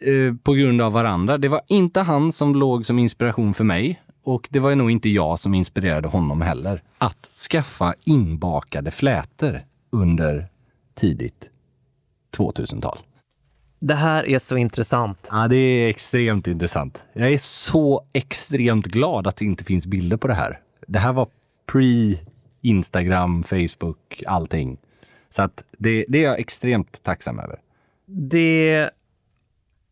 eh, 0.00 0.34
på 0.42 0.52
grund 0.52 0.80
av 0.82 0.92
varandra. 0.92 1.38
Det 1.38 1.48
var 1.48 1.60
inte 1.66 2.00
han 2.00 2.32
som 2.32 2.54
låg 2.54 2.86
som 2.86 2.98
inspiration 2.98 3.54
för 3.54 3.64
mig 3.64 4.02
och 4.24 4.48
det 4.50 4.58
var 4.58 4.74
nog 4.74 4.90
inte 4.90 5.08
jag 5.08 5.38
som 5.38 5.54
inspirerade 5.54 6.08
honom 6.08 6.40
heller. 6.40 6.82
Att 6.98 7.30
skaffa 7.50 7.94
inbakade 8.04 8.90
flätor 8.90 9.62
under 9.90 10.48
tidigt 10.94 11.44
2000-tal. 12.36 12.98
Det 13.80 13.94
här 13.94 14.28
är 14.28 14.38
så 14.38 14.56
intressant. 14.56 15.28
Ja, 15.30 15.48
det 15.48 15.56
är 15.56 15.88
extremt 15.88 16.46
intressant. 16.46 17.02
Jag 17.12 17.32
är 17.32 17.38
så 17.38 18.04
extremt 18.12 18.86
glad 18.86 19.26
att 19.26 19.36
det 19.36 19.44
inte 19.44 19.64
finns 19.64 19.86
bilder 19.86 20.16
på 20.16 20.28
det 20.28 20.34
här. 20.34 20.60
Det 20.86 20.98
här 20.98 21.12
var 21.12 21.28
pre 21.66 22.16
Instagram, 22.60 23.42
Facebook, 23.42 24.22
allting. 24.26 24.78
Så 25.30 25.42
att 25.42 25.64
det, 25.78 26.04
det 26.08 26.18
är 26.18 26.24
jag 26.24 26.40
extremt 26.40 27.02
tacksam 27.02 27.38
över. 27.38 27.58
Det, 28.06 28.90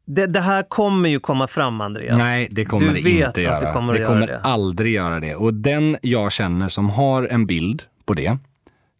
det, 0.04 0.26
det 0.26 0.40
här 0.40 0.62
kommer 0.62 1.08
ju 1.08 1.20
komma 1.20 1.46
fram, 1.46 1.80
Andreas. 1.80 2.16
Nej, 2.18 2.48
det 2.50 2.64
kommer 2.64 2.86
du 2.86 3.02
det 3.02 3.10
inte 3.10 3.42
göra. 3.42 3.60
det 3.60 3.72
kommer 3.72 3.94
det 3.94 4.04
kommer 4.04 4.28
göra 4.28 4.38
det. 4.38 4.44
aldrig 4.44 4.94
göra 4.94 5.20
det. 5.20 5.34
Och 5.34 5.54
den 5.54 5.96
jag 6.02 6.32
känner 6.32 6.68
som 6.68 6.90
har 6.90 7.22
en 7.22 7.46
bild 7.46 7.82
på 8.04 8.14
det 8.14 8.38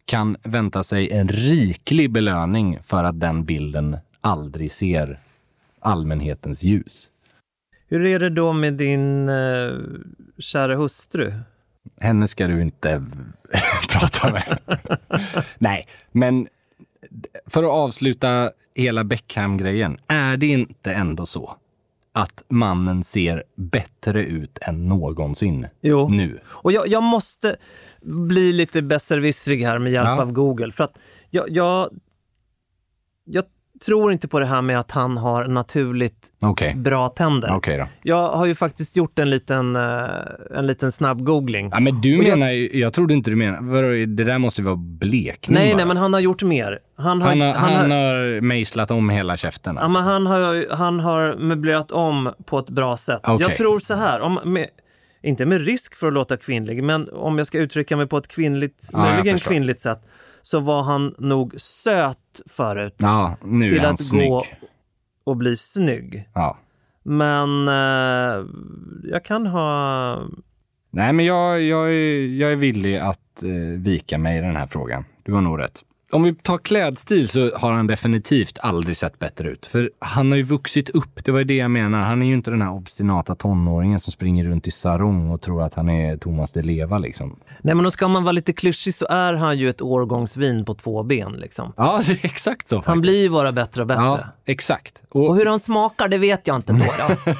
kan 0.05 0.37
vänta 0.43 0.83
sig 0.83 1.11
en 1.11 1.27
riklig 1.27 2.11
belöning 2.11 2.79
för 2.85 3.03
att 3.03 3.19
den 3.19 3.45
bilden 3.45 3.97
aldrig 4.21 4.71
ser 4.71 5.19
allmänhetens 5.79 6.63
ljus. 6.63 7.09
Hur 7.87 8.05
är 8.05 8.19
det 8.19 8.29
då 8.29 8.53
med 8.53 8.73
din 8.73 9.29
eh, 9.29 9.71
kära 10.37 10.75
hustru? 10.75 11.33
Henne 11.99 12.27
ska 12.27 12.47
du 12.47 12.61
inte 12.61 13.05
prata 13.89 14.31
med. 14.33 14.59
Nej, 15.57 15.87
men 16.11 16.47
för 17.45 17.63
att 17.63 17.69
avsluta 17.69 18.51
hela 18.75 19.03
Beckham-grejen. 19.03 19.97
Är 20.07 20.37
det 20.37 20.47
inte 20.47 20.93
ändå 20.93 21.25
så 21.25 21.55
att 22.11 22.43
mannen 22.47 23.03
ser 23.03 23.43
bättre 23.55 24.25
ut 24.25 24.57
än 24.61 24.87
någonsin 24.87 25.67
Jo. 25.81 26.09
nu? 26.09 26.39
Och 26.47 26.71
jag, 26.71 26.87
jag 26.87 27.03
måste 27.03 27.55
bli 28.01 28.53
lite 28.53 28.81
besserwissrig 28.81 29.63
här 29.63 29.79
med 29.79 29.91
hjälp 29.91 30.07
Ja. 30.07 30.21
av 30.21 30.31
Google. 30.31 30.71
För 30.71 30.83
att 30.83 30.97
jag, 31.29 31.49
jag, 31.49 31.89
jag 33.23 33.43
tror 33.85 34.11
inte 34.11 34.27
på 34.27 34.39
det 34.39 34.45
här 34.45 34.61
med 34.61 34.79
att 34.79 34.91
han 34.91 35.17
har 35.17 35.47
naturligt 35.47 36.15
Okej, 36.41 36.75
bra 36.75 37.09
tänder. 37.09 37.47
då. 37.77 37.87
Jag 38.01 38.29
har 38.31 38.45
ju 38.45 38.55
faktiskt 38.55 38.95
gjort 38.95 39.19
en 39.19 39.29
liten, 39.29 39.75
eh, 39.75 40.03
en 40.55 40.67
liten 40.67 40.91
snabb 40.91 41.23
googling. 41.23 41.69
Ja, 41.73 41.79
men 41.79 42.01
du 42.01 42.17
Och 42.17 42.23
jag- 42.23 42.37
menar 42.39 42.51
ju, 42.51 42.79
jag 42.79 42.93
trodde 42.93 43.13
inte 43.13 43.29
du 43.29 43.35
menar, 43.35 44.05
det 44.05 44.23
där 44.23 44.37
måste 44.39 44.61
ju 44.61 44.65
vara 44.65 44.75
blekning 44.75 45.55
nej, 45.57 45.69
bara. 45.69 45.77
nej, 45.77 45.85
men 45.85 45.97
han 45.97 46.13
har 46.13 46.19
gjort 46.19 46.43
mer. 46.43 46.79
Han 46.95 47.21
har, 47.21 47.29
han, 47.29 47.41
har, 47.41 47.53
han, 47.53 47.91
har, 47.91 47.97
har 47.97 48.41
mejslat 48.41 48.91
om 48.91 49.09
hela 49.09 49.37
käften 49.37 49.75
ja, 49.75 49.81
alltså. 49.81 49.97
men 49.99 50.07
han, 50.07 50.25
har, 50.27 50.75
han 50.75 50.99
har 50.99 51.35
möblerat 51.35 51.91
om 51.91 52.33
på 52.45 52.59
ett 52.59 52.69
bra 52.69 52.97
sätt. 52.97 53.21
Okej. 53.23 53.47
Jag 53.47 53.55
tror 53.55 53.79
så 53.79 53.93
här, 53.93 54.19
om, 54.21 54.39
med, 54.43 54.67
inte 55.23 55.45
med 55.45 55.65
risk 55.65 55.95
för 55.95 56.07
att 56.07 56.13
låta 56.13 56.37
kvinnlig, 56.37 56.83
men 56.83 57.09
om 57.09 57.37
jag 57.37 57.47
ska 57.47 57.57
uttrycka 57.57 57.97
mig 57.97 58.07
på 58.07 58.17
ett 58.17 58.27
kvinnligt, 58.27 58.89
Ja, 58.93 59.05
jag 59.05 59.13
möjligen 59.15 59.37
kvinnligt 59.37 59.79
sätt, 59.79 59.99
så 60.51 60.59
var 60.59 60.83
han 60.83 61.15
nog 61.17 61.53
söt 61.57 62.41
förut 62.45 62.95
Ja, 62.97 63.37
nu 63.43 63.67
till 63.67 63.77
är 63.77 63.81
han 63.81 63.91
att 63.91 64.01
snygg. 64.01 64.29
gå 64.29 64.43
och 65.23 65.37
bli 65.37 65.55
snygg. 65.55 66.29
Ja. 66.33 66.57
Men 67.03 67.67
eh, 67.67 68.45
jag 69.03 69.25
kan 69.25 69.45
ha... 69.47 70.15
Nej, 70.91 71.13
men 71.13 71.25
jag, 71.25 71.61
jag, 71.61 71.87
är, 71.89 72.27
jag 72.27 72.51
är 72.51 72.55
villig 72.55 72.97
att 72.97 73.43
eh, 73.43 73.49
vika 73.77 74.17
mig 74.17 74.37
i 74.37 74.41
den 74.41 74.55
här 74.55 74.67
frågan. 74.67 75.05
Du 75.23 75.33
har 75.33 75.41
nog 75.41 75.59
rätt. 75.59 75.83
Om 76.11 76.23
vi 76.23 76.35
tar 76.35 76.57
klädstil 76.57 77.29
så 77.29 77.55
har 77.55 77.71
han 77.71 77.87
definitivt 77.87 78.59
aldrig 78.61 78.97
sett 78.97 79.19
bättre 79.19 79.49
ut. 79.49 79.65
För 79.65 79.91
han 79.99 80.31
har 80.31 80.37
ju 80.37 80.43
vuxit 80.43 80.89
upp, 80.89 81.25
det 81.25 81.31
var 81.31 81.39
ju 81.39 81.45
det 81.45 81.55
jag 81.55 81.71
menar. 81.71 82.03
Han 82.03 82.21
är 82.21 82.25
ju 82.25 82.33
inte 82.33 82.51
den 82.51 82.61
här 82.61 82.71
obstinata 82.71 83.35
tonåringen 83.35 83.99
som 83.99 84.11
springer 84.11 84.45
runt 84.45 84.67
i 84.67 84.71
sarong 84.71 85.29
och 85.29 85.41
tror 85.41 85.63
att 85.63 85.73
han 85.73 85.89
är 85.89 86.17
Thomas 86.17 86.51
Di 86.51 86.61
Leva 86.61 86.97
liksom. 86.97 87.39
Nej 87.61 87.75
men 87.75 87.83
då 87.83 87.91
ska 87.91 88.07
man 88.07 88.23
vara 88.23 88.31
lite 88.31 88.53
klyschig 88.53 88.93
så 88.93 89.07
är 89.09 89.33
han 89.33 89.57
ju 89.57 89.69
ett 89.69 89.81
årgångsvin 89.81 90.65
på 90.65 90.75
två 90.75 91.03
ben 91.03 91.31
liksom. 91.31 91.73
Ja, 91.77 92.01
det 92.07 92.11
är 92.11 92.25
exakt 92.25 92.69
så 92.69 92.75
faktiskt. 92.75 92.87
Han 92.87 93.01
blir 93.01 93.21
ju 93.21 93.29
bara 93.29 93.51
bättre 93.51 93.81
och 93.81 93.87
bättre. 93.87 94.03
Ja, 94.03 94.25
exakt. 94.45 95.01
Och 95.09 95.35
hur 95.35 95.45
han 95.45 95.59
smakar, 95.59 96.07
det 96.07 96.17
vet 96.17 96.47
jag 96.47 96.55
inte 96.55 96.73
då. 96.73 96.85
då. 97.07 97.31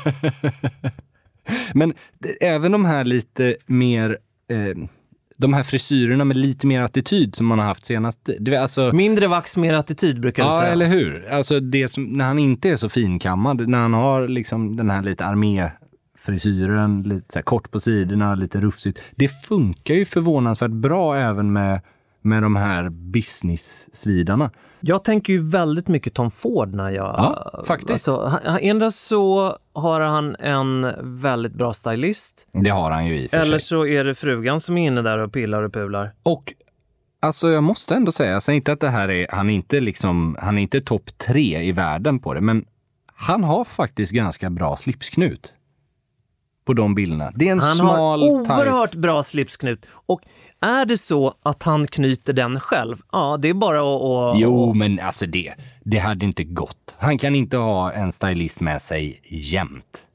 Men 1.73 1.93
även 2.41 2.71
de 2.71 2.85
här 2.85 3.03
lite 3.03 3.55
mer, 3.65 4.17
eh, 4.49 4.89
de 5.39 5.53
här 5.53 5.63
frisyrerna 5.63 6.25
med 6.25 6.37
lite 6.37 6.67
mer 6.67 6.81
attityd 6.81 7.35
som 7.35 7.47
man 7.47 7.59
har 7.59 7.65
haft 7.65 7.85
senast. 7.85 8.29
Det, 8.39 8.55
alltså, 8.55 8.91
Mindre 8.93 9.27
vax, 9.27 9.57
mer 9.57 9.73
attityd 9.73 10.21
brukar 10.21 10.43
du 10.43 10.49
ja, 10.49 10.59
säga. 10.59 10.71
eller 10.71 10.87
hur? 10.87 11.27
Alltså 11.29 11.59
det 11.59 11.89
som, 11.89 12.03
när 12.03 12.25
han 12.25 12.39
inte 12.39 12.69
är 12.69 12.77
så 12.77 12.89
finkammad, 12.89 13.67
när 13.69 13.77
han 13.77 13.93
har 13.93 14.27
liksom 14.27 14.75
den 14.75 14.89
här 14.89 15.01
lite 15.01 15.25
arméfrisyren, 15.25 17.03
lite 17.03 17.33
så 17.33 17.39
här 17.39 17.43
kort 17.43 17.71
på 17.71 17.79
sidorna, 17.79 18.35
lite 18.35 18.61
rufsigt. 18.61 18.99
Det 19.15 19.27
funkar 19.27 19.93
ju 19.93 20.05
förvånansvärt 20.05 20.71
bra 20.71 21.15
även 21.17 21.53
med, 21.53 21.81
med 22.21 22.43
de 22.43 22.55
här 22.55 22.89
business-svidarna. 22.89 24.51
Jag 24.79 25.03
tänker 25.03 25.33
ju 25.33 25.49
väldigt 25.49 25.87
mycket 25.87 26.13
Tom 26.13 26.31
Ford 26.31 26.73
när 26.73 26.89
jag... 26.89 27.05
Ja, 27.05 27.63
faktiskt. 27.67 28.07
Alltså, 28.07 28.39
Endera 28.61 28.91
så 28.91 29.57
har 29.73 30.01
han 30.01 30.35
en 30.35 30.93
väldigt 31.21 31.53
bra 31.53 31.73
stylist, 31.73 32.47
Det 32.51 32.69
har 32.69 32.91
han 32.91 33.05
ju 33.05 33.17
i 33.19 33.27
och 33.27 33.33
eller 33.33 33.59
sig. 33.59 33.67
så 33.67 33.85
är 33.85 34.03
det 34.03 34.15
frugan 34.15 34.61
som 34.61 34.77
är 34.77 34.87
inne 34.87 35.01
där 35.01 35.17
och 35.17 35.33
pillar 35.33 35.63
och 35.63 35.73
pular. 35.73 36.13
Och 36.23 36.53
alltså 37.21 37.49
jag 37.49 37.63
måste 37.63 37.95
ändå 37.95 38.11
säga, 38.11 38.31
jag 38.31 38.43
säger 38.43 38.57
inte 38.57 38.71
att 38.71 38.79
det 38.79 38.89
här 38.89 39.09
är, 39.09 39.27
han 39.29 39.49
är 39.49 39.53
inte 39.53 39.79
liksom, 39.79 40.37
han 40.39 40.57
är 40.57 40.61
inte 40.61 40.81
topp 40.81 41.17
tre 41.17 41.61
i 41.63 41.71
världen 41.71 42.19
på 42.19 42.33
det, 42.33 42.41
men 42.41 42.65
han 43.15 43.43
har 43.43 43.63
faktiskt 43.65 44.11
ganska 44.11 44.49
bra 44.49 44.75
slipsknut. 44.75 45.53
På 46.69 46.73
de 46.73 46.95
bilderna. 46.95 47.31
Det 47.35 47.47
är 47.47 47.51
en 47.51 47.59
Han 47.59 47.75
smal, 47.75 48.21
har 48.21 48.45
tight- 48.45 48.57
oerhört 48.59 48.95
bra 48.95 49.23
slipsknut. 49.23 49.85
Och 49.91 50.21
är 50.61 50.85
det 50.85 50.97
så 50.97 51.33
att 51.43 51.63
han 51.63 51.87
knyter 51.87 52.33
den 52.33 52.59
själv, 52.59 52.97
ja 53.11 53.37
det 53.37 53.49
är 53.49 53.53
bara 53.53 53.79
att... 53.79 54.01
att 54.35 54.39
Jo, 54.41 54.73
men 54.73 54.99
alltså 54.99 55.25
det, 55.25 55.53
det 55.83 55.97
hade 55.97 56.25
inte 56.25 56.43
gått. 56.43 56.95
Han 56.97 57.17
kan 57.17 57.35
inte 57.35 57.57
ha 57.57 57.91
en 57.91 58.11
stylist 58.11 58.59
med 58.59 58.81
sig 58.81 59.21
jämt. 59.23 60.05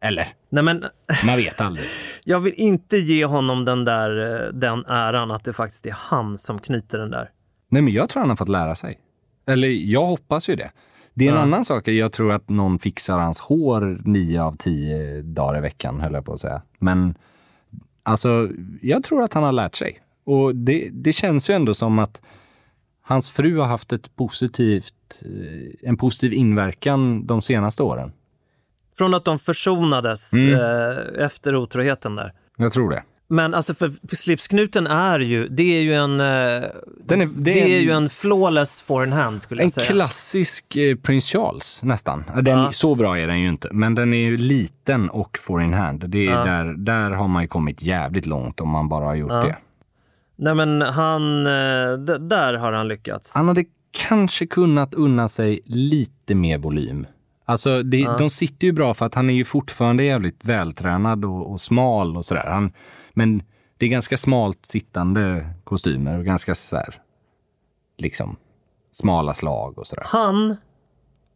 Eller, 0.00 0.28
Nej 0.48 0.64
men, 0.64 0.84
man 1.24 1.36
vet 1.36 1.60
aldrig. 1.60 1.86
jag 2.24 2.40
vill 2.40 2.54
inte 2.56 2.96
ge 2.96 3.24
honom 3.24 3.64
den 3.64 3.84
där 3.84 4.44
eh, 4.46 4.52
den 4.52 4.84
äran 4.86 5.30
att 5.30 5.44
det 5.44 5.52
faktiskt 5.52 5.86
är 5.86 5.94
han 5.96 6.38
som 6.38 6.58
knyter 6.58 6.98
den 6.98 7.10
där. 7.10 7.30
Nej, 7.68 7.82
men 7.82 7.92
jag 7.92 8.08
tror 8.08 8.20
han 8.20 8.30
har 8.30 8.36
fått 8.36 8.48
lära 8.48 8.74
sig. 8.74 8.98
Eller 9.46 9.68
jag 9.68 10.06
hoppas 10.06 10.48
ju 10.48 10.56
det. 10.56 10.70
Det 11.20 11.26
är 11.26 11.30
en 11.30 11.36
Ja. 11.36 11.42
annan 11.42 11.64
sak. 11.64 11.88
Jag 11.88 12.12
tror 12.12 12.32
att 12.32 12.48
någon 12.48 12.78
fixar 12.78 13.18
hans 13.18 13.40
hår 13.40 14.00
nio 14.04 14.42
av 14.42 14.56
tio 14.56 15.22
dagar 15.22 15.58
i 15.58 15.60
veckan, 15.60 16.00
höll 16.00 16.12
jag 16.14 16.24
på 16.24 16.32
att 16.32 16.40
säga. 16.40 16.62
Men 16.78 17.14
alltså, 18.02 18.48
jag 18.82 19.04
tror 19.04 19.22
att 19.22 19.32
han 19.32 19.42
har 19.42 19.52
lärt 19.52 19.74
sig. 19.76 20.00
Och 20.24 20.56
det, 20.56 20.88
det 20.92 21.12
känns 21.12 21.50
ju 21.50 21.54
ändå 21.54 21.74
som 21.74 21.98
att 21.98 22.20
hans 23.02 23.30
fru 23.30 23.58
har 23.58 23.66
haft 23.66 23.92
ett 23.92 24.16
positivt, 24.16 24.94
eh, 25.22 25.88
en 25.88 25.96
positiv 25.96 26.32
inverkan 26.32 27.26
de 27.26 27.42
senaste 27.42 27.82
åren. 27.82 28.12
Från 28.98 29.14
att 29.14 29.24
de 29.24 29.38
försonades 29.38 30.32
Mm. 30.32 30.54
eh, 30.54 31.24
efter 31.24 31.56
otroheten 31.56 32.16
där. 32.16 32.32
Jag 32.56 32.72
tror 32.72 32.90
det. 32.90 33.02
Men 33.32 33.54
alltså 33.54 33.74
för, 33.74 33.92
för 34.08 34.16
slipsknuten 34.16 34.86
är 34.86 35.18
ju, 35.20 35.48
det 35.48 35.62
är 35.78 35.80
ju 35.82 35.94
en, 35.94 36.20
eh, 36.20 36.68
Den 37.04 37.20
är, 37.20 37.26
det, 37.36 37.74
är, 37.76 37.80
ju 37.80 37.90
en 37.90 38.08
flawless 38.08 38.80
foreign 38.80 39.12
hand 39.12 39.42
skulle 39.42 39.60
En 39.62 39.64
jag 39.64 39.72
säga. 39.72 39.86
klassisk 39.86 40.76
eh, 40.76 40.96
Prince 40.96 41.38
Charles 41.38 41.80
nästan. 41.82 42.24
Den, 42.42 42.58
Ja. 42.58 42.72
Så 42.72 42.94
bra 42.94 43.18
är 43.18 43.26
den 43.26 43.40
ju 43.40 43.48
inte, 43.48 43.68
men 43.72 43.94
den 43.94 44.14
är 44.14 44.18
ju 44.18 44.36
liten 44.36 45.10
och 45.10 45.38
four 45.38 45.62
in 45.62 45.74
hand. 45.74 46.04
Det 46.08 46.26
är 46.26 46.30
Ja. 46.32 46.44
där, 46.44 46.64
där 46.76 47.10
har 47.10 47.28
man 47.28 47.42
ju 47.42 47.48
kommit 47.48 47.82
jävligt 47.82 48.26
långt 48.26 48.60
om 48.60 48.68
man 48.68 48.88
bara 48.88 49.04
har 49.04 49.14
gjort 49.14 49.30
Ja. 49.32 49.42
det. 49.42 49.56
Nej 50.36 50.54
men 50.54 50.82
han, 50.82 51.46
eh, 51.46 51.92
där 52.20 52.54
har 52.54 52.72
han 52.72 52.88
lyckats. 52.88 53.34
Han 53.34 53.48
hade 53.48 53.64
kanske 54.08 54.46
kunnat 54.46 54.94
unna 54.94 55.28
sig 55.28 55.60
lite 55.64 56.34
mer 56.34 56.58
volym. 56.58 57.06
Alltså 57.44 57.82
det, 57.82 58.08
de 58.18 58.30
sitter 58.30 58.66
ju 58.66 58.72
bra 58.72 58.94
för 58.94 59.06
att 59.06 59.14
han 59.14 59.30
är 59.30 59.34
ju 59.34 59.44
fortfarande 59.44 60.04
jävligt 60.04 60.44
vältränad 60.44 61.24
och, 61.24 61.50
och 61.52 61.60
smal 61.60 62.16
och 62.16 62.24
sådär. 62.24 62.46
Han, 62.50 62.72
men 63.20 63.42
det 63.78 63.86
är 63.86 63.90
ganska 63.90 64.16
smalt 64.16 64.66
sittande 64.66 65.46
kostymer 65.64 66.18
och 66.18 66.24
ganska 66.24 66.54
så 66.54 66.76
här, 66.76 66.94
liksom 67.98 68.36
smala 68.92 69.34
slag 69.34 69.78
och 69.78 69.86
sådär. 69.86 70.04
Han 70.06 70.56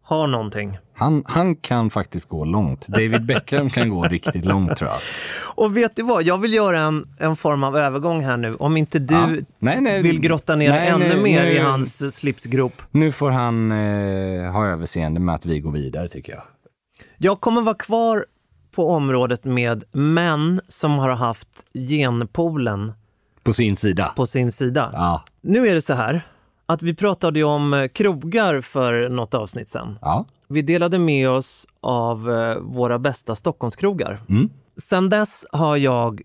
har 0.03 0.27
någonting. 0.27 0.79
Han, 0.95 1.23
han 1.27 1.57
kan 1.57 1.91
faktiskt 1.91 2.29
gå 2.29 2.45
långt. 2.45 2.89
David 2.89 3.27
Beckham 3.27 3.71
kan 3.71 3.89
gå 3.89 4.03
riktigt 4.05 4.45
långt 4.45 4.77
tror 4.77 4.91
jag. 4.91 4.99
Och 5.57 5.77
vet 5.77 5.97
du 5.97 6.03
vad, 6.03 6.23
jag 6.23 6.39
vill 6.39 6.55
göra 6.55 6.81
en, 6.81 7.09
en 7.19 7.37
form 7.37 7.65
av 7.65 7.77
övergång 7.77 8.25
här 8.25 8.37
nu. 8.37 8.55
Om 8.55 8.77
inte 8.77 8.99
du 8.99 9.15
Ja. 9.15 9.29
Nej, 9.59 9.81
nej, 9.81 10.03
vill 10.03 10.21
grotta 10.21 10.57
ner 10.57 10.71
nej, 10.71 10.89
ännu 10.89 11.23
mer 11.23 11.47
i 11.47 11.59
hans 11.59 12.17
slipsgrop. 12.17 12.83
Nu 12.91 13.13
får 13.13 13.31
han 13.31 13.73
eh, 13.73 14.53
ha 14.53 14.67
överseende 14.67 15.21
med 15.21 15.35
att 15.35 15.47
vi 15.47 15.61
går 15.61 15.73
vidare 15.73 16.09
tycker 16.09 16.33
jag. 16.33 16.43
Jag 17.17 17.41
kommer 17.41 17.63
vara 17.63 17.75
kvar 17.75 18.27
på 18.75 18.91
området 18.91 19.45
med 19.45 19.85
män 19.93 20.61
som 20.69 20.99
har 20.99 21.11
haft 21.11 21.49
genpoolen 21.75 22.93
På 23.43 23.53
sin 23.53 23.77
sida. 23.77 24.13
på 24.17 24.27
sin 24.27 24.53
sida. 24.53 24.91
Ja. 24.93 25.25
Nu 25.41 25.67
är 25.69 25.75
det 25.75 25.83
så 25.83 25.95
här 25.95 26.27
att 26.67 26.83
vi 26.83 26.95
pratade 26.95 27.39
ju 27.39 27.45
om 27.45 27.75
eh, 27.75 27.89
krogar 27.89 28.61
för 28.61 29.09
något 29.09 29.35
avsnitt 29.35 29.71
sen. 29.71 29.99
Ja. 30.01 30.25
Vi 30.49 30.63
delade 30.63 30.99
med 30.99 31.29
oss 31.31 31.67
av 31.81 32.31
eh, 32.33 32.57
våra 32.59 32.99
bästa 32.99 33.35
Stockholmskrogar. 33.37 34.23
Mm. 34.29 34.51
Sen 34.77 35.11
dess 35.11 35.47
har 35.53 35.77
jag, 35.77 36.23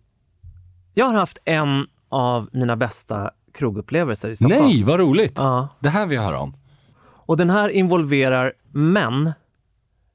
jag 0.93 1.05
har 1.05 1.13
haft 1.13 1.37
en 1.45 1.87
av 2.09 2.49
mina 2.51 2.75
bästa 2.75 3.31
krogupplevelser 3.53 4.29
i 4.29 4.35
Stockholm. 4.35 4.65
Nej, 4.65 4.83
vad 4.83 4.99
roligt! 4.99 5.33
Ja. 5.35 5.67
Det 5.79 5.89
här 5.89 6.07
jag 6.07 6.21
höra 6.23 6.39
om. 6.39 6.53
Och 7.01 7.37
den 7.37 7.49
här 7.49 7.69
involverar 7.69 8.53
män 8.71 9.31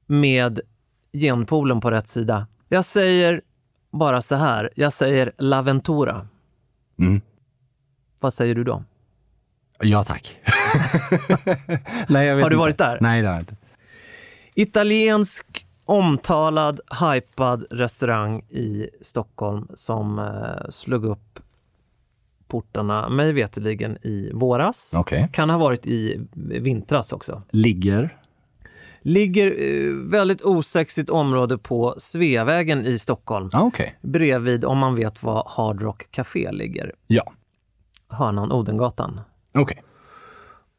med 0.05 0.59
genpoolen 1.19 1.81
på 1.81 1.91
rätt 1.91 2.07
sida. 2.07 2.47
Jag 2.69 2.85
säger 2.85 3.41
bara 3.91 4.21
så 4.21 4.35
här, 4.35 4.69
jag 4.75 4.93
säger 4.93 5.31
Laventura. 5.37 6.27
Mm. 6.99 7.21
Vad 8.19 8.33
säger 8.33 8.55
du 8.55 8.63
då? 8.63 8.83
Ja 9.79 10.03
tack. 10.03 10.37
Nej, 12.07 12.29
Har 12.29 12.35
du 12.35 12.43
inte. 12.43 12.55
varit 12.55 12.77
där? 12.77 12.97
Nej, 13.01 13.21
det 13.21 13.27
har 13.27 13.33
jag 13.33 13.41
inte. 13.41 13.55
Italiensk, 14.53 15.67
omtalad, 15.85 16.79
hypad 17.01 17.65
restaurang 17.71 18.39
i 18.49 18.89
Stockholm 19.01 19.67
som 19.75 20.19
eh, 20.19 20.69
slog 20.69 21.05
upp 21.05 21.39
portarna 22.47 23.09
mig 23.09 23.33
veterligen 23.33 23.97
i 24.01 24.31
våras. 24.33 24.93
Okej. 24.97 25.29
Kan 25.33 25.49
ha 25.49 25.57
varit 25.57 25.85
i 25.85 26.27
vintras 26.35 27.13
också. 27.13 27.41
Ligger? 27.49 28.17
Ligger 29.07 29.47
eh, 29.61 29.93
väldigt 29.93 30.41
osexigt 30.41 31.09
område 31.09 31.57
på 31.57 31.95
Sveavägen 31.97 32.85
i 32.85 32.99
Stockholm. 32.99 33.49
Ah, 33.53 33.61
Okej. 33.61 33.97
Bredvid, 34.01 34.65
om 34.65 34.77
man 34.77 34.95
vet 34.95 35.23
var 35.23 35.43
Hard 35.49 35.81
Rock 35.81 36.11
Café 36.11 36.51
ligger, 36.51 36.93
Ja. 37.07 37.33
hörnan 38.09 38.51
Odengatan. 38.51 39.21
Okej. 39.53 39.83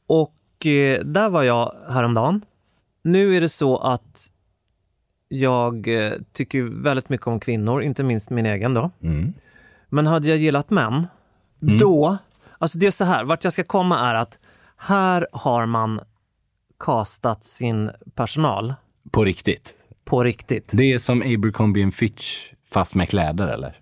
Och 0.07 0.67
eh, 0.67 1.05
där 1.05 1.29
var 1.31 1.43
jag 1.43 1.73
häromdagen. 1.89 2.45
Nu 3.03 3.37
är 3.37 3.41
det 3.41 3.49
så 3.49 3.77
att 3.77 4.31
jag 5.29 5.89
eh, 5.89 6.13
tycker 6.33 6.63
väldigt 6.63 7.09
mycket 7.09 7.27
om 7.27 7.41
kvinnor, 7.41 7.83
inte 7.83 8.03
minst 8.03 8.31
min 8.31 8.47
egen 8.47 8.75
då. 8.75 8.91
Mm. 9.03 9.33
Men 9.89 10.07
hade 10.07 10.29
jag 10.29 10.39
gillat 10.39 10.71
män, 10.71 11.07
då... 11.61 12.17
Alltså 12.59 12.79
det 12.79 12.87
är 12.87 12.91
så 12.91 13.05
här, 13.05 13.25
vart 13.25 13.45
jag 13.45 13.53
ska 13.53 13.65
komma 13.65 13.99
är 13.99 14.15
att 14.15 14.39
här 14.77 15.27
har 15.33 15.67
man 15.67 16.01
kastat 16.79 17.45
sin 17.45 17.91
personal 18.15 18.75
På 19.11 19.25
riktigt? 19.25 19.73
på 20.05 20.25
riktigt. 20.25 20.69
Det 20.73 20.93
är 20.93 20.99
som 20.99 21.23
Abercrombie 21.23 21.91
Fitch 21.91 22.53
fast 22.73 22.95
med 22.95 23.09
kläder 23.09 23.47
eller? 23.49 23.81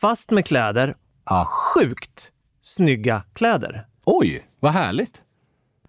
Fast 0.00 0.30
med 0.30 0.46
kläder, 0.46 0.94
Ja. 1.24 1.44
sjukt 1.44 2.32
snygga 2.60 3.22
kläder. 3.32 3.86
Oj, 4.04 4.46
vad 4.60 4.72
härligt! 4.72 5.20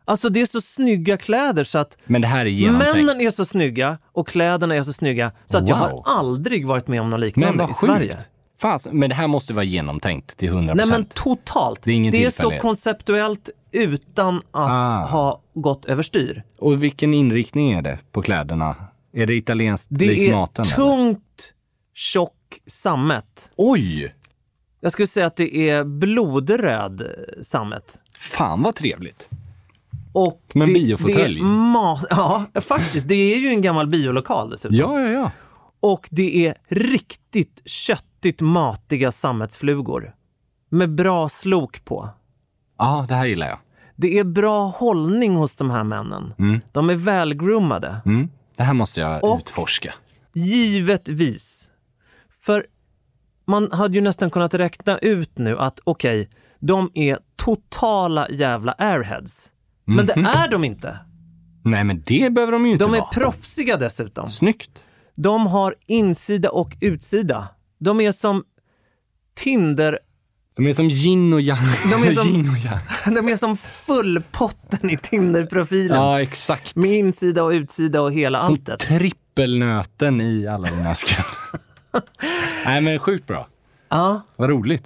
Alltså 0.06 0.30
det 0.30 0.42
är 0.42 0.46
så 0.46 0.62
snygga 0.62 1.18
kläder 1.18 1.64
så 1.64 1.78
att 1.78 1.98
Men 2.06 2.22
det 2.22 2.28
här 2.28 2.46
är 2.46 2.50
genomtänkt. 2.50 2.96
männen 2.96 3.22
är 3.22 3.32
så 3.32 3.46
snygga 3.46 3.98
och 4.06 4.28
kläderna 4.28 4.76
är 4.76 4.84
så 4.84 4.94
snygga 4.94 5.32
så 5.46 5.58
att 5.58 5.68
jag 5.70 5.76
har 5.76 5.92
Wow. 5.92 6.04
aldrig 6.06 6.68
varit 6.68 6.88
med 6.88 7.02
om 7.02 7.10
något 7.10 7.20
Men 7.20 7.26
liknande 7.28 7.58
vad 7.58 7.70
i 7.72 7.74
sjukt! 7.74 7.94
Sverige. 7.94 8.18
Fan, 8.60 8.80
men 8.92 9.10
det 9.10 9.16
här 9.16 9.28
måste 9.28 9.54
vara 9.54 9.64
genomtänkt 9.66 10.38
till 10.38 10.50
100%. 10.50 10.76
Nej 10.76 10.86
men 10.90 11.06
totalt. 11.06 11.82
Det 11.84 11.92
är 11.92 11.96
ingen 11.96 12.12
så 12.14 12.18
tillfällighet. 12.18 12.62
konceptuellt 12.62 13.50
utan 13.72 14.38
att 14.38 14.44
Ah. 14.54 15.06
ha 15.06 15.42
gått 15.54 15.86
överstyr. 15.86 16.44
Och 16.58 16.84
vilken 16.84 17.14
inriktning 17.14 17.72
är 17.72 17.82
det 17.82 18.00
på 18.12 18.22
kläderna? 18.22 18.76
Är 19.14 19.26
det 19.28 19.34
italienskt 19.34 19.88
Det 19.90 20.06
likt 20.08 20.22
är 20.22 20.32
maten? 20.36 20.66
eller? 20.66 20.76
tungt, 20.76 21.54
tjock 21.94 22.62
sammet. 22.66 23.52
Oj! 23.56 24.16
Jag 24.80 24.92
skulle 24.92 25.08
säga 25.08 25.26
att 25.26 25.36
det 25.36 25.70
är 25.70 25.84
blodröd 25.84 27.08
sammet. 27.42 27.98
Fan 28.20 28.64
vad 28.64 28.76
trevligt! 28.76 29.30
Och 30.14 30.42
Som 30.52 30.62
en 30.62 30.68
det, 30.68 30.74
biofåtölj. 30.74 31.40
det 31.40 31.46
är 31.46 31.46
ma- 31.46 32.06
Ja, 32.10 32.46
faktiskt. 32.62 33.08
Det 33.08 33.16
är 33.34 33.38
ju 33.38 33.48
en 33.48 33.62
gammal 33.62 33.88
biolokal 33.88 34.50
dessutom. 34.50 34.78
Ja, 34.78 35.00
ja, 35.02 35.08
ja. 35.10 35.32
Och 35.80 36.08
det 36.12 36.48
är 36.48 36.56
riktigt 36.68 37.62
köttigt 37.66 38.42
matiga 38.42 39.12
sammetsflugor. 39.12 40.16
Med 40.70 40.90
bra 40.90 41.30
slok 41.30 41.86
på. 41.86 42.10
Ja, 42.82 43.06
det 43.08 43.16
här 43.16 43.26
gillar 43.26 43.48
jag. 43.48 43.60
Det 43.96 44.20
är 44.20 44.24
bra 44.24 44.66
hållning 44.68 45.36
hos 45.36 45.56
de 45.56 45.70
här 45.70 45.84
männen. 45.84 46.34
Mm. 46.40 46.60
De 46.72 46.90
är 46.90 46.96
välgroomade. 46.96 48.02
Mm. 48.06 48.30
Det 48.56 48.64
här 48.64 48.74
måste 48.74 49.02
jag 49.02 49.24
Och- 49.24 49.40
utforska. 49.40 49.94
Givetvis. 50.34 51.72
För 52.42 52.66
man 53.46 53.72
hade 53.72 53.96
ju 53.96 54.02
nästan 54.02 54.30
kunnat 54.32 54.54
räkna 54.54 54.98
ut 54.98 55.38
nu 55.38 55.58
att 55.60 55.80
okej, 55.84 56.30
de 56.60 56.92
är 56.94 57.18
totala 57.36 58.28
jävla 58.30 58.72
airheads. 58.78 59.52
Men 59.86 60.06
det 60.06 60.16
Mhm. 60.16 60.26
är 60.26 60.48
de 60.52 60.64
inte. 60.64 60.98
Nej, 61.64 61.84
men 61.84 62.04
det 62.06 62.34
behöver 62.34 62.52
de 62.52 62.66
ju 62.66 62.72
inte 62.72 62.86
De 62.86 62.94
är 62.94 62.98
vara. 63.00 63.10
proffsiga 63.10 63.78
dessutom. 63.78 64.28
Snyggt! 64.30 64.86
De 65.16 65.48
har 65.48 65.76
insida 65.88 66.50
och 66.52 66.78
utsida. 66.82 67.48
De 67.80 68.02
är 68.02 68.12
som 68.12 68.44
Tinder... 69.36 70.00
De 70.56 70.68
är 70.68 70.74
som 70.74 70.90
yin 70.90 71.34
och 71.34 71.42
yang. 71.42 71.60
De 71.92 72.04
är 72.04 72.12
som- 72.22 72.28
yin 72.30 72.50
och 72.50 72.58
yang. 72.58 72.80
De 73.16 73.30
är 73.32 73.36
som 73.36 73.58
fullpotten 73.58 74.90
i 74.90 74.98
Tinder-profilen. 74.98 75.98
Ja, 75.98 76.22
exakt. 76.22 76.76
Med 76.76 76.92
insida 76.92 77.44
och 77.44 77.50
utsida 77.50 78.02
och 78.02 78.14
hela 78.14 78.40
Som 78.40 78.54
alltet. 78.54 78.80
trippelnöten 78.80 80.22
i 80.22 80.48
alla 80.48 80.70
dina 80.70 80.96
skall. 80.96 81.26
Nej, 82.66 82.82
men 82.82 83.00
sjukt 83.00 83.28
bra. 83.28 83.48
Ja, 83.90 84.22
Vad 84.36 84.50
roligt. 84.50 84.84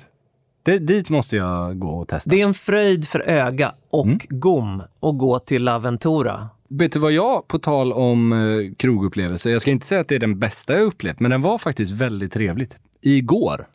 Det, 0.63 0.80
dit 0.80 1.09
måste 1.09 1.36
jag 1.36 1.80
gå 1.80 1.89
och 1.89 2.07
testa. 2.07 2.30
det 2.30 2.41
är 2.41 2.45
en 2.47 2.53
fröjd 2.53 3.07
för 3.07 3.20
öga 3.20 3.76
och 3.89 4.05
Mm. 4.05 4.20
gom 4.30 4.80
att 5.01 5.18
gå 5.18 5.39
till 5.39 5.63
Laventura. 5.63 6.49
Vet 6.70 6.91
du 6.91 6.99
vad 6.99 7.11
jag, 7.11 7.47
på 7.47 7.59
tal 7.59 7.93
om 7.93 8.34
eh, 8.34 8.74
krogupplevelser, 8.78 9.49
jag 9.49 9.61
ska 9.61 9.72
inte 9.72 9.86
säga 9.88 10.01
att 10.01 10.07
det 10.07 10.16
är 10.16 10.20
den 10.20 10.39
bästa 10.39 10.74
jag 10.74 10.82
upplevt, 10.84 11.20
men 11.20 11.32
den 11.32 11.41
var 11.41 11.57
faktiskt 11.57 11.91
väldigt 11.91 12.34
trevligt. 12.34 12.74
Igår 13.01 13.68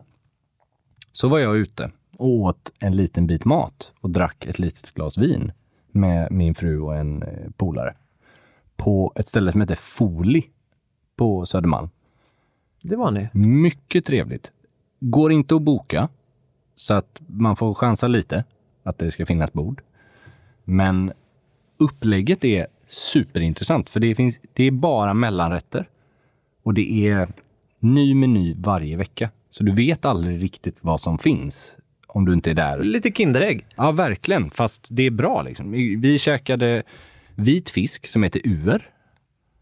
så 1.12 1.28
var 1.28 1.38
jag 1.38 1.56
ute 1.56 1.90
och 2.16 2.28
åt 2.28 2.72
en 2.78 2.96
liten 2.96 3.26
bit 3.26 3.44
mat 3.44 3.92
och 4.00 4.10
drack 4.10 4.46
ett 4.46 4.58
litet 4.58 4.94
glas 4.94 5.18
vin 5.18 5.52
med 5.90 6.32
min 6.32 6.54
fru 6.54 6.80
och 6.80 6.96
en 6.96 7.22
eh, 7.22 7.50
polare 7.56 7.96
på 8.76 9.12
ett 9.16 9.28
ställe 9.28 9.52
som 9.52 9.60
heter 9.60 9.74
Foli 9.74 10.46
på 11.16 11.46
Södermalm. 11.46 11.88
Det 12.82 12.96
var 12.96 13.10
ni. 13.10 13.28
Mycket 13.32 14.04
trevligt. 14.04 14.50
Går 15.00 15.32
inte 15.32 15.54
att 15.54 15.62
boka, 15.62 16.08
så 16.74 16.94
att 16.94 17.22
man 17.26 17.56
får 17.56 17.74
chansa 17.74 18.08
lite 18.08 18.44
att 18.82 18.98
det 18.98 19.10
ska 19.10 19.26
finnas 19.26 19.52
bord. 19.52 19.82
Men 20.64 21.12
upplägget 21.76 22.44
är 22.44 22.66
superintressant, 22.88 23.90
för 23.90 24.00
det, 24.00 24.14
finns, 24.14 24.40
det 24.52 24.64
är 24.64 24.70
bara 24.70 25.14
mellanrätter. 25.14 25.88
Och 26.62 26.74
det 26.74 27.08
är 27.08 27.32
ny 27.78 28.14
meny 28.14 28.54
varje 28.58 28.96
vecka. 28.96 29.30
Så 29.50 29.64
du 29.64 29.72
vet 29.72 30.04
aldrig 30.04 30.42
riktigt 30.42 30.76
vad 30.80 31.00
som 31.00 31.18
finns 31.18 31.76
om 32.06 32.24
du 32.24 32.32
inte 32.32 32.50
är 32.50 32.54
där. 32.54 32.78
Lite 32.84 33.10
Kinderägg. 33.12 33.66
Ja, 33.76 33.92
verkligen. 33.92 34.50
Fast 34.50 34.86
det 34.90 35.02
är 35.02 35.10
bra 35.10 35.42
liksom. 35.42 35.70
Vi, 36.00 36.18
käkade 36.18 36.82
vit 37.34 37.70
fisk 37.70 38.06
som 38.06 38.22
heter 38.22 38.40
uer. 38.44 38.90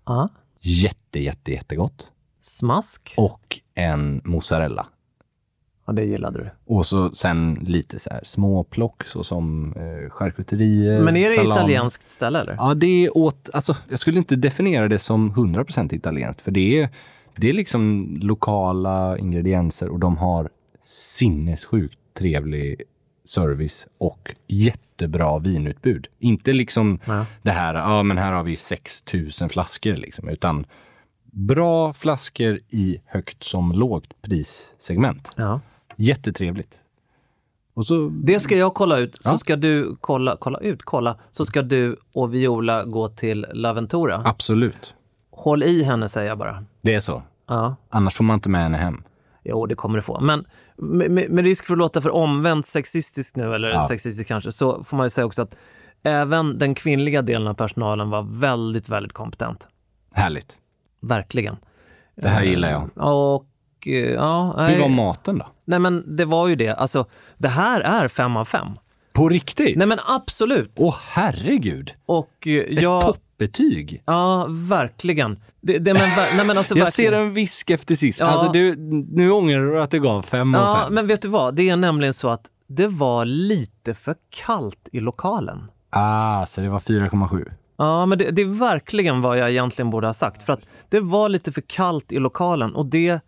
Ja. 0.06 0.28
Jätte, 0.60 1.20
jätte, 1.20 1.52
jättegott. 1.52 2.10
Smask. 2.40 3.14
Och 3.16 3.60
en 3.74 4.20
mozzarella. 4.24 4.86
Ja, 5.86 5.92
det 5.92 6.04
gillade 6.04 6.38
du. 6.38 6.50
Och 6.74 6.86
så 6.86 7.10
sen 7.10 7.54
lite 7.62 7.98
så 7.98 8.10
här 8.10 8.20
småplock 8.24 9.04
såsom 9.04 9.72
eh, 9.76 10.10
charkuterier, 10.10 11.00
Men 11.02 11.16
är 11.16 11.28
det 11.28 11.34
salami. 11.36 11.50
italienskt 11.54 12.10
ställe 12.10 12.40
eller? 12.40 12.54
Ja, 12.58 12.74
det 12.74 13.04
är 13.06 13.16
åt, 13.16 13.50
alltså 13.52 13.76
jag 13.90 13.98
skulle 13.98 14.18
inte 14.18 14.36
definiera 14.36 14.88
det 14.88 14.98
som 14.98 15.32
100% 15.34 15.94
italienskt, 15.94 16.40
för 16.40 16.50
det 16.50 16.80
är, 16.82 16.88
det 17.38 17.48
är 17.48 17.52
liksom 17.52 18.06
lokala 18.22 19.18
ingredienser 19.18 19.88
och 19.88 19.98
de 19.98 20.16
har 20.16 20.48
sinnessjukt 20.84 21.98
trevlig 22.18 22.82
service 23.24 23.86
och 23.98 24.34
jättebra 24.46 25.38
vinutbud. 25.38 26.06
Inte 26.18 26.52
liksom 26.52 26.98
Ja. 27.06 27.26
det 27.42 27.50
här, 27.50 27.74
ja 27.74 28.02
men 28.02 28.18
här 28.18 28.32
har 28.32 28.42
vi 28.42 28.56
6000 28.56 29.48
flaskor 29.48 29.96
liksom, 29.96 30.28
utan 30.28 30.66
bra 31.24 31.92
flaskor 31.92 32.60
i 32.68 32.98
högt 33.06 33.42
som 33.44 33.72
lågt 33.72 34.22
prissegment. 34.22 35.28
Ja. 35.36 35.60
Jättetrevligt. 35.96 36.74
Och 37.74 37.86
så, 37.86 38.08
Det 38.08 38.40
ska 38.40 38.56
jag 38.56 38.74
kolla 38.74 38.98
ut, 38.98 39.14
så 39.20 39.30
Ja. 39.30 39.38
ska 39.38 39.56
du 39.56 39.96
kolla, 40.00 40.36
kolla 40.40 40.58
ut, 40.58 40.82
kolla, 40.82 41.16
så 41.30 41.44
ska 41.44 41.62
du 41.62 41.96
och 42.14 42.34
Viola 42.34 42.84
gå 42.84 43.08
till 43.08 43.46
Laventura. 43.52 44.22
absolut. 44.24 44.94
Håll 45.30 45.62
i 45.62 45.82
henne 45.82 46.08
säger 46.08 46.28
jag 46.28 46.38
bara. 46.38 46.64
Det 46.80 46.94
är 46.94 47.00
så. 47.00 47.22
Ja, 47.48 47.76
Annars 47.90 48.14
får 48.14 48.24
man 48.24 48.34
inte 48.34 48.48
med 48.48 48.62
henne 48.62 48.78
hem. 48.78 49.02
jo 49.44 49.66
det 49.66 49.74
kommer 49.74 49.96
du 49.98 50.02
få. 50.02 50.20
Men 50.20 50.44
med, 50.76 51.10
med, 51.30 51.44
risk 51.44 51.66
för 51.66 51.74
att 51.74 51.78
låta 51.78 52.00
för 52.00 52.10
omvänt 52.10 52.66
sexistisk 52.66 53.36
nu, 53.36 53.54
eller 53.54 53.68
Ja. 53.68 53.82
sexistisk 53.88 54.28
kanske, 54.28 54.52
så 54.52 54.84
får 54.84 54.96
man 54.96 55.06
ju 55.06 55.10
säga 55.10 55.24
också 55.26 55.42
att 55.42 55.56
även 56.02 56.58
den 56.58 56.74
kvinnliga 56.74 57.22
delen 57.22 57.48
av 57.48 57.54
personalen 57.54 58.10
var 58.10 58.22
väldigt, 58.40 58.88
väldigt 58.88 59.12
kompetent. 59.12 59.68
Härligt. 60.12 60.56
Verkligen. 61.00 61.56
Det 62.16 62.28
här 62.28 62.42
gillar 62.42 62.70
jag. 62.70 62.90
Och 62.94 63.46
eh, 63.86 63.92
ja, 64.12 64.56
Hur 64.68 64.80
var 64.80 64.88
maten 64.88 65.38
då? 65.38 65.46
nej 65.64 65.78
men 65.78 66.16
det 66.16 66.24
var 66.24 66.48
ju 66.48 66.56
det. 66.56 66.68
Alltså, 66.74 67.06
det 67.38 67.48
här 67.48 67.80
är 67.80 68.08
fem 68.08 68.36
av 68.36 68.44
fem. 68.44 68.68
På 69.18 69.28
riktigt? 69.28 69.76
Nej 69.76 69.86
men 69.86 69.98
absolut. 70.06 70.72
Åh 70.76 70.96
herregud! 71.00 71.92
Och 72.06 72.46
eh, 72.46 72.54
Ett 72.54 72.82
jag... 72.82 73.02
toppbetyg! 73.02 74.02
Ja, 74.06 74.46
verkligen. 74.48 75.42
Det, 75.60 75.78
det, 75.78 75.94
men, 75.94 76.02
nej, 76.36 76.46
men 76.46 76.58
alltså, 76.58 76.76
Jag 76.78 76.92
ser 76.92 77.12
en 77.12 77.34
viss 77.34 77.54
skepticism. 77.54 78.22
Ja. 78.22 78.28
Alltså 78.30 78.52
du, 78.52 78.76
nu 79.12 79.30
ångrar 79.30 79.60
du 79.60 79.82
att 79.82 79.90
det 79.90 79.98
gav 79.98 80.22
fem 80.22 80.54
av 80.54 80.60
Ja, 80.60 80.84
fem. 80.84 80.94
men 80.94 81.06
vet 81.06 81.22
du 81.22 81.28
vad? 81.28 81.54
Det 81.54 81.68
är 81.68 81.76
nämligen 81.76 82.14
så 82.14 82.28
att 82.28 82.46
det 82.68 82.88
var 82.88 83.24
lite 83.24 83.94
för 83.94 84.14
kallt 84.30 84.88
i 84.92 85.00
lokalen. 85.00 85.70
Ah, 85.90 86.46
så 86.46 86.60
det 86.60 86.68
var 86.68 86.80
4,7. 86.80 87.52
Ja, 87.78 88.06
men 88.06 88.18
det, 88.18 88.30
det 88.30 88.42
är 88.42 88.58
verkligen 88.58 89.20
vad 89.20 89.38
jag 89.38 89.50
egentligen 89.50 89.90
borde 89.90 90.06
ha 90.06 90.14
sagt. 90.14 90.42
För 90.42 90.52
att 90.52 90.60
det 90.88 91.00
var 91.00 91.28
lite 91.28 91.52
för 91.52 91.62
kallt 91.66 92.12
i 92.12 92.18
lokalen 92.18 92.74
och 92.74 92.86
det... 92.86 93.20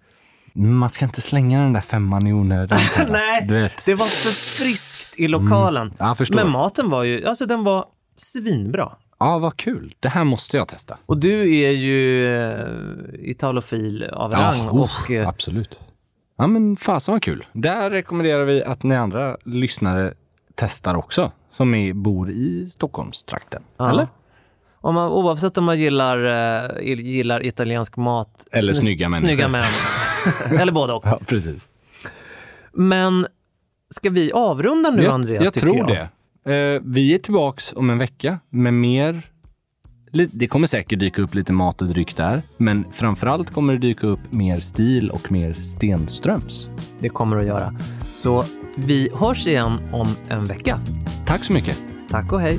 Man 0.53 0.91
ska 0.91 1.05
inte 1.05 1.21
slänga 1.21 1.61
den 1.63 1.73
där 1.73 1.81
femman 1.81 2.27
i 2.27 2.33
onödan. 2.33 2.79
Nej, 3.11 3.71
det 3.85 3.95
var 3.95 4.07
för 4.07 4.31
friskt 4.31 4.90
i 5.21 5.29
lokalen. 5.29 5.93
Ja, 5.99 6.07
jag 6.07 6.19
förstår. 6.19 6.37
Men 6.37 6.51
maten 6.51 6.91
var 6.91 7.03
ju, 7.05 7.27
alltså 7.27 7.47
den 7.47 7.65
var 7.65 7.85
svinbra. 8.17 8.93
Ja, 9.19 9.39
vad 9.39 9.57
kul. 9.57 9.95
Det 10.01 10.09
här 10.09 10.25
måste 10.25 10.57
jag 10.57 10.69
testa. 10.69 10.99
Och 11.07 11.17
du 11.17 11.57
är 11.57 11.71
ju 11.71 12.27
eh, 12.37 12.67
italofil 13.31 14.05
av 14.05 14.33
rang. 14.33 14.59
Ja, 14.65 14.71
och, 14.71 15.11
eh, 15.11 15.29
absolut. 15.29 15.79
Ja 16.39 16.47
men 16.47 16.77
fasen 16.77 17.13
vad 17.13 17.23
kul. 17.23 17.47
Där 17.53 17.91
rekommenderar 17.91 18.45
vi 18.45 18.65
att 18.65 18.83
ni 18.83 18.97
andra 18.97 19.37
lyssnare 19.45 20.15
testar 20.55 20.95
också. 20.95 21.31
Som 21.53 21.75
är, 21.75 21.93
bor 21.93 22.31
i 22.31 22.71
Stockholmstrakten. 22.71 23.63
Ja. 23.77 23.91
Eller? 23.91 24.09
Om 24.83 24.95
man, 24.95 25.09
oavsett 25.09 25.59
om 25.59 25.65
man 25.65 25.81
gillar, 25.81 26.25
eh, 26.85 26.95
gillar 27.01 27.47
italiensk 27.47 27.97
mat. 27.97 28.45
Eller 28.53 28.73
sn- 28.73 28.77
snygga. 28.83 29.11
Snygga 29.11 29.49
män. 29.49 29.65
Eller 30.61 30.73
både 30.73 30.93
och. 30.93 31.03
Ja, 31.07 31.21
precis. 31.27 31.69
Men 32.73 33.27
ska 33.91 34.11
vi 34.11 34.33
avrunda 34.33 34.91
nu 34.91 35.03
jag 35.03 35.15
Andreas? 35.15 35.45
jag 35.45 35.55
tror 35.55 35.87
det. 35.87 36.09
Eh, 36.55 36.83
vi 36.85 37.15
är 37.15 37.19
tillbaks 37.19 37.73
om 37.77 37.91
en 37.91 37.99
vecka 37.99 38.39
med 38.51 38.75
mer. 38.75 39.23
Det 40.33 40.47
kommer 40.47 40.67
säkert 40.67 40.99
dyka 40.99 41.23
upp 41.23 41.35
lite 41.35 41.53
mat 41.53 41.83
och 41.83 41.89
dryck 41.89 42.17
där, 42.17 42.43
men 42.57 42.85
framförallt 42.93 43.51
kommer 43.51 43.73
det 43.73 43.79
dyka 43.79 44.07
upp 44.07 44.33
mer 44.33 44.61
stil 44.61 45.11
och 45.11 45.33
mer 45.33 45.55
Stenströms. 45.55 46.69
Det 46.99 47.09
kommer 47.09 47.37
det 47.37 47.43
att 47.43 47.49
göra. 47.49 47.75
Så 48.13 48.45
vi 48.77 49.11
hörs 49.15 49.47
igen 49.47 49.79
om 49.93 50.09
en 50.29 50.45
vecka. 50.45 50.81
Tack 51.27 51.45
så 51.45 51.53
mycket. 51.53 51.79
Tack 52.11 52.33
och 52.33 52.41
hej. 52.41 52.59